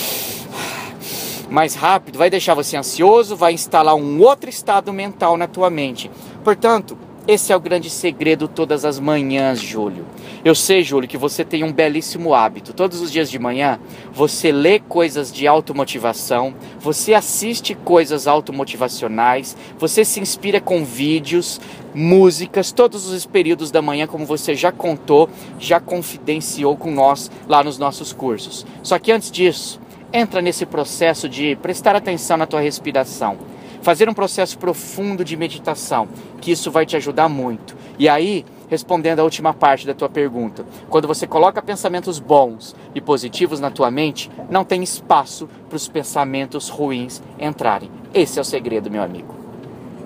Mais 1.50 1.76
rápido, 1.76 2.18
vai 2.18 2.30
deixar 2.30 2.54
você 2.54 2.78
ansioso, 2.78 3.36
vai 3.36 3.52
instalar 3.52 3.96
um 3.96 4.22
outro 4.22 4.50
estado 4.50 4.94
mental 4.94 5.36
na 5.36 5.46
tua 5.46 5.70
mente. 5.70 6.10
Portanto, 6.42 6.98
esse 7.28 7.52
é 7.52 7.56
o 7.56 7.60
grande 7.60 7.90
segredo 7.90 8.48
todas 8.48 8.86
as 8.86 9.00
manhãs, 9.00 9.60
Júlio. 9.60 10.06
Eu 10.46 10.56
sei, 10.56 10.82
Júlio, 10.82 11.10
que 11.10 11.18
você 11.18 11.44
tem 11.44 11.62
um 11.62 11.74
belíssimo 11.74 12.34
hábito. 12.34 12.74
Todos 12.74 13.02
os 13.02 13.12
dias 13.12 13.30
de 13.30 13.38
manhã, 13.38 13.80
você 14.14 14.50
lê 14.50 14.80
coisas 14.80 15.30
de 15.30 15.46
automotivação, 15.46 16.56
você 16.80 17.14
assiste 17.14 17.76
coisas 17.76 18.28
automotivacionais, 18.28 19.58
você 19.78 20.06
se 20.06 20.22
inspira 20.22 20.62
com 20.62 20.86
vídeos, 20.86 21.60
músicas, 21.94 22.72
todos 22.72 23.10
os 23.10 23.26
períodos 23.26 23.72
da 23.72 23.82
manhã, 23.82 24.08
como 24.08 24.26
você 24.26 24.56
já 24.56 24.72
contou, 24.72 25.30
já 25.60 25.82
confidenciou 25.82 26.78
com 26.78 26.92
nós 26.92 27.30
lá 27.46 27.62
nos 27.62 27.78
nossos 27.78 28.14
cursos. 28.14 28.66
Só 28.82 28.98
que 28.98 29.12
antes 29.12 29.30
disso, 29.30 29.82
entra 30.14 30.42
nesse 30.42 30.66
processo 30.66 31.28
de 31.28 31.58
prestar 31.58 31.94
atenção 31.94 32.38
na 32.38 32.46
tua 32.46 32.62
respiração 32.62 33.38
fazer 33.82 34.10
um 34.10 34.14
processo 34.14 34.58
profundo 34.58 35.24
de 35.24 35.38
meditação, 35.38 36.08
que 36.42 36.52
isso 36.52 36.70
vai 36.72 36.86
te 36.86 36.96
ajudar 36.96 37.30
muito. 37.30 37.76
E 37.98 38.08
aí, 38.08 38.46
respondendo 38.70 39.20
a 39.20 39.24
última 39.24 39.54
parte 39.54 39.88
da 39.88 39.94
tua 39.94 40.10
pergunta, 40.10 40.66
quando 40.90 41.08
você 41.08 41.26
coloca 41.26 41.62
pensamentos 41.62 42.20
bons 42.20 42.76
e 42.94 43.02
positivos 43.02 43.60
na 43.60 43.72
tua 43.72 43.90
mente, 43.90 44.30
não 44.50 44.64
tem 44.64 44.84
espaço 44.84 45.50
para 45.70 45.76
os 45.76 45.88
pensamentos 45.88 46.70
ruins 46.70 47.22
entrarem. 47.40 47.90
Esse 48.14 48.40
é 48.40 48.42
o 48.42 48.46
segredo, 48.46 48.92
meu 48.92 49.02
amigo. 49.02 49.36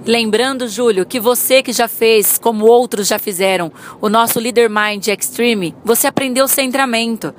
Lembrando, 0.05 0.67
Júlio, 0.67 1.05
que 1.05 1.19
você 1.19 1.61
que 1.61 1.71
já 1.71 1.87
fez, 1.87 2.39
como 2.39 2.65
outros 2.65 3.07
já 3.07 3.19
fizeram, 3.19 3.71
o 4.01 4.09
nosso 4.09 4.39
Leader 4.39 4.67
Mind 4.67 5.07
Extreme, 5.07 5.75
você 5.85 6.07
aprendeu 6.07 6.47
centramento. 6.47 7.35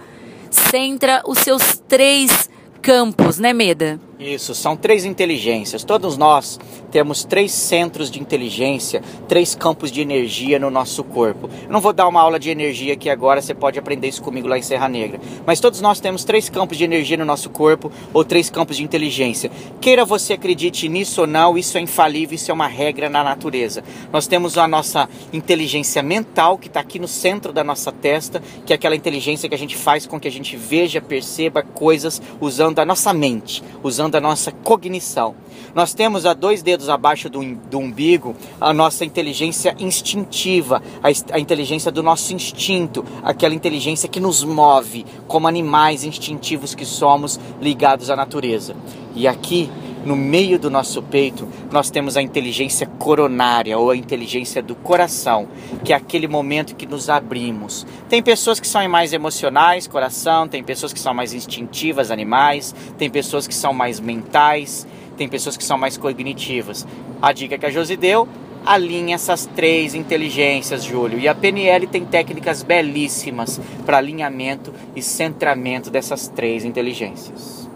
Centra 0.48 1.22
os 1.26 1.38
seus 1.38 1.82
três 1.88 2.48
campos, 2.80 3.38
né, 3.38 3.52
Meda? 3.52 3.98
Isso, 4.22 4.54
são 4.54 4.76
três 4.76 5.04
inteligências. 5.04 5.82
Todos 5.82 6.16
nós 6.16 6.58
temos 6.92 7.24
três 7.24 7.50
centros 7.50 8.08
de 8.08 8.20
inteligência, 8.20 9.02
três 9.26 9.54
campos 9.54 9.90
de 9.90 10.00
energia 10.00 10.60
no 10.60 10.70
nosso 10.70 11.02
corpo. 11.02 11.50
Eu 11.64 11.72
não 11.72 11.80
vou 11.80 11.92
dar 11.92 12.06
uma 12.06 12.20
aula 12.20 12.38
de 12.38 12.48
energia 12.48 12.92
aqui 12.92 13.10
agora, 13.10 13.42
você 13.42 13.52
pode 13.52 13.78
aprender 13.78 14.06
isso 14.06 14.22
comigo 14.22 14.46
lá 14.46 14.56
em 14.56 14.62
Serra 14.62 14.88
Negra. 14.88 15.20
Mas 15.44 15.58
todos 15.58 15.80
nós 15.80 15.98
temos 15.98 16.22
três 16.22 16.48
campos 16.48 16.78
de 16.78 16.84
energia 16.84 17.16
no 17.16 17.24
nosso 17.24 17.50
corpo 17.50 17.90
ou 18.14 18.24
três 18.24 18.48
campos 18.48 18.76
de 18.76 18.84
inteligência. 18.84 19.50
Queira 19.80 20.04
você 20.04 20.34
acredite 20.34 20.88
nisso 20.88 21.22
ou 21.22 21.26
não, 21.26 21.58
isso 21.58 21.76
é 21.76 21.80
infalível, 21.80 22.36
isso 22.36 22.50
é 22.50 22.54
uma 22.54 22.68
regra 22.68 23.08
na 23.08 23.24
natureza. 23.24 23.82
Nós 24.12 24.28
temos 24.28 24.56
a 24.56 24.68
nossa 24.68 25.08
inteligência 25.32 26.00
mental, 26.00 26.58
que 26.58 26.68
está 26.68 26.78
aqui 26.78 27.00
no 27.00 27.08
centro 27.08 27.52
da 27.52 27.64
nossa 27.64 27.90
testa, 27.90 28.40
que 28.64 28.72
é 28.72 28.76
aquela 28.76 28.94
inteligência 28.94 29.48
que 29.48 29.54
a 29.54 29.58
gente 29.58 29.76
faz 29.76 30.06
com 30.06 30.20
que 30.20 30.28
a 30.28 30.32
gente 30.32 30.56
veja, 30.56 31.00
perceba 31.00 31.62
coisas 31.62 32.22
usando 32.40 32.78
a 32.78 32.84
nossa 32.84 33.12
mente, 33.12 33.64
usando 33.82 34.11
da 34.12 34.20
nossa 34.20 34.52
cognição. 34.52 35.34
Nós 35.74 35.94
temos 35.94 36.26
a 36.26 36.34
dois 36.34 36.62
dedos 36.62 36.88
abaixo 36.88 37.30
do, 37.30 37.42
do 37.42 37.78
umbigo 37.78 38.36
a 38.60 38.72
nossa 38.72 39.04
inteligência 39.04 39.74
instintiva, 39.78 40.82
a, 41.02 41.34
a 41.34 41.40
inteligência 41.40 41.90
do 41.90 42.02
nosso 42.02 42.34
instinto, 42.34 43.04
aquela 43.22 43.54
inteligência 43.54 44.08
que 44.08 44.20
nos 44.20 44.44
move 44.44 45.04
como 45.26 45.48
animais 45.48 46.04
instintivos 46.04 46.74
que 46.74 46.84
somos 46.84 47.40
ligados 47.60 48.10
à 48.10 48.14
natureza. 48.14 48.76
E 49.14 49.26
aqui 49.26 49.70
no 50.04 50.16
meio 50.16 50.58
do 50.58 50.70
nosso 50.70 51.02
peito, 51.02 51.48
nós 51.70 51.90
temos 51.90 52.16
a 52.16 52.22
inteligência 52.22 52.86
coronária 52.86 53.78
ou 53.78 53.90
a 53.90 53.96
inteligência 53.96 54.62
do 54.62 54.74
coração, 54.74 55.48
que 55.84 55.92
é 55.92 55.96
aquele 55.96 56.26
momento 56.26 56.74
que 56.74 56.86
nos 56.86 57.08
abrimos. 57.08 57.86
Tem 58.08 58.22
pessoas 58.22 58.58
que 58.58 58.66
são 58.66 58.86
mais 58.88 59.12
emocionais, 59.12 59.86
coração, 59.86 60.48
tem 60.48 60.62
pessoas 60.62 60.92
que 60.92 61.00
são 61.00 61.14
mais 61.14 61.32
instintivas, 61.32 62.10
animais, 62.10 62.74
tem 62.98 63.08
pessoas 63.08 63.46
que 63.46 63.54
são 63.54 63.72
mais 63.72 64.00
mentais, 64.00 64.86
tem 65.16 65.28
pessoas 65.28 65.56
que 65.56 65.64
são 65.64 65.78
mais 65.78 65.96
cognitivas. 65.96 66.86
A 67.20 67.32
dica 67.32 67.56
que 67.56 67.66
a 67.66 67.70
Josi 67.70 67.96
deu, 67.96 68.28
alinha 68.64 69.14
essas 69.14 69.46
três 69.46 69.94
inteligências, 69.94 70.84
Júlio. 70.84 71.18
E 71.18 71.28
a 71.28 71.34
PNL 71.34 71.86
tem 71.86 72.04
técnicas 72.04 72.62
belíssimas 72.62 73.60
para 73.84 73.98
alinhamento 73.98 74.72
e 74.94 75.02
centramento 75.02 75.90
dessas 75.90 76.28
três 76.28 76.64
inteligências. 76.64 77.68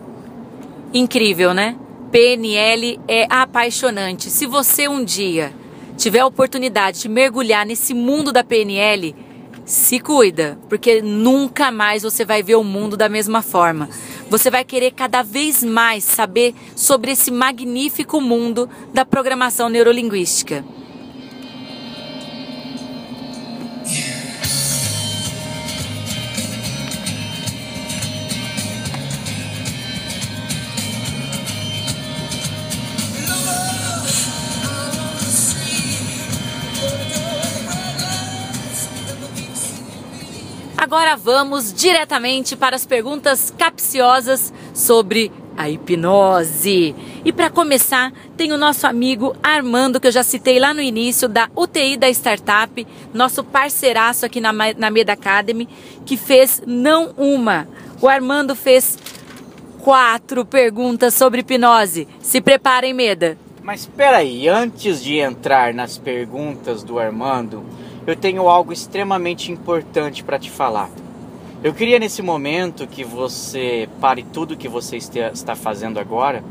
Incrível, 0.92 1.52
né? 1.52 1.76
PNL 2.10 3.00
é 3.08 3.26
apaixonante. 3.28 4.30
Se 4.30 4.46
você 4.46 4.86
um 4.86 5.04
dia 5.04 5.52
tiver 5.96 6.20
a 6.20 6.26
oportunidade 6.26 7.00
de 7.00 7.08
mergulhar 7.08 7.66
nesse 7.66 7.92
mundo 7.92 8.32
da 8.32 8.44
PNL, 8.44 9.14
se 9.64 9.98
cuida, 9.98 10.56
porque 10.68 11.02
nunca 11.02 11.72
mais 11.72 12.04
você 12.04 12.24
vai 12.24 12.42
ver 12.42 12.54
o 12.54 12.62
mundo 12.62 12.96
da 12.96 13.08
mesma 13.08 13.42
forma. 13.42 13.88
Você 14.30 14.50
vai 14.50 14.64
querer 14.64 14.92
cada 14.92 15.22
vez 15.22 15.64
mais 15.64 16.04
saber 16.04 16.54
sobre 16.76 17.10
esse 17.10 17.32
magnífico 17.32 18.20
mundo 18.20 18.70
da 18.94 19.04
programação 19.04 19.68
neurolinguística. 19.68 20.64
Agora 40.96 41.14
vamos 41.14 41.74
diretamente 41.74 42.56
para 42.56 42.74
as 42.74 42.86
perguntas 42.86 43.52
capciosas 43.58 44.50
sobre 44.72 45.30
a 45.54 45.68
hipnose. 45.68 46.94
E 47.22 47.30
para 47.34 47.50
começar, 47.50 48.14
tem 48.34 48.50
o 48.50 48.56
nosso 48.56 48.86
amigo 48.86 49.36
Armando, 49.42 50.00
que 50.00 50.06
eu 50.06 50.10
já 50.10 50.22
citei 50.22 50.58
lá 50.58 50.72
no 50.72 50.80
início, 50.80 51.28
da 51.28 51.50
UTI 51.54 51.98
da 51.98 52.08
Startup, 52.08 52.86
nosso 53.12 53.44
parceiraço 53.44 54.24
aqui 54.24 54.40
na, 54.40 54.54
na 54.54 54.90
Meda 54.90 55.12
Academy, 55.12 55.68
que 56.06 56.16
fez 56.16 56.62
não 56.66 57.10
uma. 57.18 57.68
O 58.00 58.08
Armando 58.08 58.56
fez 58.56 58.98
quatro 59.80 60.46
perguntas 60.46 61.12
sobre 61.12 61.40
hipnose. 61.40 62.08
Se 62.22 62.40
preparem, 62.40 62.94
Meda. 62.94 63.36
Mas 63.62 63.80
espera 63.80 64.16
aí, 64.16 64.48
antes 64.48 65.04
de 65.04 65.18
entrar 65.18 65.74
nas 65.74 65.98
perguntas 65.98 66.82
do 66.82 66.98
Armando, 66.98 67.66
eu 68.06 68.14
tenho 68.14 68.48
algo 68.48 68.72
extremamente 68.72 69.50
importante 69.50 70.22
para 70.22 70.38
te 70.38 70.50
falar. 70.50 70.88
Eu 71.62 71.74
queria 71.74 71.98
nesse 71.98 72.22
momento 72.22 72.86
que 72.86 73.02
você 73.02 73.88
pare 74.00 74.22
tudo 74.22 74.56
que 74.56 74.68
você 74.68 74.96
está 74.96 75.56
fazendo 75.56 75.98
agora 75.98 76.44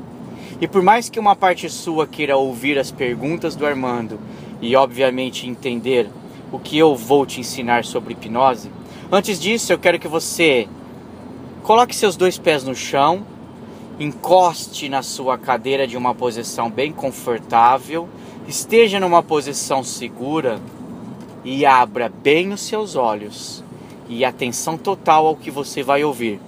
e 0.60 0.68
por 0.68 0.82
mais 0.82 1.10
que 1.10 1.20
uma 1.20 1.36
parte 1.36 1.70
sua 1.70 2.06
queira 2.06 2.36
ouvir 2.36 2.78
as 2.78 2.92
perguntas 2.92 3.56
do 3.56 3.66
Armando 3.66 4.20
e 4.62 4.76
obviamente 4.76 5.48
entender 5.48 6.10
o 6.52 6.60
que 6.60 6.78
eu 6.78 6.94
vou 6.96 7.26
te 7.26 7.40
ensinar 7.40 7.86
sobre 7.86 8.14
hipnose, 8.14 8.70
antes 9.10 9.40
disso 9.40 9.72
eu 9.72 9.80
quero 9.80 10.00
que 10.00 10.08
você 10.08 10.68
coloque 11.64 11.96
seus 11.96 12.18
dois 12.18 12.38
pés 12.38 12.64
no 12.64 12.76
chão, 12.76 13.26
encoste 13.98 14.90
na 14.90 15.02
sua 15.02 15.38
cadeira 15.38 15.88
de 15.88 15.96
uma 15.96 16.14
posição 16.14 16.70
bem 16.70 16.92
confortável, 16.92 18.10
esteja 18.48 19.00
numa 19.00 19.24
posição 19.24 19.84
segura 19.84 20.60
e 21.46 21.64
abra 21.64 22.10
bem 22.10 22.52
os 22.52 22.62
seus 22.62 22.96
olhos 22.96 23.64
e 24.10 24.26
atenção 24.26 24.78
total 24.78 25.28
ao 25.28 25.36
que 25.36 25.52
você 25.52 25.84
vai 25.84 26.04
ouvir. 26.04 26.40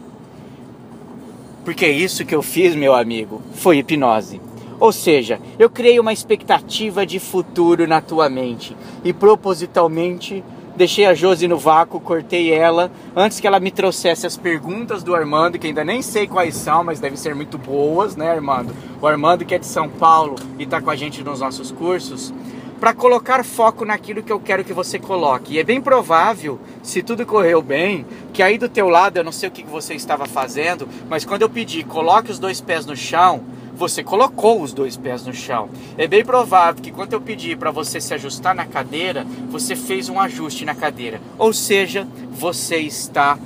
Porque 1.64 1.86
é 1.86 1.92
isso 1.92 2.26
que 2.26 2.34
eu 2.34 2.42
fiz, 2.42 2.76
meu 2.76 2.96
amigo, 2.96 3.42
foi 3.54 3.78
hipnose. 3.78 4.42
Ou 4.80 4.92
seja, 4.92 5.40
eu 5.60 5.70
criei 5.70 6.00
uma 6.00 6.14
expectativa 6.14 7.06
de 7.06 7.20
futuro 7.20 7.88
na 7.88 8.02
tua 8.02 8.28
mente 8.30 8.76
e 9.04 9.14
propositalmente 9.14 10.44
deixei 10.76 11.06
a 11.06 11.14
Josi 11.14 11.48
no 11.48 11.58
vácuo, 11.58 12.00
cortei 12.00 12.52
ela 12.52 12.92
antes 13.16 13.40
que 13.40 13.48
ela 13.48 13.60
me 13.60 13.72
trouxesse 13.72 14.28
as 14.28 14.38
perguntas 14.38 15.02
do 15.02 15.16
Armando, 15.16 15.58
que 15.58 15.68
ainda 15.68 15.84
nem 15.84 16.04
sei 16.04 16.28
quais 16.28 16.56
são, 16.56 16.84
mas 16.84 17.00
devem 17.00 17.18
ser 17.18 17.34
muito 17.34 17.58
boas, 17.58 18.16
né, 18.16 18.32
Armando? 18.32 18.74
O 19.02 19.08
Armando 19.08 19.44
que 19.44 19.56
é 19.56 19.60
de 19.60 19.66
São 19.66 19.90
Paulo 19.90 20.36
e 20.60 20.64
está 20.64 20.80
com 20.80 20.92
a 20.92 20.96
gente 20.96 21.24
nos 21.24 21.40
nossos 21.40 21.72
cursos 21.72 22.32
para 22.80 22.94
colocar 22.94 23.44
foco 23.44 23.86
naquilo 23.86 24.24
que 24.24 24.32
eu 24.32 24.40
quero 24.40 24.64
que 24.64 24.74
você 24.74 25.00
coloque. 25.00 25.54
E 25.54 25.60
é 25.60 25.64
bem 25.64 25.82
provável, 25.82 26.60
se 26.84 27.02
tudo 27.02 27.26
correu 27.26 27.62
bem, 27.62 28.06
que 28.34 28.44
aí 28.44 28.58
do 28.58 28.70
teu 28.70 28.88
lado, 28.88 29.18
eu 29.18 29.24
não 29.24 29.32
sei 29.32 29.50
o 29.50 29.52
que 29.52 29.64
você 29.64 29.96
estava 29.96 30.26
fazendo, 30.26 30.88
mas 31.10 31.26
quando 31.26 31.42
eu 31.42 31.50
pedi, 31.50 31.84
coloque 31.84 32.32
os 32.32 32.40
dois 32.40 32.62
pés 32.62 32.86
no 32.86 32.96
chão, 32.96 33.44
você 33.76 34.04
colocou 34.04 34.62
os 34.62 34.74
dois 34.74 34.98
pés 34.98 35.26
no 35.26 35.34
chão. 35.34 35.70
É 35.98 36.08
bem 36.08 36.26
provável 36.26 36.82
que 36.82 36.92
quando 36.92 37.14
eu 37.14 37.22
pedi 37.22 37.56
para 37.56 37.70
você 37.70 38.02
se 38.02 38.14
ajustar 38.14 38.56
na 38.56 38.66
cadeira, 38.66 39.26
você 39.50 39.76
fez 39.76 40.10
um 40.10 40.20
ajuste 40.20 40.66
na 40.66 40.74
cadeira. 40.74 41.22
Ou 41.38 41.54
seja, 41.54 42.08
você 42.32 42.78
está 42.78 43.38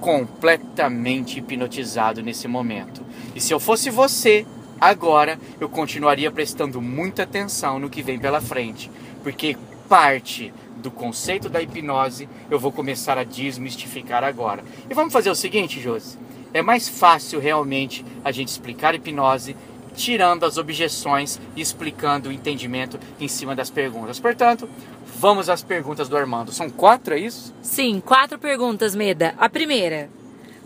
completamente 0.00 1.38
hipnotizado 1.38 2.22
nesse 2.22 2.48
momento. 2.48 3.02
E 3.34 3.40
se 3.40 3.52
eu 3.52 3.60
fosse 3.60 3.90
você, 3.90 4.44
Agora 4.80 5.38
eu 5.60 5.68
continuaria 5.68 6.30
prestando 6.30 6.80
muita 6.80 7.22
atenção 7.22 7.78
no 7.78 7.90
que 7.90 8.02
vem 8.02 8.18
pela 8.18 8.40
frente, 8.40 8.90
porque 9.22 9.56
parte 9.88 10.52
do 10.76 10.90
conceito 10.90 11.48
da 11.48 11.62
hipnose 11.62 12.28
eu 12.50 12.58
vou 12.58 12.70
começar 12.70 13.16
a 13.18 13.24
desmistificar 13.24 14.22
agora. 14.22 14.62
E 14.88 14.94
vamos 14.94 15.12
fazer 15.12 15.30
o 15.30 15.34
seguinte, 15.34 15.80
Josi: 15.80 16.18
é 16.52 16.62
mais 16.62 16.88
fácil 16.88 17.40
realmente 17.40 18.04
a 18.24 18.30
gente 18.30 18.48
explicar 18.48 18.94
hipnose 18.94 19.56
tirando 19.96 20.44
as 20.44 20.58
objeções 20.58 21.40
e 21.56 21.60
explicando 21.60 22.28
o 22.28 22.32
entendimento 22.32 23.00
em 23.18 23.26
cima 23.26 23.56
das 23.56 23.70
perguntas. 23.70 24.20
Portanto, 24.20 24.68
vamos 25.18 25.48
às 25.48 25.62
perguntas 25.62 26.08
do 26.08 26.16
Armando. 26.16 26.52
São 26.52 26.68
quatro, 26.68 27.14
é 27.14 27.18
isso? 27.18 27.54
Sim, 27.62 28.00
quatro 28.04 28.38
perguntas, 28.38 28.94
Meda. 28.94 29.34
A 29.38 29.48
primeira: 29.48 30.10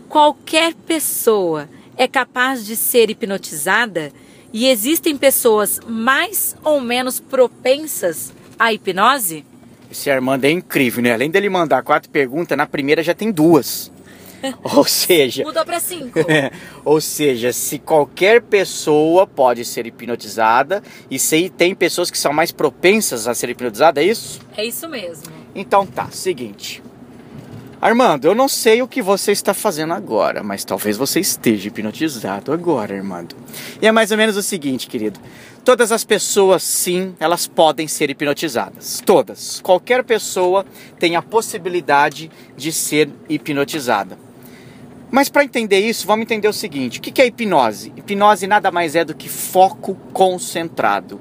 qualquer 0.09 0.73
pessoa 0.73 1.69
é 1.97 2.07
capaz 2.07 2.65
de 2.65 2.75
ser 2.75 3.09
hipnotizada 3.09 4.11
e 4.53 4.67
existem 4.67 5.17
pessoas 5.17 5.79
mais 5.87 6.55
ou 6.63 6.81
menos 6.81 7.19
propensas 7.19 8.33
à 8.59 8.73
hipnose? 8.73 9.45
Esse 9.89 10.09
Armando 10.09 10.45
é 10.45 10.51
incrível, 10.51 11.03
né? 11.03 11.13
Além 11.13 11.29
dele 11.29 11.49
mandar 11.49 11.83
quatro 11.83 12.09
perguntas, 12.09 12.57
na 12.57 12.65
primeira 12.65 13.03
já 13.03 13.13
tem 13.13 13.31
duas. 13.31 13.91
Ou 14.63 14.85
seja. 14.85 15.43
Mudou 15.43 15.63
para 15.63 15.79
cinco. 15.79 16.19
ou 16.83 16.99
seja, 16.99 17.53
se 17.53 17.77
qualquer 17.77 18.41
pessoa 18.41 19.27
pode 19.27 19.63
ser 19.63 19.85
hipnotizada 19.85 20.81
e 21.11 21.19
se 21.19 21.47
tem 21.49 21.75
pessoas 21.75 22.09
que 22.09 22.17
são 22.17 22.33
mais 22.33 22.51
propensas 22.51 23.27
a 23.27 23.35
ser 23.35 23.49
hipnotizadas, 23.49 24.03
é 24.03 24.07
isso? 24.07 24.41
É 24.57 24.65
isso 24.65 24.89
mesmo. 24.89 25.25
Então 25.53 25.85
tá, 25.85 26.07
seguinte. 26.09 26.81
Armando, 27.81 28.25
eu 28.25 28.35
não 28.35 28.47
sei 28.47 28.83
o 28.83 28.87
que 28.87 29.01
você 29.01 29.31
está 29.31 29.55
fazendo 29.55 29.91
agora, 29.93 30.43
mas 30.43 30.63
talvez 30.63 30.97
você 30.97 31.19
esteja 31.19 31.67
hipnotizado 31.67 32.53
agora, 32.53 32.95
Armando. 32.95 33.35
E 33.81 33.87
é 33.87 33.91
mais 33.91 34.11
ou 34.11 34.17
menos 34.17 34.37
o 34.37 34.43
seguinte, 34.43 34.85
querido. 34.85 35.19
Todas 35.65 35.91
as 35.91 36.03
pessoas, 36.03 36.61
sim, 36.61 37.15
elas 37.19 37.47
podem 37.47 37.87
ser 37.87 38.11
hipnotizadas. 38.11 39.01
Todas. 39.03 39.59
Qualquer 39.61 40.03
pessoa 40.03 40.63
tem 40.99 41.15
a 41.15 41.23
possibilidade 41.23 42.29
de 42.55 42.71
ser 42.71 43.09
hipnotizada. 43.27 44.15
Mas 45.09 45.27
para 45.27 45.43
entender 45.43 45.79
isso, 45.79 46.05
vamos 46.05 46.21
entender 46.21 46.47
o 46.47 46.53
seguinte: 46.53 46.99
o 46.99 47.01
que 47.01 47.19
é 47.19 47.25
hipnose? 47.25 47.91
Hipnose 47.97 48.45
nada 48.45 48.71
mais 48.71 48.95
é 48.95 49.03
do 49.03 49.15
que 49.15 49.27
foco 49.27 49.95
concentrado 50.13 51.19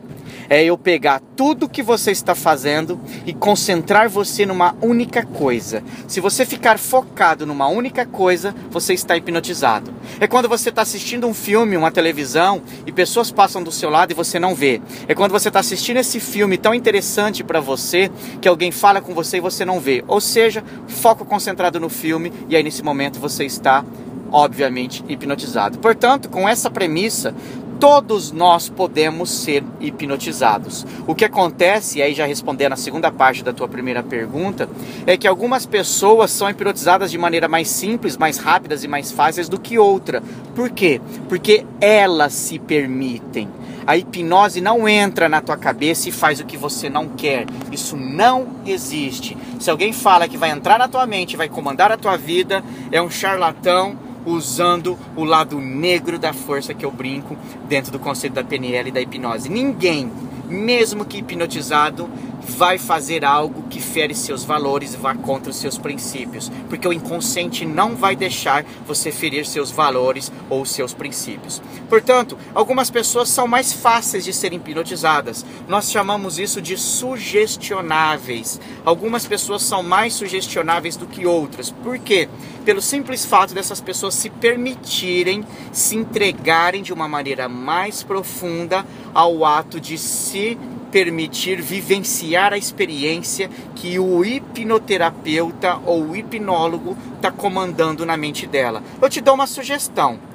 é 0.50 0.64
eu 0.64 0.76
pegar 0.76 1.22
tudo 1.36 1.68
que 1.68 1.80
você 1.80 2.10
está 2.10 2.34
fazendo 2.34 3.00
e 3.24 3.32
concentrar 3.32 4.10
você 4.10 4.44
numa 4.44 4.74
única 4.82 5.24
coisa. 5.24 5.80
Se 6.08 6.18
você 6.20 6.44
ficar 6.44 6.76
focado 6.76 7.46
numa 7.46 7.68
única 7.68 8.04
coisa, 8.04 8.52
você 8.68 8.92
está 8.92 9.16
hipnotizado. 9.16 9.94
É 10.18 10.26
quando 10.26 10.48
você 10.48 10.70
está 10.70 10.82
assistindo 10.82 11.28
um 11.28 11.32
filme, 11.32 11.76
uma 11.76 11.92
televisão 11.92 12.60
e 12.84 12.90
pessoas 12.90 13.30
passam 13.30 13.62
do 13.62 13.70
seu 13.70 13.88
lado 13.88 14.10
e 14.10 14.14
você 14.14 14.40
não 14.40 14.52
vê. 14.52 14.82
É 15.06 15.14
quando 15.14 15.30
você 15.30 15.46
está 15.46 15.60
assistindo 15.60 15.98
esse 15.98 16.18
filme 16.18 16.58
tão 16.58 16.74
interessante 16.74 17.44
para 17.44 17.60
você 17.60 18.10
que 18.40 18.48
alguém 18.48 18.72
fala 18.72 19.00
com 19.00 19.14
você 19.14 19.36
e 19.36 19.40
você 19.40 19.64
não 19.64 19.78
vê. 19.78 20.02
Ou 20.08 20.20
seja, 20.20 20.64
foco 20.88 21.24
concentrado 21.24 21.78
no 21.78 21.88
filme 21.88 22.32
e 22.48 22.56
aí 22.56 22.62
nesse 22.64 22.82
momento 22.82 23.20
você 23.20 23.44
está 23.44 23.84
obviamente 24.32 25.04
hipnotizado. 25.08 25.78
Portanto, 25.78 26.28
com 26.28 26.48
essa 26.48 26.70
premissa, 26.70 27.34
todos 27.80 28.30
nós 28.30 28.68
podemos 28.68 29.30
ser 29.30 29.64
hipnotizados. 29.80 30.86
O 31.06 31.14
que 31.14 31.24
acontece, 31.24 31.98
e 31.98 32.02
aí 32.02 32.14
já 32.14 32.26
respondendo 32.26 32.74
a 32.74 32.76
segunda 32.76 33.10
parte 33.10 33.42
da 33.42 33.54
tua 33.54 33.66
primeira 33.66 34.02
pergunta, 34.02 34.68
é 35.06 35.16
que 35.16 35.26
algumas 35.26 35.64
pessoas 35.64 36.30
são 36.30 36.48
hipnotizadas 36.48 37.10
de 37.10 37.16
maneira 37.16 37.48
mais 37.48 37.68
simples, 37.68 38.18
mais 38.18 38.36
rápidas 38.36 38.84
e 38.84 38.88
mais 38.88 39.10
fáceis 39.10 39.48
do 39.48 39.58
que 39.58 39.78
outra. 39.78 40.22
Por 40.54 40.68
quê? 40.68 41.00
Porque 41.26 41.64
elas 41.80 42.34
se 42.34 42.58
permitem. 42.58 43.48
A 43.86 43.96
hipnose 43.96 44.60
não 44.60 44.86
entra 44.86 45.26
na 45.26 45.40
tua 45.40 45.56
cabeça 45.56 46.08
e 46.10 46.12
faz 46.12 46.38
o 46.38 46.44
que 46.44 46.58
você 46.58 46.90
não 46.90 47.08
quer. 47.08 47.46
Isso 47.72 47.96
não 47.96 48.46
existe. 48.66 49.36
Se 49.58 49.70
alguém 49.70 49.92
fala 49.92 50.28
que 50.28 50.36
vai 50.36 50.50
entrar 50.50 50.78
na 50.78 50.86
tua 50.86 51.06
mente, 51.06 51.36
vai 51.36 51.48
comandar 51.48 51.90
a 51.90 51.96
tua 51.96 52.18
vida, 52.18 52.62
é 52.92 53.00
um 53.00 53.10
charlatão 53.10 54.09
usando 54.24 54.98
o 55.16 55.24
lado 55.24 55.60
negro 55.60 56.18
da 56.18 56.32
força 56.32 56.74
que 56.74 56.84
eu 56.84 56.90
brinco 56.90 57.36
dentro 57.68 57.90
do 57.90 57.98
conceito 57.98 58.34
da 58.34 58.44
PNL 58.44 58.88
e 58.88 58.92
da 58.92 59.00
hipnose. 59.00 59.48
Ninguém, 59.48 60.10
mesmo 60.48 61.04
que 61.04 61.18
hipnotizado, 61.18 62.08
vai 62.40 62.78
fazer 62.78 63.24
algo 63.24 63.64
que 63.68 63.80
fere 63.80 64.14
seus 64.14 64.44
valores 64.44 64.94
e 64.94 64.96
vá 64.96 65.14
contra 65.14 65.50
os 65.50 65.56
seus 65.56 65.78
princípios, 65.78 66.50
porque 66.68 66.86
o 66.86 66.92
inconsciente 66.92 67.64
não 67.64 67.94
vai 67.94 68.16
deixar 68.16 68.64
você 68.86 69.12
ferir 69.12 69.46
seus 69.46 69.70
valores 69.70 70.32
ou 70.48 70.64
seus 70.64 70.92
princípios. 70.92 71.62
Portanto, 71.88 72.36
algumas 72.54 72.90
pessoas 72.90 73.28
são 73.28 73.46
mais 73.46 73.72
fáceis 73.72 74.24
de 74.24 74.32
serem 74.32 74.58
hipnotizadas. 74.58 75.44
Nós 75.68 75.90
chamamos 75.90 76.38
isso 76.38 76.60
de 76.60 76.76
sugestionáveis. 76.76 78.60
Algumas 78.84 79.26
pessoas 79.26 79.62
são 79.62 79.82
mais 79.82 80.14
sugestionáveis 80.14 80.96
do 80.96 81.06
que 81.06 81.26
outras. 81.26 81.70
Por 81.70 81.98
quê? 81.98 82.28
Pelo 82.64 82.82
simples 82.82 83.24
fato 83.24 83.54
dessas 83.54 83.80
pessoas 83.80 84.14
se 84.14 84.30
permitirem 84.30 85.44
se 85.72 85.96
entregarem 85.96 86.82
de 86.82 86.92
uma 86.92 87.08
maneira 87.08 87.48
mais 87.48 88.02
profunda 88.02 88.84
ao 89.14 89.44
ato 89.44 89.80
de 89.80 89.96
se 89.98 90.58
permitir 90.90 91.60
vivenciar 91.60 92.52
a 92.52 92.58
experiência 92.58 93.50
que 93.74 93.98
o 93.98 94.24
hipnoterapeuta 94.24 95.78
ou 95.84 96.08
o 96.08 96.16
hipnólogo 96.16 96.96
está 97.16 97.30
comandando 97.30 98.04
na 98.04 98.16
mente 98.16 98.46
dela. 98.46 98.82
Eu 99.00 99.08
te 99.08 99.20
dou 99.20 99.34
uma 99.34 99.46
sugestão. 99.46 100.29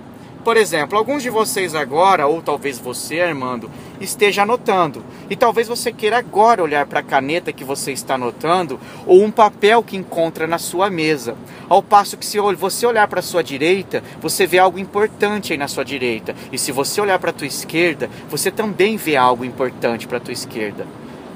Por 0.45 0.57
exemplo, 0.57 0.95
alguns 0.95 1.23
de 1.23 1.29
vocês 1.31 1.73
agora, 1.73 2.27
ou 2.27 2.39
talvez 2.39 2.77
você, 2.77 3.19
Armando, 3.19 3.67
esteja 3.99 4.43
anotando. 4.43 5.03
E 5.27 5.35
talvez 5.35 5.67
você 5.67 5.91
queira 5.91 6.19
agora 6.19 6.61
olhar 6.61 6.85
para 6.85 6.99
a 6.99 7.03
caneta 7.03 7.51
que 7.51 7.63
você 7.63 7.91
está 7.91 8.13
anotando 8.13 8.79
ou 9.07 9.23
um 9.23 9.31
papel 9.31 9.81
que 9.81 9.97
encontra 9.97 10.45
na 10.45 10.59
sua 10.59 10.87
mesa. 10.87 11.35
Ao 11.67 11.81
passo 11.81 12.15
que 12.15 12.23
se 12.23 12.39
você 12.39 12.85
olhar 12.85 13.07
para 13.07 13.21
a 13.21 13.23
sua 13.23 13.43
direita, 13.43 14.03
você 14.21 14.45
vê 14.45 14.59
algo 14.59 14.77
importante 14.77 15.51
aí 15.51 15.57
na 15.57 15.67
sua 15.67 15.83
direita. 15.83 16.35
E 16.51 16.59
se 16.59 16.71
você 16.71 17.01
olhar 17.01 17.17
para 17.17 17.31
a 17.31 17.33
tua 17.33 17.47
esquerda, 17.47 18.07
você 18.29 18.51
também 18.51 18.97
vê 18.97 19.15
algo 19.15 19.43
importante 19.43 20.05
para 20.05 20.19
a 20.19 20.21
tua 20.21 20.33
esquerda. 20.33 20.85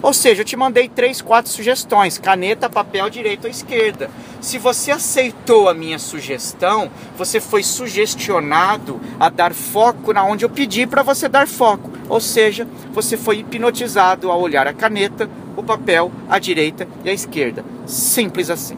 Ou 0.02 0.14
seja, 0.14 0.42
eu 0.42 0.46
te 0.46 0.56
mandei 0.56 0.88
três, 0.88 1.22
quatro 1.22 1.52
sugestões: 1.52 2.18
caneta, 2.18 2.70
papel, 2.70 3.10
direita 3.10 3.48
ou 3.48 3.52
esquerda. 3.52 4.10
Se 4.40 4.58
você 4.58 4.92
aceitou 4.92 5.68
a 5.68 5.74
minha 5.74 6.00
sugestão, 6.00 6.90
você 7.18 7.42
foi 7.42 7.62
sugestionado 7.62 9.00
a 9.20 9.30
dar 9.30 9.54
foco 9.54 10.14
na 10.14 10.24
onde 10.24 10.46
eu 10.46 10.50
pedi 10.50 10.88
para 10.88 11.04
você 11.04 11.28
dar 11.28 11.48
foco. 11.48 11.92
Ou 12.08 12.22
seja, 12.22 12.66
você 12.92 13.18
foi 13.18 13.40
hipnotizado 13.40 14.32
a 14.32 14.38
olhar 14.38 14.66
a 14.66 14.74
caneta, 14.74 15.30
o 15.58 15.64
papel, 15.64 16.12
a 16.30 16.40
direita 16.40 16.88
e 17.04 17.10
a 17.10 17.14
esquerda. 17.14 17.66
Simples 17.86 18.50
assim. 18.50 18.78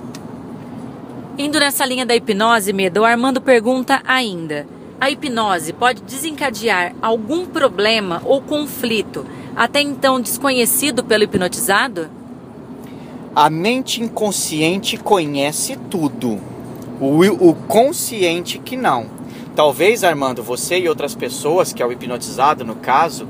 Indo 1.38 1.60
nessa 1.60 1.86
linha 1.86 2.06
da 2.06 2.16
hipnose, 2.16 2.74
Medo, 2.74 3.02
o 3.02 3.06
Armando 3.06 3.40
pergunta 3.40 4.02
ainda: 4.06 4.66
a 5.00 5.12
hipnose 5.12 5.74
pode 5.74 6.02
desencadear 6.02 6.94
algum 7.02 7.46
problema 7.46 8.22
ou 8.26 8.42
conflito? 8.42 9.26
Até 9.56 9.82
então 9.82 10.20
desconhecido 10.20 11.04
pelo 11.04 11.24
hipnotizado? 11.24 12.10
A 13.36 13.50
mente 13.50 14.02
inconsciente 14.02 14.98
conhece 14.98 15.78
tudo, 15.90 16.40
o, 17.00 17.50
o 17.50 17.56
consciente 17.56 18.60
que 18.60 18.76
não. 18.76 19.06
Talvez, 19.56 20.04
Armando, 20.04 20.42
você 20.42 20.80
e 20.80 20.90
outras 20.90 21.14
pessoas, 21.14 21.74
que 21.74 21.82
é 21.84 21.86
o 21.86 21.92
hipnotizado 21.92 22.64
no 22.64 22.76
caso, 22.76 23.28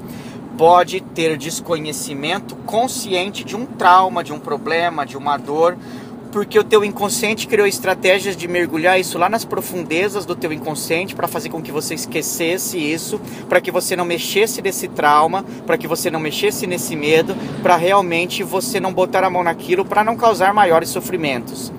pode 0.58 1.02
ter 1.02 1.38
desconhecimento 1.38 2.56
consciente 2.58 3.44
de 3.44 3.56
um 3.56 3.66
trauma, 3.66 4.24
de 4.24 4.32
um 4.32 4.40
problema, 4.40 5.06
de 5.06 5.18
uma 5.18 5.38
dor, 5.38 5.78
porque 6.32 6.58
o 6.58 6.64
teu 6.64 6.84
inconsciente 6.84 7.48
criou 7.48 7.68
estratégias 7.68 8.38
de 8.38 8.48
mergulhar 8.48 9.00
isso 9.00 9.18
lá 9.18 9.28
nas 9.28 9.44
profundezas 9.44 10.26
do 10.26 10.36
teu 10.36 10.54
inconsciente 10.54 11.14
para 11.14 11.28
fazer 11.28 11.50
com 11.50 11.62
que 11.62 11.72
você 11.72 11.94
esquecesse 11.94 12.78
isso, 12.78 13.20
para 13.50 13.60
que 13.60 13.70
você 13.70 13.96
não 13.96 14.06
mexesse 14.06 14.62
nesse 14.62 14.88
trauma, 14.88 15.44
para 15.68 15.78
que 15.78 15.88
você 15.88 16.10
não 16.10 16.20
mexesse 16.20 16.66
nesse 16.66 16.96
medo, 16.96 17.36
para 17.62 17.76
realmente 17.76 18.44
você 18.44 18.80
não 18.80 18.94
botar 18.94 19.24
a 19.24 19.30
mão 19.30 19.44
naquilo 19.44 19.84
para 19.84 20.04
não 20.04 20.16
causar 20.16 20.54
maiores 20.54 20.90
sofrimentos. 20.90 21.72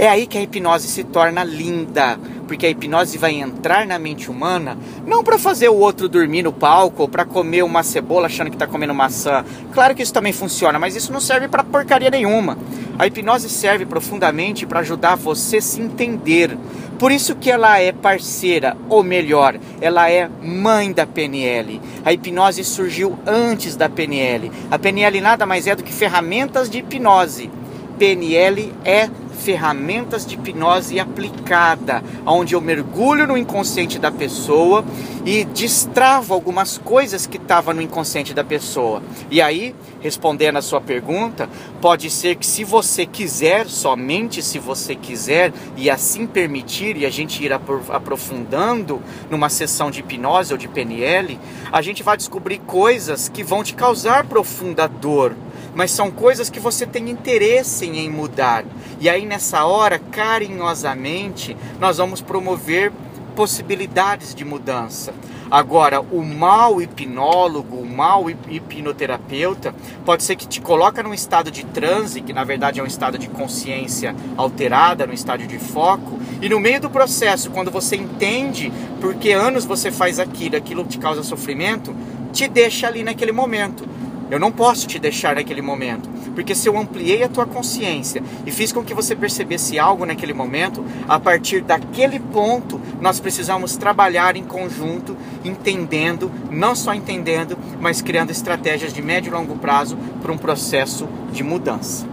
É 0.00 0.08
aí 0.08 0.26
que 0.26 0.38
a 0.38 0.40
hipnose 0.40 0.88
se 0.88 1.04
torna 1.04 1.44
linda, 1.44 2.18
porque 2.48 2.64
a 2.64 2.70
hipnose 2.70 3.18
vai 3.18 3.34
entrar 3.34 3.86
na 3.86 3.98
mente 3.98 4.30
humana 4.30 4.78
não 5.06 5.22
para 5.22 5.38
fazer 5.38 5.68
o 5.68 5.76
outro 5.76 6.08
dormir 6.08 6.42
no 6.42 6.54
palco 6.54 7.02
ou 7.02 7.08
para 7.08 7.26
comer 7.26 7.62
uma 7.62 7.82
cebola 7.82 8.24
achando 8.24 8.48
que 8.48 8.56
está 8.56 8.66
comendo 8.66 8.94
maçã. 8.94 9.44
Claro 9.74 9.94
que 9.94 10.02
isso 10.02 10.14
também 10.14 10.32
funciona, 10.32 10.78
mas 10.78 10.96
isso 10.96 11.12
não 11.12 11.20
serve 11.20 11.48
para 11.48 11.62
porcaria 11.62 12.08
nenhuma. 12.08 12.56
A 12.98 13.06
hipnose 13.06 13.50
serve 13.50 13.84
profundamente 13.84 14.64
para 14.64 14.80
ajudar 14.80 15.16
você 15.16 15.58
a 15.58 15.60
se 15.60 15.82
entender. 15.82 16.56
Por 16.98 17.12
isso 17.12 17.34
que 17.34 17.50
ela 17.50 17.78
é 17.78 17.92
parceira, 17.92 18.78
ou 18.88 19.02
melhor, 19.02 19.60
ela 19.82 20.10
é 20.10 20.30
mãe 20.42 20.94
da 20.94 21.06
PNL. 21.06 21.78
A 22.06 22.10
hipnose 22.10 22.64
surgiu 22.64 23.18
antes 23.26 23.76
da 23.76 23.90
PNL. 23.90 24.50
A 24.70 24.78
PNL 24.78 25.20
nada 25.20 25.44
mais 25.44 25.66
é 25.66 25.76
do 25.76 25.84
que 25.84 25.92
ferramentas 25.92 26.70
de 26.70 26.78
hipnose. 26.78 27.50
PNL 27.98 28.72
é 28.82 29.10
ferramentas 29.40 30.26
de 30.26 30.34
hipnose 30.34 31.00
aplicada, 31.00 32.02
onde 32.26 32.54
eu 32.54 32.60
mergulho 32.60 33.26
no 33.26 33.36
inconsciente 33.36 33.98
da 33.98 34.10
pessoa 34.12 34.84
e 35.24 35.44
destravo 35.44 36.34
algumas 36.34 36.78
coisas 36.78 37.26
que 37.26 37.38
estavam 37.38 37.74
no 37.74 37.82
inconsciente 37.82 38.34
da 38.34 38.44
pessoa. 38.44 39.02
E 39.30 39.40
aí, 39.40 39.74
respondendo 40.00 40.56
a 40.56 40.62
sua 40.62 40.80
pergunta, 40.80 41.48
pode 41.80 42.10
ser 42.10 42.36
que 42.36 42.46
se 42.46 42.64
você 42.64 43.06
quiser, 43.06 43.66
somente 43.66 44.42
se 44.42 44.58
você 44.58 44.94
quiser, 44.94 45.52
e 45.76 45.90
assim 45.90 46.26
permitir, 46.26 46.96
e 46.96 47.06
a 47.06 47.10
gente 47.10 47.42
ir 47.42 47.52
aprofundando 47.52 49.00
numa 49.30 49.48
sessão 49.48 49.90
de 49.90 50.00
hipnose 50.00 50.52
ou 50.52 50.58
de 50.58 50.68
PNL, 50.68 51.38
a 51.72 51.80
gente 51.80 52.02
vai 52.02 52.16
descobrir 52.16 52.58
coisas 52.58 53.28
que 53.28 53.42
vão 53.42 53.62
te 53.62 53.74
causar 53.74 54.26
profunda 54.26 54.86
dor 54.86 55.34
mas 55.74 55.90
são 55.90 56.10
coisas 56.10 56.50
que 56.50 56.60
você 56.60 56.86
tem 56.86 57.10
interesse 57.10 57.86
em 57.86 58.10
mudar. 58.10 58.64
E 59.00 59.08
aí 59.08 59.24
nessa 59.24 59.64
hora, 59.64 59.98
carinhosamente, 59.98 61.56
nós 61.78 61.98
vamos 61.98 62.20
promover 62.20 62.92
possibilidades 63.34 64.34
de 64.34 64.44
mudança. 64.44 65.14
Agora, 65.50 66.00
o 66.00 66.22
mau 66.22 66.80
hipnólogo, 66.80 67.76
o 67.76 67.84
mau 67.84 68.30
hipnoterapeuta, 68.30 69.74
pode 70.04 70.22
ser 70.22 70.36
que 70.36 70.46
te 70.46 70.60
coloca 70.60 71.02
num 71.02 71.12
estado 71.12 71.50
de 71.50 71.64
transe, 71.64 72.20
que 72.20 72.32
na 72.32 72.44
verdade 72.44 72.78
é 72.78 72.82
um 72.82 72.86
estado 72.86 73.18
de 73.18 73.28
consciência 73.28 74.14
alterada, 74.36 75.08
num 75.08 75.12
estado 75.12 75.44
de 75.44 75.58
foco, 75.58 76.20
e 76.40 76.48
no 76.48 76.60
meio 76.60 76.80
do 76.80 76.88
processo, 76.88 77.50
quando 77.50 77.68
você 77.68 77.96
entende 77.96 78.72
por 79.00 79.14
que 79.16 79.32
anos 79.32 79.64
você 79.64 79.90
faz 79.90 80.20
aquilo, 80.20 80.56
aquilo 80.56 80.84
te 80.84 80.98
causa 80.98 81.24
sofrimento, 81.24 81.96
te 82.32 82.46
deixa 82.46 82.86
ali 82.86 83.02
naquele 83.02 83.32
momento. 83.32 83.88
Eu 84.30 84.38
não 84.38 84.52
posso 84.52 84.86
te 84.86 84.98
deixar 84.98 85.34
naquele 85.34 85.60
momento, 85.60 86.08
porque 86.34 86.54
se 86.54 86.68
eu 86.68 86.78
ampliei 86.78 87.24
a 87.24 87.28
tua 87.28 87.46
consciência 87.46 88.22
e 88.46 88.50
fiz 88.52 88.70
com 88.72 88.84
que 88.84 88.94
você 88.94 89.16
percebesse 89.16 89.78
algo 89.78 90.06
naquele 90.06 90.32
momento, 90.32 90.84
a 91.08 91.18
partir 91.18 91.62
daquele 91.62 92.20
ponto 92.20 92.80
nós 93.00 93.18
precisamos 93.18 93.76
trabalhar 93.76 94.36
em 94.36 94.44
conjunto, 94.44 95.16
entendendo, 95.44 96.30
não 96.50 96.76
só 96.76 96.94
entendendo, 96.94 97.58
mas 97.80 98.00
criando 98.00 98.30
estratégias 98.30 98.92
de 98.92 99.02
médio 99.02 99.30
e 99.30 99.34
longo 99.34 99.56
prazo 99.56 99.98
para 100.22 100.30
um 100.30 100.38
processo 100.38 101.08
de 101.32 101.42
mudança. 101.42 102.06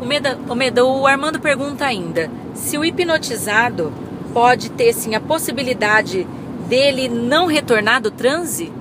O 0.00 0.06
Meda, 0.06 0.38
o 0.48 0.54
Meda, 0.54 0.84
o 0.84 1.06
Armando 1.06 1.38
pergunta 1.38 1.84
ainda: 1.84 2.30
se 2.54 2.76
o 2.76 2.84
hipnotizado 2.84 3.92
pode 4.32 4.70
ter 4.70 4.92
sim 4.94 5.14
a 5.14 5.20
possibilidade 5.20 6.26
dele 6.68 7.08
não 7.08 7.46
retornar 7.46 8.00
do 8.00 8.10
transe? 8.10 8.72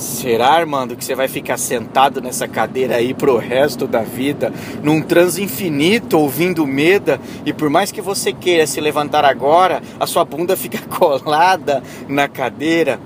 Será, 0.00 0.52
Armando, 0.54 0.96
que 0.96 1.04
você 1.04 1.14
vai 1.14 1.28
ficar 1.28 1.58
sentado 1.58 2.22
nessa 2.22 2.48
cadeira 2.48 2.96
aí 2.96 3.12
pro 3.12 3.36
resto 3.36 3.86
da 3.86 4.00
vida, 4.00 4.50
num 4.82 5.02
transe 5.02 5.42
infinito, 5.42 6.18
ouvindo 6.18 6.66
meda, 6.66 7.20
e 7.44 7.52
por 7.52 7.68
mais 7.68 7.92
que 7.92 8.00
você 8.00 8.32
queira 8.32 8.66
se 8.66 8.80
levantar 8.80 9.26
agora, 9.26 9.82
a 10.00 10.06
sua 10.06 10.24
bunda 10.24 10.56
fica 10.56 10.78
colada 10.88 11.82
na 12.08 12.26
cadeira? 12.28 12.98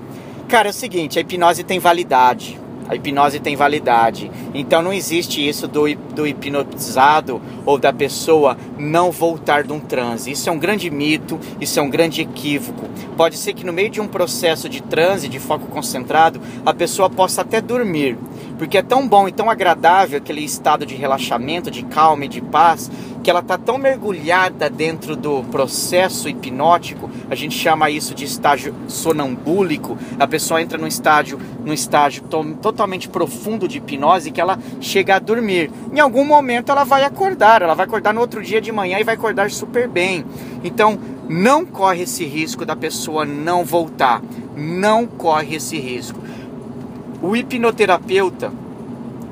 Cara, 0.47 0.69
é 0.69 0.71
o 0.71 0.73
seguinte, 0.73 1.19
a 1.19 1.21
hipnose 1.21 1.65
tem 1.65 1.79
validade. 1.79 2.57
A 2.87 2.95
hipnose 2.95 3.39
tem 3.39 3.55
validade. 3.55 4.31
Então 4.53 4.81
não 4.81 4.93
existe 4.93 5.47
isso 5.47 5.67
do, 5.67 5.93
do 6.13 6.27
hipnotizado 6.27 7.41
ou 7.65 7.77
da 7.77 7.91
pessoa 7.91 8.57
não 8.77 9.11
voltar 9.11 9.63
de 9.63 9.73
um 9.73 9.79
transe. 9.79 10.31
Isso 10.31 10.49
é 10.49 10.51
um 10.51 10.59
grande 10.59 10.89
mito, 10.89 11.39
isso 11.59 11.79
é 11.79 11.81
um 11.81 11.89
grande 11.89 12.21
equívoco. 12.21 12.87
Pode 13.17 13.37
ser 13.37 13.53
que 13.53 13.65
no 13.65 13.73
meio 13.73 13.89
de 13.89 14.01
um 14.01 14.07
processo 14.07 14.69
de 14.69 14.81
transe, 14.81 15.27
de 15.27 15.39
foco 15.39 15.67
concentrado, 15.67 16.39
a 16.65 16.73
pessoa 16.73 17.09
possa 17.09 17.41
até 17.41 17.61
dormir. 17.61 18.17
Porque 18.57 18.77
é 18.77 18.83
tão 18.83 19.07
bom 19.07 19.27
e 19.27 19.31
tão 19.31 19.49
agradável 19.49 20.17
aquele 20.17 20.41
estado 20.41 20.85
de 20.85 20.95
relaxamento, 20.95 21.69
de 21.69 21.83
calma 21.83 22.25
e 22.25 22.27
de 22.29 22.41
paz, 22.41 22.89
que 23.25 23.29
ela 23.31 23.39
está 23.39 23.57
tão 23.57 23.79
mergulhada 23.79 24.69
dentro 24.69 25.15
do 25.15 25.43
processo 25.45 26.29
hipnótico, 26.29 27.09
a 27.27 27.33
gente 27.33 27.57
chama 27.57 27.89
isso 27.89 28.13
de 28.13 28.23
estágio 28.23 28.75
sonambúlico. 28.87 29.97
A 30.19 30.27
pessoa 30.27 30.61
entra 30.61 30.77
num 30.77 30.85
estágio, 30.85 31.39
num 31.65 31.73
estágio 31.73 32.21
to 32.23 32.43
totalmente 32.75 33.07
profundo 33.07 33.67
de 33.67 33.77
hipnose 33.77 34.29
que 34.29 34.41
ela 34.41 34.59
chega 34.81 35.15
a 35.15 35.19
dormir. 35.19 35.71
Em 35.93 35.99
algum 36.01 36.25
momento 36.25 36.71
ela 36.71 36.83
vai 36.83 37.05
acordar, 37.05 37.61
ela 37.61 37.73
vai 37.73 37.85
acordar 37.85 38.13
no 38.13 38.19
outro 38.19 38.43
dia 38.43 38.59
de 38.59 38.71
manhã 38.71 38.99
e 38.99 39.03
vai 39.03 39.15
acordar 39.15 39.49
super 39.49 39.87
bem. 39.87 40.25
Então, 40.63 40.99
não 41.29 41.65
corre 41.65 42.03
esse 42.03 42.25
risco 42.25 42.65
da 42.65 42.75
pessoa 42.75 43.25
não 43.25 43.63
voltar. 43.63 44.21
Não 44.55 45.07
corre 45.07 45.55
esse 45.55 45.77
risco. 45.79 46.19
O 47.21 47.35
hipnoterapeuta, 47.35 48.51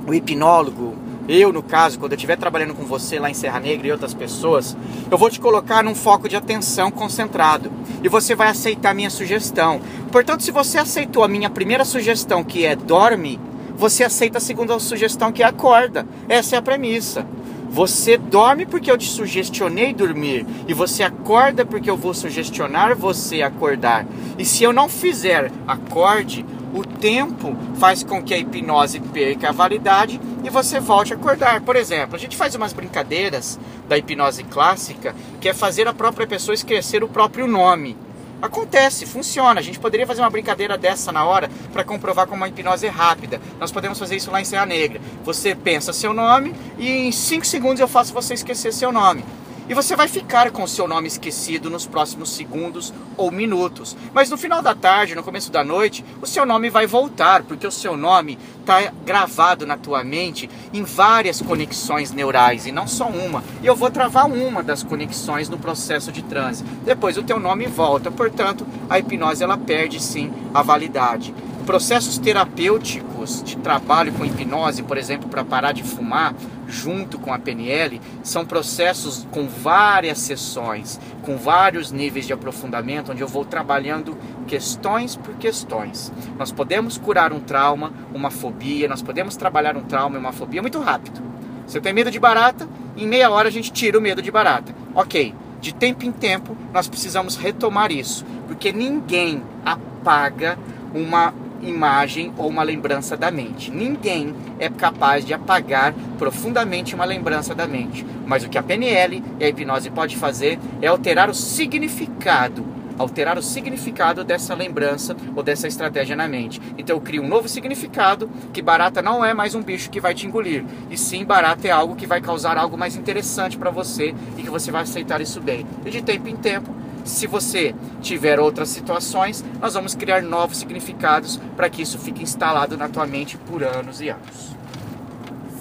o 0.07 0.13
hipnólogo, 0.13 0.95
eu, 1.27 1.53
no 1.53 1.63
caso, 1.63 1.97
quando 1.97 2.11
eu 2.11 2.15
estiver 2.17 2.37
trabalhando 2.37 2.73
com 2.73 2.83
você 2.83 3.17
lá 3.17 3.29
em 3.29 3.33
Serra 3.33 3.59
Negra 3.59 3.87
e 3.87 3.91
outras 3.91 4.13
pessoas, 4.13 4.75
eu 5.09 5.17
vou 5.17 5.29
te 5.29 5.39
colocar 5.39 5.83
num 5.83 5.95
foco 5.95 6.27
de 6.27 6.35
atenção 6.35 6.91
concentrado 6.91 7.71
e 8.03 8.09
você 8.09 8.35
vai 8.35 8.49
aceitar 8.49 8.91
a 8.91 8.93
minha 8.93 9.09
sugestão. 9.09 9.79
Portanto, 10.11 10.43
se 10.43 10.51
você 10.51 10.77
aceitou 10.77 11.23
a 11.23 11.27
minha 11.27 11.49
primeira 11.49 11.85
sugestão, 11.85 12.43
que 12.43 12.65
é 12.65 12.75
dorme, 12.75 13.39
você 13.75 14.03
aceita 14.03 14.37
a 14.37 14.41
segunda 14.41 14.77
sugestão, 14.79 15.31
que 15.31 15.41
é 15.41 15.45
acorda. 15.45 16.05
Essa 16.27 16.55
é 16.55 16.59
a 16.59 16.61
premissa. 16.61 17.25
Você 17.69 18.17
dorme 18.17 18.67
porque 18.67 18.91
eu 18.91 18.97
te 18.97 19.09
sugestionei 19.09 19.93
dormir 19.93 20.45
e 20.67 20.75
você 20.75 21.01
acorda 21.01 21.65
porque 21.65 21.89
eu 21.89 21.97
vou 21.97 22.13
sugestionar 22.13 22.95
você 22.95 23.41
acordar. 23.41 24.05
E 24.37 24.45
se 24.45 24.63
eu 24.63 24.71
não 24.71 24.87
fizer 24.87 25.51
acorde, 25.67 26.45
o 26.73 26.83
tempo 26.83 27.55
faz 27.75 28.03
com 28.03 28.21
que 28.21 28.33
a 28.33 28.37
hipnose 28.37 28.99
perca 28.99 29.49
a 29.49 29.51
validade 29.51 30.19
e 30.43 30.49
você 30.49 30.79
volte 30.79 31.13
a 31.13 31.15
acordar. 31.15 31.61
Por 31.61 31.75
exemplo, 31.75 32.15
a 32.15 32.19
gente 32.19 32.35
faz 32.35 32.55
umas 32.55 32.73
brincadeiras 32.73 33.59
da 33.87 33.97
hipnose 33.97 34.43
clássica, 34.43 35.15
que 35.39 35.47
é 35.47 35.53
fazer 35.53 35.87
a 35.87 35.93
própria 35.93 36.25
pessoa 36.25 36.55
esquecer 36.55 37.03
o 37.03 37.07
próprio 37.07 37.47
nome. 37.47 37.95
Acontece, 38.41 39.05
funciona. 39.05 39.61
A 39.61 39.63
gente 39.63 39.79
poderia 39.79 40.05
fazer 40.05 40.21
uma 40.21 40.29
brincadeira 40.29 40.77
dessa 40.77 41.13
na 41.13 41.23
hora 41.23 41.49
para 41.71 41.83
comprovar 41.83 42.27
como 42.27 42.43
a 42.43 42.49
hipnose 42.49 42.85
é 42.85 42.89
rápida. 42.89 43.39
Nós 43.57 43.71
podemos 43.71 43.97
fazer 43.97 44.17
isso 44.17 44.29
lá 44.31 44.41
em 44.41 44.43
Serra 44.43 44.65
Negra. 44.65 44.99
Você 45.23 45.55
pensa 45.55 45.93
seu 45.93 46.13
nome 46.13 46.53
e 46.77 47.07
em 47.07 47.11
5 47.11 47.45
segundos 47.45 47.79
eu 47.79 47.87
faço 47.87 48.13
você 48.13 48.33
esquecer 48.33 48.73
seu 48.73 48.91
nome. 48.91 49.23
E 49.67 49.73
você 49.73 49.95
vai 49.95 50.07
ficar 50.07 50.51
com 50.51 50.63
o 50.63 50.67
seu 50.67 50.87
nome 50.87 51.07
esquecido 51.07 51.69
nos 51.69 51.85
próximos 51.85 52.29
segundos 52.29 52.93
ou 53.15 53.31
minutos. 53.31 53.95
Mas 54.13 54.29
no 54.29 54.37
final 54.37 54.61
da 54.61 54.75
tarde, 54.75 55.15
no 55.15 55.23
começo 55.23 55.51
da 55.51 55.63
noite, 55.63 56.03
o 56.21 56.25
seu 56.25 56.45
nome 56.45 56.69
vai 56.69 56.85
voltar, 56.85 57.43
porque 57.43 57.65
o 57.65 57.71
seu 57.71 57.95
nome 57.95 58.37
está 58.63 58.91
gravado 59.05 59.65
na 59.65 59.77
tua 59.77 60.03
mente 60.03 60.49
em 60.73 60.83
várias 60.83 61.41
conexões 61.41 62.11
neurais 62.11 62.65
e 62.65 62.71
não 62.71 62.87
só 62.87 63.07
uma. 63.07 63.43
E 63.61 63.67
eu 63.67 63.75
vou 63.75 63.91
travar 63.91 64.25
uma 64.25 64.63
das 64.63 64.81
conexões 64.81 65.49
no 65.49 65.57
processo 65.57 66.11
de 66.11 66.23
transe. 66.23 66.63
Depois 66.83 67.17
o 67.17 67.23
teu 67.23 67.39
nome 67.39 67.67
volta. 67.67 68.09
Portanto, 68.09 68.65
a 68.89 68.97
hipnose 68.97 69.43
ela 69.43 69.57
perde 69.57 70.01
sim 70.01 70.31
a 70.53 70.61
validade. 70.61 71.35
Processos 71.65 72.17
terapêuticos 72.17 73.41
de 73.43 73.55
trabalho 73.57 74.11
com 74.13 74.25
hipnose, 74.25 74.83
por 74.83 74.97
exemplo, 74.97 75.29
para 75.29 75.45
parar 75.45 75.71
de 75.71 75.83
fumar, 75.83 76.33
junto 76.67 77.17
com 77.17 77.33
a 77.33 77.39
PNL, 77.39 78.01
são 78.21 78.45
processos 78.45 79.25
com 79.31 79.47
várias 79.47 80.19
sessões, 80.19 80.99
com 81.23 81.37
vários 81.37 81.91
níveis 81.91 82.27
de 82.27 82.33
aprofundamento, 82.33 83.11
onde 83.11 83.21
eu 83.21 83.27
vou 83.27 83.43
trabalhando 83.43 84.17
questões 84.47 85.15
por 85.15 85.33
questões. 85.35 86.11
Nós 86.37 86.51
podemos 86.51 86.97
curar 86.97 87.33
um 87.33 87.39
trauma, 87.39 87.91
uma 88.13 88.29
fobia, 88.29 88.87
nós 88.87 89.01
podemos 89.01 89.35
trabalhar 89.35 89.75
um 89.75 89.83
trauma 89.83 90.17
e 90.17 90.19
uma 90.19 90.31
fobia 90.31 90.61
muito 90.61 90.79
rápido. 90.79 91.21
Se 91.65 91.77
eu 91.77 91.81
tenho 91.81 91.95
medo 91.95 92.11
de 92.11 92.19
barata, 92.19 92.67
em 92.95 93.07
meia 93.07 93.29
hora 93.29 93.47
a 93.47 93.51
gente 93.51 93.71
tira 93.71 93.97
o 93.97 94.01
medo 94.01 94.21
de 94.21 94.29
barata. 94.29 94.75
Ok, 94.93 95.33
de 95.59 95.73
tempo 95.73 96.05
em 96.05 96.11
tempo 96.11 96.55
nós 96.73 96.87
precisamos 96.87 97.35
retomar 97.35 97.91
isso, 97.91 98.25
porque 98.47 98.71
ninguém 98.71 99.41
apaga 99.65 100.57
uma 100.93 101.33
imagem 101.67 102.33
ou 102.37 102.47
uma 102.47 102.63
lembrança 102.63 103.15
da 103.17 103.31
mente. 103.31 103.71
Ninguém 103.71 104.33
é 104.59 104.69
capaz 104.69 105.25
de 105.25 105.33
apagar 105.33 105.93
profundamente 106.17 106.95
uma 106.95 107.05
lembrança 107.05 107.55
da 107.55 107.67
mente. 107.67 108.05
Mas 108.25 108.43
o 108.43 108.49
que 108.49 108.57
a 108.57 108.63
PNL 108.63 109.23
e 109.39 109.43
a 109.43 109.49
hipnose 109.49 109.89
pode 109.89 110.15
fazer 110.15 110.59
é 110.81 110.87
alterar 110.87 111.29
o 111.29 111.33
significado, 111.33 112.65
alterar 112.97 113.37
o 113.37 113.41
significado 113.41 114.23
dessa 114.23 114.53
lembrança 114.53 115.15
ou 115.35 115.43
dessa 115.43 115.67
estratégia 115.67 116.15
na 116.15 116.27
mente. 116.27 116.61
Então 116.77 116.95
eu 116.95 117.01
crio 117.01 117.23
um 117.23 117.27
novo 117.27 117.47
significado 117.49 118.29
que 118.51 118.61
barata 118.61 119.01
não 119.01 119.23
é 119.23 119.33
mais 119.33 119.55
um 119.55 119.61
bicho 119.61 119.89
que 119.89 119.99
vai 119.99 120.13
te 120.13 120.27
engolir, 120.27 120.63
e 120.89 120.97
sim 120.97 121.25
barata 121.25 121.67
é 121.67 121.71
algo 121.71 121.95
que 121.95 122.07
vai 122.07 122.21
causar 122.21 122.57
algo 122.57 122.77
mais 122.77 122.95
interessante 122.95 123.57
para 123.57 123.71
você 123.71 124.13
e 124.37 124.43
que 124.43 124.49
você 124.49 124.71
vai 124.71 124.83
aceitar 124.83 125.21
isso 125.21 125.41
bem. 125.41 125.65
E 125.85 125.89
de 125.89 126.01
tempo 126.01 126.27
em 126.27 126.35
tempo 126.35 126.82
se 127.03 127.27
você 127.27 127.75
tiver 128.01 128.39
outras 128.39 128.69
situações, 128.69 129.43
nós 129.59 129.73
vamos 129.73 129.95
criar 129.95 130.21
novos 130.21 130.57
significados 130.57 131.39
para 131.55 131.69
que 131.69 131.81
isso 131.81 131.97
fique 131.97 132.23
instalado 132.23 132.77
na 132.77 132.87
tua 132.89 133.05
mente 133.05 133.37
por 133.37 133.63
anos 133.63 134.01
e 134.01 134.09
anos. 134.09 134.55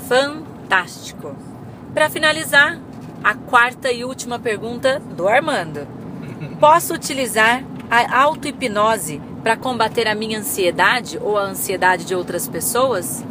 Fantástico. 0.08 1.34
Para 1.92 2.08
finalizar, 2.08 2.78
a 3.22 3.34
quarta 3.34 3.92
e 3.92 4.04
última 4.04 4.38
pergunta 4.38 4.98
do 4.98 5.28
Armando. 5.28 5.86
Posso 6.58 6.94
utilizar 6.94 7.62
a 7.90 8.22
auto-hipnose 8.22 9.20
para 9.42 9.56
combater 9.56 10.08
a 10.08 10.14
minha 10.14 10.38
ansiedade 10.38 11.18
ou 11.20 11.36
a 11.36 11.42
ansiedade 11.42 12.04
de 12.04 12.14
outras 12.14 12.48
pessoas? 12.48 13.24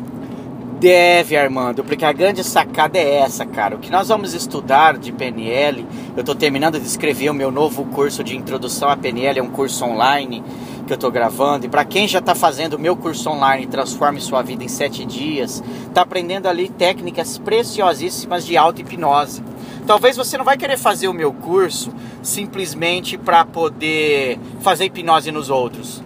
Deve, 0.82 1.38
Armando, 1.38 1.84
porque 1.84 2.04
a 2.04 2.12
grande 2.12 2.44
sacada 2.44 2.98
é 2.98 3.20
essa, 3.20 3.46
cara. 3.46 3.76
O 3.76 3.78
que 3.78 3.92
nós 3.92 4.08
vamos 4.08 4.34
estudar 4.34 4.98
de 4.98 5.12
PNL, 5.12 5.86
eu 6.18 6.22
estou 6.22 6.34
terminando 6.34 6.80
de 6.80 6.88
escrever 6.88 7.30
o 7.30 7.36
meu 7.36 7.52
novo 7.52 7.86
curso 7.86 8.24
de 8.24 8.36
introdução 8.36 8.90
à 8.90 8.98
PNL, 8.98 9.38
é 9.38 9.44
um 9.44 9.52
curso 9.52 9.86
online 9.86 10.44
que 10.88 10.92
eu 10.92 10.96
estou 10.96 11.12
gravando. 11.12 11.68
E 11.68 11.70
para 11.70 11.86
quem 11.86 12.08
já 12.08 12.18
está 12.18 12.34
fazendo 12.34 12.74
o 12.74 12.80
meu 12.80 12.96
curso 12.96 13.30
online, 13.30 13.68
Transforme 13.68 14.20
Sua 14.20 14.42
Vida 14.42 14.64
em 14.64 14.68
Sete 14.68 15.06
Dias, 15.06 15.64
está 15.88 16.02
aprendendo 16.02 16.48
ali 16.48 16.68
técnicas 16.68 17.38
preciosíssimas 17.38 18.44
de 18.44 18.58
auto-hipnose. 18.58 19.44
Talvez 19.86 20.18
você 20.18 20.36
não 20.36 20.44
vai 20.44 20.58
querer 20.58 20.80
fazer 20.80 21.08
o 21.08 21.14
meu 21.14 21.32
curso 21.32 21.94
simplesmente 22.24 23.20
para 23.20 23.46
poder 23.46 24.40
fazer 24.62 24.86
hipnose 24.86 25.32
nos 25.32 25.52
outros. 25.52 26.02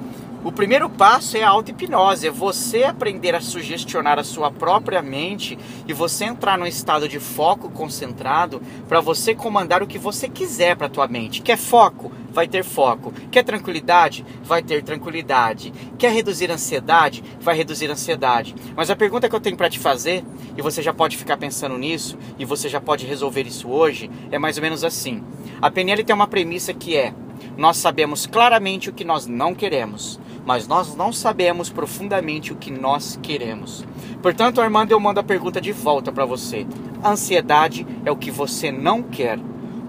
O 0.46 0.52
primeiro 0.52 0.88
passo 0.88 1.36
é 1.38 1.42
a 1.42 1.50
auto-hipnose, 1.50 2.28
é 2.28 2.30
você 2.30 2.84
aprender 2.84 3.34
a 3.34 3.42
sugestionar 3.42 4.20
a 4.20 4.24
sua 4.24 4.52
própria 4.52 5.02
mente 5.02 5.58
e 5.88 5.92
você 5.92 6.26
entrar 6.26 6.56
num 6.56 6.68
estado 6.68 7.10
de 7.10 7.20
foco 7.20 7.68
concentrado 7.72 8.62
para 8.88 9.02
você 9.02 9.34
comandar 9.34 9.82
o 9.82 9.88
que 9.88 9.98
você 9.98 10.30
quiser 10.30 10.76
para 10.76 10.86
a 10.86 10.90
tua 10.90 11.08
mente. 11.08 11.42
Quer 11.42 11.58
foco? 11.58 12.12
Vai 12.30 12.48
ter 12.48 12.64
foco. 12.64 13.12
Quer 13.32 13.44
tranquilidade? 13.44 14.24
Vai 14.44 14.62
ter 14.62 14.84
tranquilidade. 14.84 15.74
Quer 15.98 16.12
reduzir 16.12 16.52
ansiedade? 16.52 17.24
Vai 17.42 17.58
reduzir 17.58 17.90
ansiedade. 17.90 18.54
Mas 18.76 18.92
a 18.92 18.96
pergunta 18.96 19.28
que 19.28 19.36
eu 19.36 19.42
tenho 19.42 19.58
para 19.58 19.70
te 19.70 19.80
fazer, 19.80 20.24
e 20.56 20.62
você 20.62 20.80
já 20.80 20.94
pode 20.94 21.18
ficar 21.18 21.38
pensando 21.38 21.76
nisso, 21.76 22.20
e 22.38 22.46
você 22.46 22.70
já 22.70 22.80
pode 22.80 23.08
resolver 23.08 23.48
isso 23.48 23.68
hoje, 23.68 24.12
é 24.32 24.38
mais 24.38 24.58
ou 24.58 24.62
menos 24.62 24.84
assim. 24.84 25.24
A 25.60 25.72
PNL 25.72 26.04
tem 26.04 26.16
uma 26.16 26.28
premissa 26.28 26.72
que 26.72 26.96
é: 26.96 27.16
nós 27.58 27.78
sabemos 27.78 28.28
claramente 28.28 28.92
o 28.92 28.94
que 28.94 29.04
nós 29.04 29.26
não 29.26 29.56
queremos 29.56 30.20
mas 30.46 30.68
nós 30.68 30.96
não 30.96 31.12
sabemos 31.12 31.70
profundamente 31.70 32.54
o 32.54 32.56
que 32.56 32.72
nós 32.72 33.20
queremos. 33.22 33.86
Portanto, 34.22 34.62
Armando, 34.62 34.92
eu 34.92 35.00
mando 35.00 35.20
a 35.20 35.24
pergunta 35.24 35.60
de 35.60 35.72
volta 35.72 36.12
para 36.12 36.26
você. 36.26 36.66
Ansiedade 37.04 37.86
é 38.06 38.12
o 38.12 38.18
que 38.18 38.30
você 38.30 38.72
não 38.72 39.02
quer. 39.02 39.40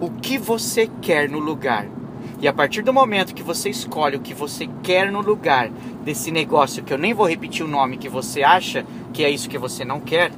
O 0.00 0.10
que 0.10 0.38
você 0.38 0.90
quer 1.00 1.28
no 1.28 1.38
lugar? 1.38 1.86
E 2.40 2.48
a 2.48 2.52
partir 2.52 2.82
do 2.82 2.92
momento 2.92 3.34
que 3.34 3.42
você 3.42 3.70
escolhe 3.70 4.16
o 4.16 4.20
que 4.20 4.34
você 4.34 4.68
quer 4.82 5.10
no 5.10 5.20
lugar 5.20 5.70
desse 6.04 6.30
negócio, 6.30 6.82
que 6.82 6.92
eu 6.92 6.98
nem 6.98 7.14
vou 7.14 7.26
repetir 7.26 7.64
o 7.64 7.68
nome 7.68 7.96
que 7.96 8.08
você 8.08 8.42
acha 8.42 8.84
que 9.12 9.24
é 9.24 9.30
isso 9.30 9.48
que 9.48 9.56
você 9.56 9.84
não 9.84 10.00
quer, 10.00 10.30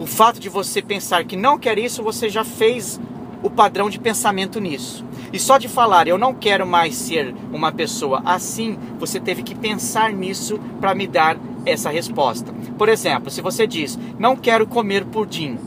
o 0.00 0.06
fato 0.06 0.40
de 0.40 0.48
você 0.48 0.82
pensar 0.82 1.24
que 1.24 1.36
não 1.36 1.58
quer 1.58 1.78
isso, 1.78 2.02
você 2.02 2.28
já 2.28 2.44
fez 2.44 3.00
o 3.42 3.50
padrão 3.50 3.88
de 3.88 3.98
pensamento 3.98 4.60
nisso. 4.60 5.04
E 5.32 5.38
só 5.38 5.58
de 5.58 5.68
falar, 5.68 6.08
eu 6.08 6.16
não 6.16 6.32
quero 6.32 6.66
mais 6.66 6.94
ser 6.94 7.34
uma 7.52 7.70
pessoa 7.70 8.22
assim, 8.24 8.78
você 8.98 9.20
teve 9.20 9.42
que 9.42 9.54
pensar 9.54 10.12
nisso 10.12 10.58
para 10.80 10.94
me 10.94 11.06
dar 11.06 11.36
essa 11.66 11.90
resposta. 11.90 12.52
Por 12.78 12.88
exemplo, 12.88 13.30
se 13.30 13.42
você 13.42 13.66
diz, 13.66 13.98
não 14.18 14.36
quero 14.36 14.66
comer 14.66 15.04
pudim, 15.04 15.58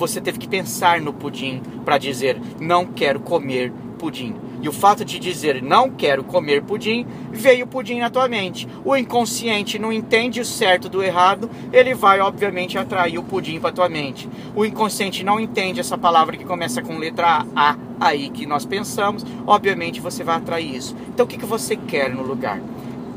você 0.00 0.18
teve 0.18 0.38
que 0.38 0.48
pensar 0.48 0.98
no 0.98 1.12
pudim 1.12 1.60
para 1.84 1.98
dizer, 1.98 2.40
não 2.58 2.86
quero 2.86 3.20
comer 3.20 3.70
pudim. 3.98 4.34
E 4.62 4.68
o 4.68 4.72
fato 4.72 5.04
de 5.04 5.18
dizer 5.18 5.62
não 5.62 5.90
quero 5.90 6.24
comer 6.24 6.62
pudim, 6.62 7.06
veio 7.30 7.66
pudim 7.66 7.98
na 7.98 8.08
tua 8.08 8.26
mente. 8.26 8.66
O 8.82 8.96
inconsciente 8.96 9.78
não 9.78 9.92
entende 9.92 10.40
o 10.40 10.44
certo 10.44 10.88
do 10.88 11.02
errado, 11.02 11.50
ele 11.70 11.94
vai 11.94 12.18
obviamente 12.18 12.78
atrair 12.78 13.18
o 13.18 13.22
pudim 13.22 13.60
para 13.60 13.72
tua 13.72 13.90
mente. 13.90 14.26
O 14.56 14.64
inconsciente 14.64 15.22
não 15.22 15.38
entende 15.38 15.80
essa 15.80 15.98
palavra 15.98 16.36
que 16.36 16.44
começa 16.46 16.80
com 16.80 16.96
letra 16.96 17.44
A, 17.54 17.76
aí 18.00 18.30
que 18.30 18.46
nós 18.46 18.64
pensamos, 18.64 19.24
obviamente 19.46 20.00
você 20.00 20.24
vai 20.24 20.36
atrair 20.36 20.74
isso. 20.74 20.96
Então 21.12 21.26
o 21.26 21.28
que, 21.28 21.36
que 21.36 21.46
você 21.46 21.76
quer 21.76 22.08
no 22.08 22.22
lugar? 22.22 22.58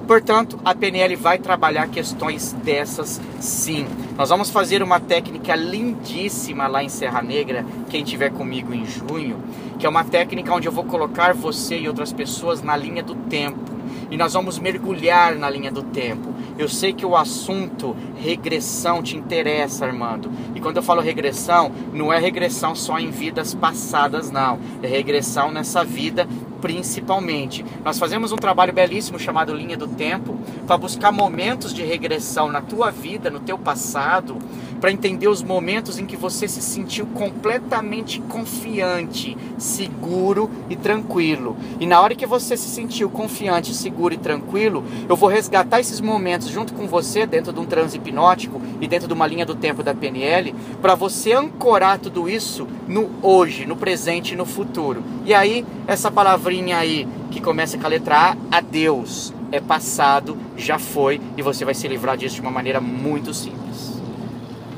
Portanto, 0.07 0.59
a 0.65 0.75
PNL 0.75 1.15
vai 1.15 1.37
trabalhar 1.37 1.87
questões 1.87 2.51
dessas 2.53 3.21
sim. 3.39 3.87
Nós 4.17 4.29
vamos 4.29 4.49
fazer 4.49 4.83
uma 4.83 4.99
técnica 4.99 5.55
lindíssima 5.55 6.67
lá 6.67 6.83
em 6.83 6.89
Serra 6.89 7.21
Negra, 7.21 7.65
quem 7.89 8.03
tiver 8.03 8.29
comigo 8.29 8.73
em 8.73 8.85
junho, 8.85 9.41
que 9.79 9.85
é 9.85 9.89
uma 9.89 10.03
técnica 10.03 10.53
onde 10.53 10.67
eu 10.67 10.71
vou 10.71 10.83
colocar 10.83 11.33
você 11.33 11.79
e 11.79 11.87
outras 11.87 12.11
pessoas 12.11 12.61
na 12.61 12.75
linha 12.75 13.01
do 13.01 13.15
tempo. 13.15 13.72
E 14.09 14.17
nós 14.17 14.33
vamos 14.33 14.59
mergulhar 14.59 15.35
na 15.35 15.49
linha 15.49 15.71
do 15.71 15.83
tempo. 15.83 16.33
Eu 16.57 16.69
sei 16.69 16.93
que 16.93 17.05
o 17.05 17.15
assunto 17.15 17.95
regressão 18.17 19.01
te 19.01 19.17
interessa, 19.17 19.85
Armando. 19.85 20.31
E 20.55 20.59
quando 20.59 20.77
eu 20.77 20.83
falo 20.83 21.01
regressão, 21.01 21.71
não 21.91 22.13
é 22.13 22.19
regressão 22.19 22.75
só 22.75 22.99
em 22.99 23.09
vidas 23.09 23.53
passadas, 23.53 24.29
não. 24.29 24.59
É 24.81 24.87
regressão 24.87 25.51
nessa 25.51 25.83
vida 25.83 26.27
principalmente. 26.63 27.65
Nós 27.83 27.99
fazemos 27.99 28.31
um 28.31 28.37
trabalho 28.37 28.71
belíssimo 28.71 29.19
chamado 29.19 29.53
Linha 29.53 29.75
do 29.75 29.85
Tempo 29.85 30.37
para 30.65 30.77
buscar 30.77 31.11
momentos 31.11 31.73
de 31.73 31.83
regressão 31.83 32.49
na 32.49 32.61
tua 32.61 32.89
vida, 32.89 33.29
no 33.29 33.41
teu 33.41 33.57
passado, 33.57 34.37
para 34.83 34.91
entender 34.91 35.29
os 35.29 35.41
momentos 35.41 35.97
em 35.97 36.05
que 36.05 36.17
você 36.17 36.45
se 36.45 36.61
sentiu 36.61 37.05
completamente 37.05 38.19
confiante, 38.19 39.37
seguro 39.57 40.51
e 40.69 40.75
tranquilo. 40.75 41.55
E 41.79 41.85
na 41.85 42.01
hora 42.01 42.13
que 42.13 42.25
você 42.25 42.57
se 42.57 42.67
sentiu 42.67 43.09
confiante, 43.09 43.73
seguro 43.73 44.13
e 44.13 44.17
tranquilo, 44.17 44.83
eu 45.07 45.15
vou 45.15 45.29
resgatar 45.29 45.79
esses 45.79 46.01
momentos 46.01 46.49
junto 46.49 46.73
com 46.73 46.85
você 46.85 47.25
dentro 47.25 47.53
de 47.53 47.61
um 47.61 47.65
transe 47.65 47.95
hipnótico 47.95 48.61
e 48.81 48.85
dentro 48.85 49.07
de 49.07 49.13
uma 49.13 49.25
linha 49.25 49.45
do 49.45 49.55
tempo 49.55 49.83
da 49.83 49.95
PNL, 49.95 50.53
para 50.81 50.95
você 50.95 51.31
ancorar 51.31 51.97
tudo 51.97 52.27
isso 52.27 52.67
no 52.85 53.09
hoje, 53.21 53.65
no 53.65 53.77
presente 53.77 54.33
e 54.33 54.35
no 54.35 54.45
futuro. 54.45 55.01
E 55.23 55.33
aí, 55.33 55.65
essa 55.87 56.11
palavrinha 56.11 56.75
aí 56.75 57.07
que 57.31 57.39
começa 57.39 57.77
com 57.77 57.85
a 57.85 57.89
letra 57.89 58.35
A, 58.51 58.57
adeus, 58.57 59.33
é 59.49 59.61
passado, 59.61 60.37
já 60.57 60.77
foi 60.77 61.21
e 61.37 61.41
você 61.41 61.63
vai 61.63 61.73
se 61.73 61.87
livrar 61.87 62.17
disso 62.17 62.35
de 62.35 62.41
uma 62.41 62.51
maneira 62.51 62.81
muito 62.81 63.33
simples. 63.33 63.62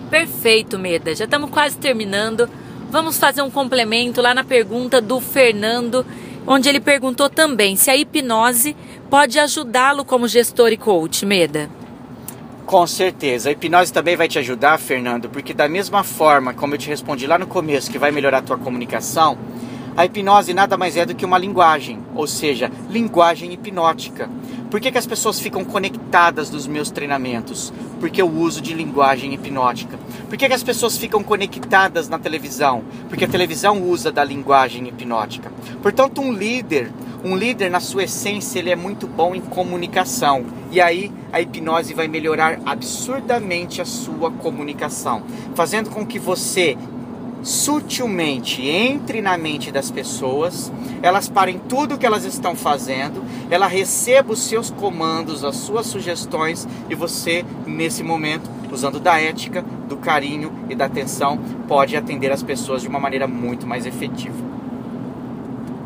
Perfeito, 0.10 0.78
Meda. 0.78 1.16
Já 1.16 1.26
estamos 1.26 1.50
quase 1.50 1.78
terminando. 1.78 2.50
Vamos 2.90 3.18
fazer 3.18 3.42
um 3.42 3.50
complemento 3.50 4.22
lá 4.22 4.34
na 4.34 4.44
pergunta 4.44 5.02
do 5.02 5.20
Fernando, 5.20 6.06
onde 6.48 6.70
ele 6.70 6.80
perguntou 6.80 7.30
também 7.30 7.76
se 7.76 7.90
a 7.90 7.98
hipnose 7.98 8.76
pode 9.10 9.40
ajudá-lo 9.40 10.06
como 10.06 10.28
gestor 10.28 10.72
e 10.72 10.78
coach, 10.78 11.26
Meda. 11.26 11.70
Com 12.66 12.88
certeza. 12.88 13.50
A 13.50 13.52
hipnose 13.52 13.92
também 13.92 14.16
vai 14.16 14.28
te 14.28 14.40
ajudar, 14.40 14.80
Fernando, 14.80 15.30
porque 15.30 15.54
da 15.54 15.68
mesma 15.68 16.04
forma 16.04 16.54
como 16.54 16.74
eu 16.74 16.78
te 16.78 16.88
respondi 16.88 17.28
lá 17.28 17.38
no 17.38 17.48
começo 17.48 17.92
que 17.92 18.00
vai 18.00 18.12
melhorar 18.12 18.40
a 18.40 18.42
tua 18.42 18.58
comunicação, 18.58 19.38
a 19.98 20.04
hipnose 20.04 20.54
nada 20.54 20.76
mais 20.76 20.98
é 20.98 21.06
do 21.06 21.16
que 21.16 21.24
uma 21.24 21.38
linguagem, 21.38 22.00
ou 22.14 22.28
seja, 22.28 22.70
linguagem 22.90 23.54
hipnótica. 23.54 24.30
Por 24.70 24.82
que, 24.82 24.92
que 24.92 24.98
as 24.98 25.08
pessoas 25.08 25.40
ficam 25.40 25.64
conectadas 25.64 26.50
nos 26.50 26.68
meus 26.68 26.92
treinamentos? 26.92 27.72
Porque 27.98 28.22
eu 28.22 28.30
uso 28.30 28.62
de 28.62 28.74
linguagem 28.74 29.34
hipnótica. 29.34 29.98
Por 30.28 30.38
que, 30.38 30.50
que 30.50 30.54
as 30.54 30.64
pessoas 30.64 30.98
ficam 30.98 31.24
conectadas 31.24 32.10
na 32.10 32.20
televisão? 32.20 32.84
Porque 33.08 33.24
a 33.24 33.28
televisão 33.28 33.82
usa 33.82 34.12
da 34.12 34.22
linguagem 34.22 34.86
hipnótica. 34.86 35.50
Portanto, 35.82 36.20
um 36.20 36.34
líder, 36.34 36.92
um 37.24 37.34
líder 37.34 37.72
na 37.72 37.80
sua 37.80 38.04
essência, 38.04 38.60
ele 38.60 38.72
é 38.72 38.76
muito 38.76 39.08
bom 39.08 39.34
em 39.34 39.40
comunicação. 39.40 40.46
E 40.72 40.82
aí 40.82 41.10
a 41.32 41.40
hipnose 41.40 41.94
vai 41.94 42.10
melhorar 42.10 42.60
absurdamente 42.66 43.82
a 43.82 43.86
sua 43.86 44.30
comunicação, 44.30 45.24
fazendo 45.56 45.90
com 45.90 46.06
que 46.06 46.20
você 46.20 46.78
sutilmente 47.46 48.68
entre 48.68 49.22
na 49.22 49.38
mente 49.38 49.72
das 49.72 49.92
pessoas, 49.92 50.72
elas 51.04 51.30
parem 51.30 51.60
tudo 51.60 51.94
o 51.94 51.98
que 51.98 52.06
elas 52.06 52.26
estão 52.26 52.56
fazendo, 52.56 53.24
ela 53.52 53.68
receba 53.68 54.34
os 54.34 54.40
seus 54.40 54.72
comandos, 54.72 55.46
as 55.46 55.56
suas 55.58 55.86
sugestões 55.86 56.68
e 56.90 56.96
você, 56.96 57.46
nesse 57.68 58.02
momento, 58.02 58.50
usando 58.72 59.00
da 59.00 59.22
ética, 59.22 59.62
do 59.88 59.96
carinho 59.96 60.52
e 60.72 60.76
da 60.76 60.86
atenção, 60.86 61.38
pode 61.68 61.96
atender 61.96 62.32
as 62.32 62.42
pessoas 62.42 62.82
de 62.82 62.88
uma 62.88 63.00
maneira 63.00 63.28
muito 63.28 63.68
mais 63.68 63.86
efetiva. 63.86 64.44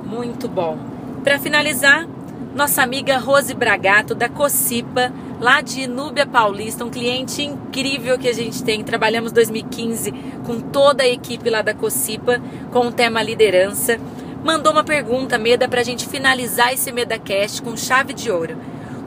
Muito 0.06 0.48
bom. 0.48 0.78
Para 1.26 1.38
finalizar, 1.40 2.08
nossa 2.56 2.82
amiga 2.82 3.18
Rose 3.18 3.54
Bragato 3.54 4.16
da 4.16 4.30
Cocipa 4.30 5.12
lá 5.40 5.62
de 5.62 5.82
Inúbia 5.82 6.26
Paulista, 6.26 6.84
um 6.84 6.90
cliente 6.90 7.42
incrível 7.42 8.18
que 8.18 8.28
a 8.28 8.34
gente 8.34 8.64
tem. 8.64 8.84
Trabalhamos 8.84 9.32
2015 9.32 10.12
com 10.46 10.60
toda 10.60 11.04
a 11.04 11.08
equipe 11.08 11.50
lá 11.50 11.62
da 11.62 11.74
Cocipa 11.74 12.42
com 12.72 12.88
o 12.88 12.92
tema 12.92 13.24
liderança. 13.24 13.98
Mandou 14.44 14.72
uma 14.72 14.84
pergunta, 14.84 15.38
Meda, 15.38 15.68
para 15.68 15.82
a 15.82 15.84
gente 15.84 16.08
finalizar 16.08 16.74
esse 16.74 16.92
MedaCast 16.92 17.62
com 17.62 17.76
chave 17.78 18.14
de 18.14 18.30
ouro. 18.30 18.58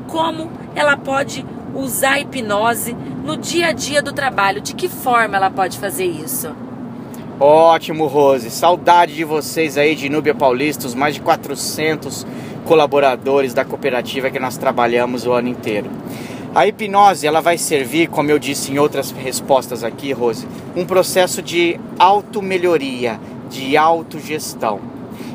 Como 0.08 0.50
ela 0.74 0.96
pode 0.96 1.44
usar 1.74 2.12
a 2.12 2.20
hipnose 2.20 2.94
no 3.24 3.36
dia 3.36 3.68
a 3.68 3.72
dia 3.72 4.02
do 4.02 4.12
trabalho? 4.12 4.60
De 4.60 4.74
que 4.74 4.88
forma 4.88 5.36
ela 5.36 5.50
pode 5.50 5.78
fazer 5.78 6.06
isso? 6.06 6.54
Ótimo, 7.44 8.06
Rose. 8.06 8.48
Saudade 8.52 9.16
de 9.16 9.24
vocês 9.24 9.76
aí 9.76 9.96
de 9.96 10.08
Núbia 10.08 10.32
Paulista, 10.32 10.86
os 10.86 10.94
mais 10.94 11.16
de 11.16 11.20
400 11.20 12.24
colaboradores 12.64 13.52
da 13.52 13.64
cooperativa 13.64 14.30
que 14.30 14.38
nós 14.38 14.56
trabalhamos 14.56 15.26
o 15.26 15.32
ano 15.32 15.48
inteiro. 15.48 15.90
A 16.54 16.68
hipnose 16.68 17.26
ela 17.26 17.40
vai 17.40 17.58
servir, 17.58 18.06
como 18.06 18.30
eu 18.30 18.38
disse 18.38 18.70
em 18.70 18.78
outras 18.78 19.10
respostas 19.10 19.82
aqui, 19.82 20.12
Rose, 20.12 20.46
um 20.76 20.86
processo 20.86 21.42
de 21.42 21.80
automelhoria, 21.98 23.18
de 23.50 23.76
autogestão. 23.76 24.78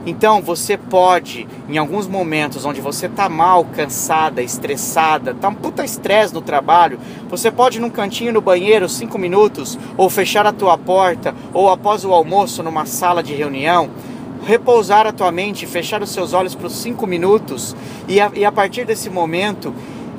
Então 0.07 0.41
você 0.41 0.77
pode, 0.77 1.45
em 1.67 1.77
alguns 1.77 2.07
momentos 2.07 2.63
onde 2.63 2.79
você 2.79 3.09
tá 3.09 3.27
mal, 3.27 3.65
cansada, 3.65 4.41
estressada, 4.41 5.33
tá 5.33 5.49
um 5.49 5.53
puta 5.53 5.83
estresse 5.83 6.33
no 6.33 6.39
trabalho, 6.41 6.97
você 7.29 7.51
pode 7.51 7.77
num 7.77 7.89
cantinho 7.89 8.31
no 8.31 8.39
banheiro 8.39 8.87
cinco 8.87 9.17
minutos, 9.17 9.77
ou 9.97 10.09
fechar 10.09 10.47
a 10.47 10.53
tua 10.53 10.77
porta, 10.77 11.35
ou 11.53 11.69
após 11.69 12.05
o 12.05 12.13
almoço 12.13 12.63
numa 12.63 12.85
sala 12.85 13.21
de 13.21 13.33
reunião, 13.33 13.89
repousar 14.45 15.05
a 15.05 15.11
tua 15.11 15.29
mente, 15.29 15.65
fechar 15.65 16.01
os 16.01 16.09
seus 16.09 16.31
olhos 16.31 16.55
por 16.55 16.71
cinco 16.71 17.05
minutos 17.05 17.75
e 18.07 18.21
a, 18.21 18.31
e 18.33 18.45
a 18.45 18.51
partir 18.51 18.85
desse 18.85 19.09
momento 19.09 19.75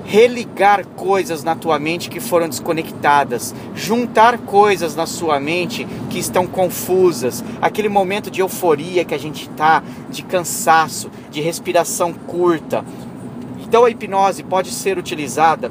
religar 0.08 0.86
coisas 0.96 1.44
na 1.44 1.54
tua 1.54 1.78
mente 1.78 2.08
que 2.08 2.18
foram 2.18 2.48
desconectadas, 2.48 3.54
juntar 3.74 4.38
coisas 4.38 4.96
na 4.96 5.04
sua 5.04 5.38
mente 5.38 5.86
que 6.08 6.18
estão 6.18 6.46
confusas, 6.46 7.44
aquele 7.60 7.90
momento 7.90 8.30
de 8.30 8.40
euforia 8.40 9.04
que 9.04 9.14
a 9.14 9.18
gente 9.18 9.46
tá, 9.50 9.82
de 10.10 10.22
cansaço, 10.22 11.10
de 11.30 11.42
respiração 11.42 12.14
curta. 12.14 12.82
Então 13.62 13.84
a 13.84 13.90
hipnose 13.90 14.42
pode 14.42 14.70
ser 14.70 14.96
utilizada 14.96 15.70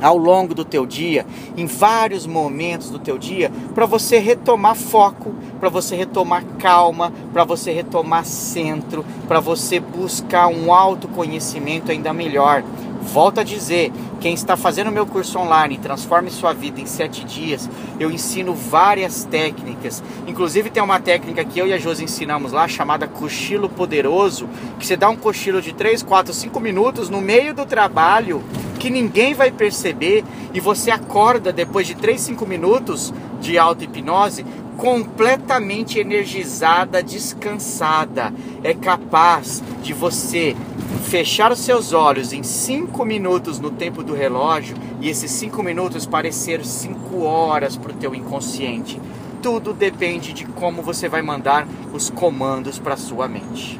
ao 0.00 0.16
longo 0.16 0.54
do 0.54 0.64
teu 0.64 0.86
dia, 0.86 1.26
em 1.54 1.66
vários 1.66 2.26
momentos 2.26 2.88
do 2.88 2.98
teu 2.98 3.18
dia, 3.18 3.52
para 3.74 3.84
você 3.84 4.18
retomar 4.18 4.74
foco, 4.74 5.34
para 5.60 5.68
você 5.68 5.94
retomar 5.94 6.44
calma, 6.58 7.12
para 7.32 7.44
você 7.44 7.72
retomar 7.72 8.24
centro, 8.24 9.04
para 9.28 9.38
você 9.38 9.78
buscar 9.78 10.48
um 10.48 10.72
autoconhecimento 10.72 11.92
ainda 11.92 12.12
melhor. 12.12 12.64
Volto 13.12 13.38
a 13.38 13.44
dizer, 13.44 13.92
quem 14.20 14.34
está 14.34 14.56
fazendo 14.56 14.90
meu 14.90 15.06
curso 15.06 15.38
online 15.38 15.78
Transforme 15.78 16.30
Sua 16.30 16.52
Vida 16.52 16.80
em 16.80 16.86
7 16.86 17.24
dias, 17.24 17.70
eu 18.00 18.10
ensino 18.10 18.54
várias 18.54 19.24
técnicas. 19.24 20.02
Inclusive 20.26 20.70
tem 20.70 20.82
uma 20.82 20.98
técnica 20.98 21.44
que 21.44 21.58
eu 21.58 21.66
e 21.66 21.72
a 21.72 21.78
Josi 21.78 22.04
ensinamos 22.04 22.52
lá, 22.52 22.66
chamada 22.66 23.06
cochilo 23.06 23.68
poderoso, 23.68 24.48
que 24.78 24.86
você 24.86 24.96
dá 24.96 25.08
um 25.08 25.16
cochilo 25.16 25.62
de 25.62 25.72
3, 25.72 26.02
4, 26.02 26.32
5 26.32 26.58
minutos 26.58 27.08
no 27.08 27.20
meio 27.20 27.54
do 27.54 27.64
trabalho, 27.64 28.42
que 28.80 28.90
ninguém 28.90 29.32
vai 29.32 29.50
perceber, 29.50 30.24
e 30.52 30.58
você 30.58 30.90
acorda 30.90 31.52
depois 31.52 31.86
de 31.86 31.94
3, 31.94 32.20
5 32.20 32.46
minutos 32.46 33.14
de 33.40 33.58
auto-hipnose 33.58 34.44
completamente 34.76 35.98
energizada, 35.98 37.02
descansada. 37.02 38.32
É 38.62 38.74
capaz 38.74 39.62
de 39.82 39.92
você 39.92 40.56
fechar 41.04 41.52
os 41.52 41.60
seus 41.60 41.92
olhos 41.92 42.32
em 42.32 42.42
5 42.42 43.04
minutos 43.04 43.58
no 43.58 43.70
tempo 43.70 44.02
do 44.02 44.14
relógio 44.14 44.76
e 45.00 45.08
esses 45.08 45.30
5 45.32 45.62
minutos 45.62 46.06
parecer 46.06 46.64
5 46.64 47.22
horas 47.22 47.76
para 47.76 47.92
o 47.92 47.94
teu 47.94 48.14
inconsciente. 48.14 49.00
tudo 49.42 49.74
depende 49.74 50.32
de 50.32 50.46
como 50.46 50.80
você 50.80 51.06
vai 51.06 51.20
mandar 51.20 51.68
os 51.92 52.08
comandos 52.08 52.78
para 52.78 52.96
sua 52.96 53.28
mente. 53.28 53.78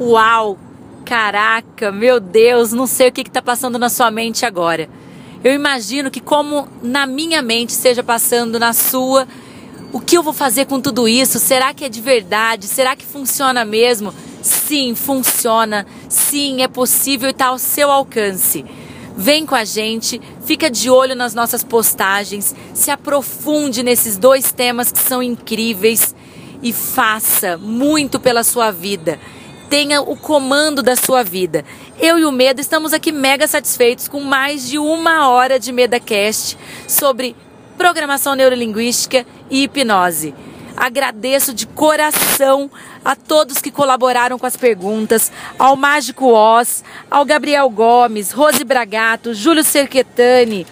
Uau! 0.00 0.56
Caraca, 1.04 1.90
meu 1.90 2.20
Deus, 2.20 2.72
não 2.72 2.86
sei 2.86 3.08
o 3.08 3.12
que 3.12 3.22
está 3.22 3.42
passando 3.42 3.78
na 3.78 3.88
sua 3.88 4.10
mente 4.10 4.46
agora. 4.46 4.88
Eu 5.42 5.52
imagino 5.52 6.10
que, 6.10 6.20
como 6.20 6.68
na 6.80 7.04
minha 7.04 7.42
mente 7.42 7.70
esteja 7.70 8.02
passando 8.02 8.58
na 8.60 8.72
sua, 8.72 9.26
o 9.92 10.00
que 10.00 10.16
eu 10.16 10.22
vou 10.22 10.32
fazer 10.32 10.64
com 10.64 10.80
tudo 10.80 11.06
isso? 11.06 11.38
Será 11.38 11.74
que 11.74 11.84
é 11.84 11.88
de 11.88 12.00
verdade? 12.00 12.66
Será 12.66 12.96
que 12.96 13.04
funciona 13.04 13.64
mesmo? 13.64 14.14
Sim, 14.40 14.94
funciona. 14.94 15.86
Sim, 16.08 16.62
é 16.62 16.68
possível 16.68 17.28
e 17.28 17.32
está 17.32 17.46
ao 17.46 17.58
seu 17.58 17.90
alcance. 17.90 18.64
Vem 19.14 19.44
com 19.44 19.54
a 19.54 19.64
gente, 19.64 20.18
fica 20.46 20.70
de 20.70 20.88
olho 20.88 21.14
nas 21.14 21.34
nossas 21.34 21.62
postagens, 21.62 22.54
se 22.72 22.90
aprofunde 22.90 23.82
nesses 23.82 24.16
dois 24.16 24.50
temas 24.50 24.90
que 24.90 24.98
são 24.98 25.22
incríveis 25.22 26.14
e 26.62 26.72
faça 26.72 27.58
muito 27.58 28.18
pela 28.18 28.42
sua 28.42 28.70
vida. 28.70 29.20
Tenha 29.68 30.00
o 30.00 30.16
comando 30.16 30.82
da 30.82 30.96
sua 30.96 31.22
vida. 31.22 31.64
Eu 32.00 32.18
e 32.18 32.24
o 32.24 32.32
Meda 32.32 32.62
estamos 32.62 32.94
aqui 32.94 33.12
mega 33.12 33.46
satisfeitos 33.46 34.08
com 34.08 34.20
mais 34.20 34.66
de 34.66 34.78
uma 34.78 35.28
hora 35.28 35.58
de 35.58 35.70
MedaCast 35.70 36.56
sobre 36.88 37.36
programação 37.76 38.34
neurolinguística 38.34 39.26
e 39.52 39.64
hipnose. 39.64 40.34
Agradeço 40.74 41.52
de 41.52 41.66
coração 41.66 42.70
a 43.04 43.14
todos 43.14 43.60
que 43.60 43.70
colaboraram 43.70 44.38
com 44.38 44.46
as 44.46 44.56
perguntas, 44.56 45.30
ao 45.58 45.76
Mágico 45.76 46.32
Oz, 46.32 46.82
ao 47.10 47.24
Gabriel 47.26 47.68
Gomes, 47.68 48.32
Rose 48.32 48.64
Bragato, 48.64 49.34
Júlio 49.34 49.62
Cerquetani, 49.62 50.66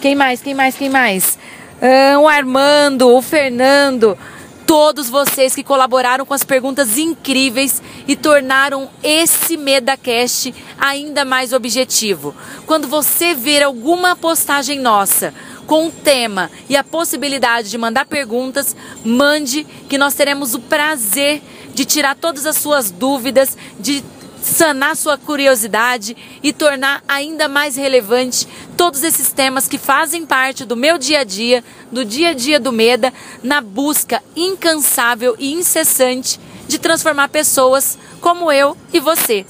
quem 0.00 0.14
mais, 0.14 0.42
quem 0.42 0.54
mais, 0.54 0.76
quem 0.76 0.90
mais? 0.90 1.38
Ah, 1.80 2.18
o 2.18 2.28
Armando, 2.28 3.08
o 3.08 3.22
Fernando, 3.22 4.18
todos 4.66 5.08
vocês 5.08 5.54
que 5.54 5.62
colaboraram 5.62 6.26
com 6.26 6.34
as 6.34 6.42
perguntas 6.42 6.98
incríveis 6.98 7.82
e 8.08 8.16
tornaram 8.16 8.90
esse 9.02 9.56
MedaCast 9.56 10.54
ainda 10.78 11.24
mais 11.24 11.52
objetivo. 11.52 12.34
Quando 12.66 12.88
você 12.88 13.34
ver 13.34 13.62
alguma 13.62 14.16
postagem 14.16 14.80
nossa 14.80 15.32
com 15.66 15.88
o 15.88 15.92
tema 15.92 16.50
e 16.68 16.76
a 16.76 16.84
possibilidade 16.84 17.70
de 17.70 17.78
mandar 17.78 18.06
perguntas, 18.06 18.76
mande 19.04 19.66
que 19.88 19.98
nós 19.98 20.14
teremos 20.14 20.54
o 20.54 20.60
prazer 20.60 21.42
de 21.74 21.84
tirar 21.84 22.14
todas 22.14 22.46
as 22.46 22.56
suas 22.56 22.90
dúvidas, 22.90 23.56
de 23.78 24.04
sanar 24.44 24.94
sua 24.94 25.16
curiosidade 25.16 26.16
e 26.42 26.52
tornar 26.52 27.02
ainda 27.08 27.48
mais 27.48 27.76
relevante 27.76 28.46
todos 28.76 29.02
esses 29.02 29.32
temas 29.32 29.66
que 29.66 29.78
fazem 29.78 30.26
parte 30.26 30.64
do 30.64 30.76
meu 30.76 30.98
dia 30.98 31.20
a 31.20 31.24
dia, 31.24 31.64
do 31.90 32.04
dia 32.04 32.28
a 32.28 32.34
dia 32.34 32.60
do 32.60 32.70
Meda, 32.70 33.12
na 33.42 33.60
busca 33.60 34.22
incansável 34.36 35.34
e 35.38 35.52
incessante 35.52 36.38
de 36.68 36.78
transformar 36.78 37.28
pessoas 37.28 37.98
como 38.20 38.52
eu 38.52 38.76
e 38.92 39.00
você. 39.00 39.46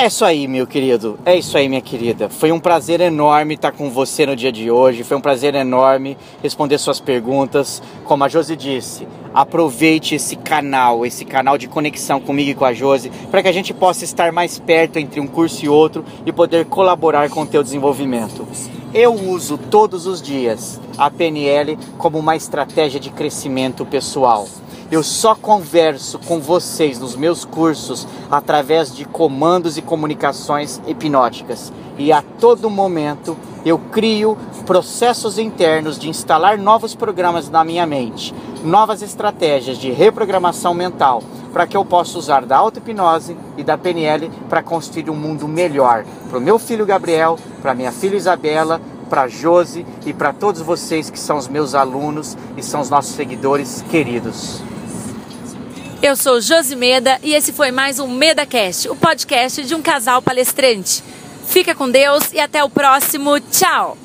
É 0.00 0.06
isso 0.06 0.24
aí, 0.24 0.48
meu 0.48 0.66
querido. 0.66 1.18
É 1.26 1.36
isso 1.36 1.58
aí, 1.58 1.68
minha 1.68 1.82
querida. 1.82 2.30
Foi 2.30 2.50
um 2.50 2.58
prazer 2.58 3.02
enorme 3.02 3.52
estar 3.52 3.70
com 3.70 3.90
você 3.90 4.24
no 4.24 4.34
dia 4.34 4.50
de 4.50 4.70
hoje. 4.70 5.04
Foi 5.04 5.14
um 5.14 5.20
prazer 5.20 5.54
enorme 5.54 6.16
responder 6.42 6.78
suas 6.78 6.98
perguntas. 6.98 7.82
Como 8.06 8.24
a 8.24 8.28
Josi 8.28 8.56
disse, 8.56 9.06
aproveite 9.34 10.14
esse 10.14 10.36
canal, 10.36 11.04
esse 11.04 11.26
canal 11.26 11.58
de 11.58 11.68
conexão 11.68 12.18
comigo 12.18 12.48
e 12.48 12.54
com 12.54 12.64
a 12.64 12.72
Josi, 12.72 13.12
para 13.30 13.42
que 13.42 13.48
a 13.48 13.52
gente 13.52 13.74
possa 13.74 14.02
estar 14.02 14.32
mais 14.32 14.58
perto 14.58 14.98
entre 14.98 15.20
um 15.20 15.26
curso 15.26 15.66
e 15.66 15.68
outro 15.68 16.02
e 16.24 16.32
poder 16.32 16.64
colaborar 16.64 17.28
com 17.28 17.42
o 17.42 17.46
teu 17.46 17.62
desenvolvimento. 17.62 18.48
Eu 18.94 19.12
uso 19.12 19.58
todos 19.58 20.06
os 20.06 20.22
dias 20.22 20.80
a 20.96 21.10
PNL 21.10 21.78
como 21.98 22.18
uma 22.18 22.34
estratégia 22.34 22.98
de 22.98 23.10
crescimento 23.10 23.84
pessoal. 23.84 24.48
Eu 24.90 25.04
só 25.04 25.36
converso 25.36 26.18
com 26.18 26.40
vocês 26.40 26.98
nos 26.98 27.14
meus 27.14 27.44
cursos 27.44 28.08
através 28.28 28.92
de 28.92 29.04
comandos 29.04 29.78
e 29.78 29.82
comunicações 29.82 30.82
hipnóticas. 30.84 31.72
E 31.96 32.10
a 32.10 32.20
todo 32.22 32.68
momento 32.68 33.36
eu 33.64 33.78
crio 33.78 34.36
processos 34.66 35.38
internos 35.38 35.96
de 35.96 36.08
instalar 36.08 36.58
novos 36.58 36.92
programas 36.92 37.48
na 37.48 37.62
minha 37.62 37.86
mente, 37.86 38.34
novas 38.64 39.00
estratégias 39.00 39.78
de 39.78 39.92
reprogramação 39.92 40.74
mental, 40.74 41.22
para 41.52 41.68
que 41.68 41.76
eu 41.76 41.84
possa 41.84 42.18
usar 42.18 42.44
da 42.44 42.56
auto-hipnose 42.56 43.36
e 43.56 43.62
da 43.62 43.78
PNL 43.78 44.28
para 44.48 44.60
construir 44.60 45.08
um 45.08 45.14
mundo 45.14 45.46
melhor 45.46 46.04
para 46.28 46.38
o 46.38 46.42
meu 46.42 46.58
filho 46.58 46.84
Gabriel, 46.84 47.38
para 47.62 47.74
minha 47.74 47.92
filha 47.92 48.16
Isabela, 48.16 48.80
para 49.08 49.28
Josi 49.28 49.86
e 50.04 50.12
para 50.12 50.32
todos 50.32 50.60
vocês 50.62 51.10
que 51.10 51.18
são 51.18 51.36
os 51.36 51.46
meus 51.46 51.76
alunos 51.76 52.36
e 52.56 52.62
são 52.62 52.80
os 52.80 52.90
nossos 52.90 53.14
seguidores 53.14 53.84
queridos. 53.88 54.69
Eu 56.02 56.16
sou 56.16 56.40
Josi 56.40 56.74
Meda 56.74 57.18
e 57.22 57.34
esse 57.34 57.52
foi 57.52 57.70
mais 57.70 57.98
um 57.98 58.08
MedaCast, 58.08 58.88
o 58.88 58.96
podcast 58.96 59.62
de 59.62 59.74
um 59.74 59.82
casal 59.82 60.22
palestrante. 60.22 61.04
Fica 61.46 61.74
com 61.74 61.90
Deus 61.90 62.32
e 62.32 62.40
até 62.40 62.64
o 62.64 62.70
próximo. 62.70 63.38
Tchau! 63.38 63.98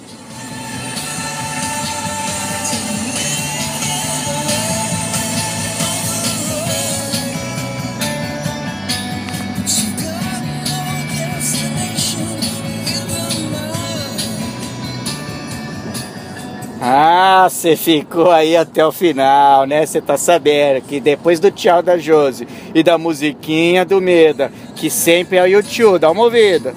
Ah, 16.88 17.48
você 17.50 17.76
ficou 17.76 18.30
aí 18.30 18.56
até 18.56 18.86
o 18.86 18.92
final, 18.92 19.66
né? 19.66 19.84
Você 19.84 20.00
tá 20.00 20.18
sabendo 20.18 20.82
que 20.82 21.00
depois 21.00 21.40
do 21.40 21.50
tchau 21.50 21.82
da 21.82 21.98
Josi 21.98 22.48
e 22.76 22.84
da 22.84 22.96
musiquinha 22.96 23.84
do 23.84 24.00
Meda, 24.00 24.52
que 24.76 24.88
sempre 24.88 25.38
é 25.38 25.42
o 25.42 25.48
YouTube, 25.48 25.98
dá 25.98 26.12
uma 26.12 26.22
ouvida. 26.22 26.76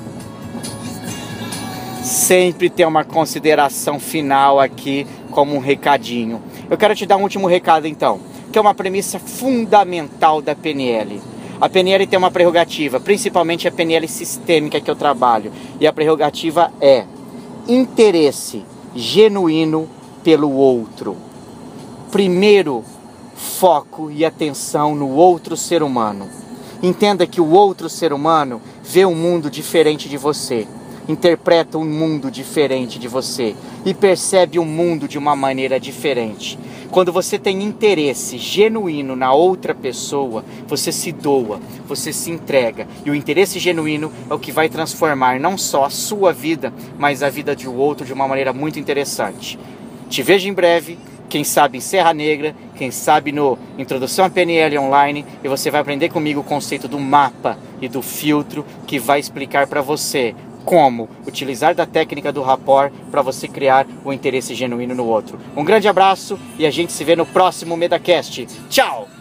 Sempre 2.03 2.71
tem 2.71 2.87
uma 2.87 3.05
consideração 3.05 4.01
final 4.01 4.59
aqui 4.59 5.07
como 5.31 5.55
um 5.55 5.59
recadinho. 5.59 6.41
Eu 6.71 6.79
quero 6.79 6.95
te 6.95 7.05
dar 7.05 7.19
um 7.19 7.23
último 7.23 7.47
recado 7.47 7.87
então, 7.87 8.19
que 8.51 8.57
é 8.57 8.63
uma 8.63 8.73
premissa 8.73 9.19
fundamental 9.19 10.41
da 10.41 10.55
PNL. 10.55 11.21
A 11.61 11.69
PNL 11.69 12.07
tem 12.07 12.19
uma 12.19 12.31
prerrogativa, 12.31 12.99
principalmente 12.99 13.69
a 13.69 13.71
PNL 13.71 14.09
sistêmica 14.09 14.81
que 14.81 14.91
eu 14.91 14.97
trabalho, 14.97 15.53
e 15.79 15.87
a 15.87 15.93
prerrogativa 15.93 16.73
é 16.81 17.05
interesse 17.69 18.65
genuíno 18.97 19.98
pelo 20.29 20.53
outro. 20.53 21.17
Primeiro, 22.13 22.85
foco 23.35 24.11
e 24.11 24.27
atenção 24.27 24.95
no 24.95 25.09
outro 25.09 25.57
ser 25.57 25.83
humano. 25.83 26.29
Entenda 26.83 27.27
que 27.27 27.41
o 27.41 27.49
outro 27.49 27.89
ser 27.89 28.13
humano 28.13 28.61
vê 28.85 29.07
um 29.07 29.15
mundo 29.15 29.51
diferente 29.51 30.07
de 30.07 30.19
você, 30.19 30.69
interpreta 31.09 31.79
um 31.79 31.85
mundo 31.87 32.31
diferente 32.31 32.99
de 32.99 33.09
você 33.09 33.57
e 33.87 33.95
percebe 33.95 34.59
o 34.59 34.63
um 34.63 34.67
mundo 34.67 35.09
de 35.09 35.17
uma 35.17 35.35
maneira 35.35 35.81
diferente. 35.81 36.59
Quando 36.91 37.11
você 37.11 37.39
tem 37.39 37.63
interesse 37.63 38.37
genuíno 38.37 39.17
na 39.17 39.33
outra 39.33 39.75
pessoa, 39.75 40.45
você 40.67 40.93
se 40.93 41.11
doa, 41.11 41.59
você 41.87 42.13
se 42.13 42.31
entrega. 42.31 42.87
E 43.03 43.11
o 43.11 43.15
interesse 43.15 43.59
genuíno 43.59 44.13
é 44.29 44.35
o 44.35 44.39
que 44.39 44.53
vai 44.53 44.69
transformar 44.69 45.41
não 45.41 45.57
só 45.57 45.85
a 45.85 45.91
sua 45.91 46.35
vida, 46.35 46.71
mas 46.99 47.23
a 47.23 47.31
vida 47.31 47.57
de 47.57 47.67
outro 47.67 48.07
de 48.07 48.13
uma 48.13 48.29
maneira 48.29 48.53
muito 48.53 48.79
interessante. 48.79 49.59
Te 50.09 50.23
vejo 50.23 50.49
em 50.49 50.53
breve, 50.53 50.99
quem 51.29 51.45
sabe 51.45 51.79
em 51.79 51.81
Serra 51.81 52.15
Negra, 52.15 52.55
quem 52.77 52.91
sabe 52.91 53.31
no 53.31 53.59
Introdução 53.77 54.25
à 54.25 54.31
PNL 54.31 54.79
Online, 54.79 55.25
e 55.45 55.49
você 55.49 55.71
vai 55.71 55.81
aprender 55.81 56.09
comigo 56.09 56.41
o 56.41 56.45
conceito 56.45 56.89
do 56.89 56.99
mapa 56.99 57.59
e 57.81 57.89
do 57.89 58.01
filtro 58.01 58.65
que 58.87 58.99
vai 58.99 59.21
explicar 59.21 59.67
para 59.67 59.83
você 59.83 60.35
como 60.65 61.09
utilizar 61.27 61.75
da 61.75 61.87
técnica 61.87 62.33
do 62.33 62.43
rapport 62.43 62.93
para 63.11 63.23
você 63.23 63.49
criar 63.49 63.87
o 64.05 64.13
interesse 64.13 64.55
genuíno 64.55 64.95
no 64.95 65.07
outro. 65.07 65.39
Um 65.57 65.65
grande 65.65 65.89
abraço 65.89 66.39
e 66.59 66.67
a 66.67 66.71
gente 66.71 66.93
se 66.93 67.05
vê 67.05 67.15
no 67.15 67.27
próximo 67.27 67.77
MedaCast. 67.77 68.47
Tchau! 68.69 69.18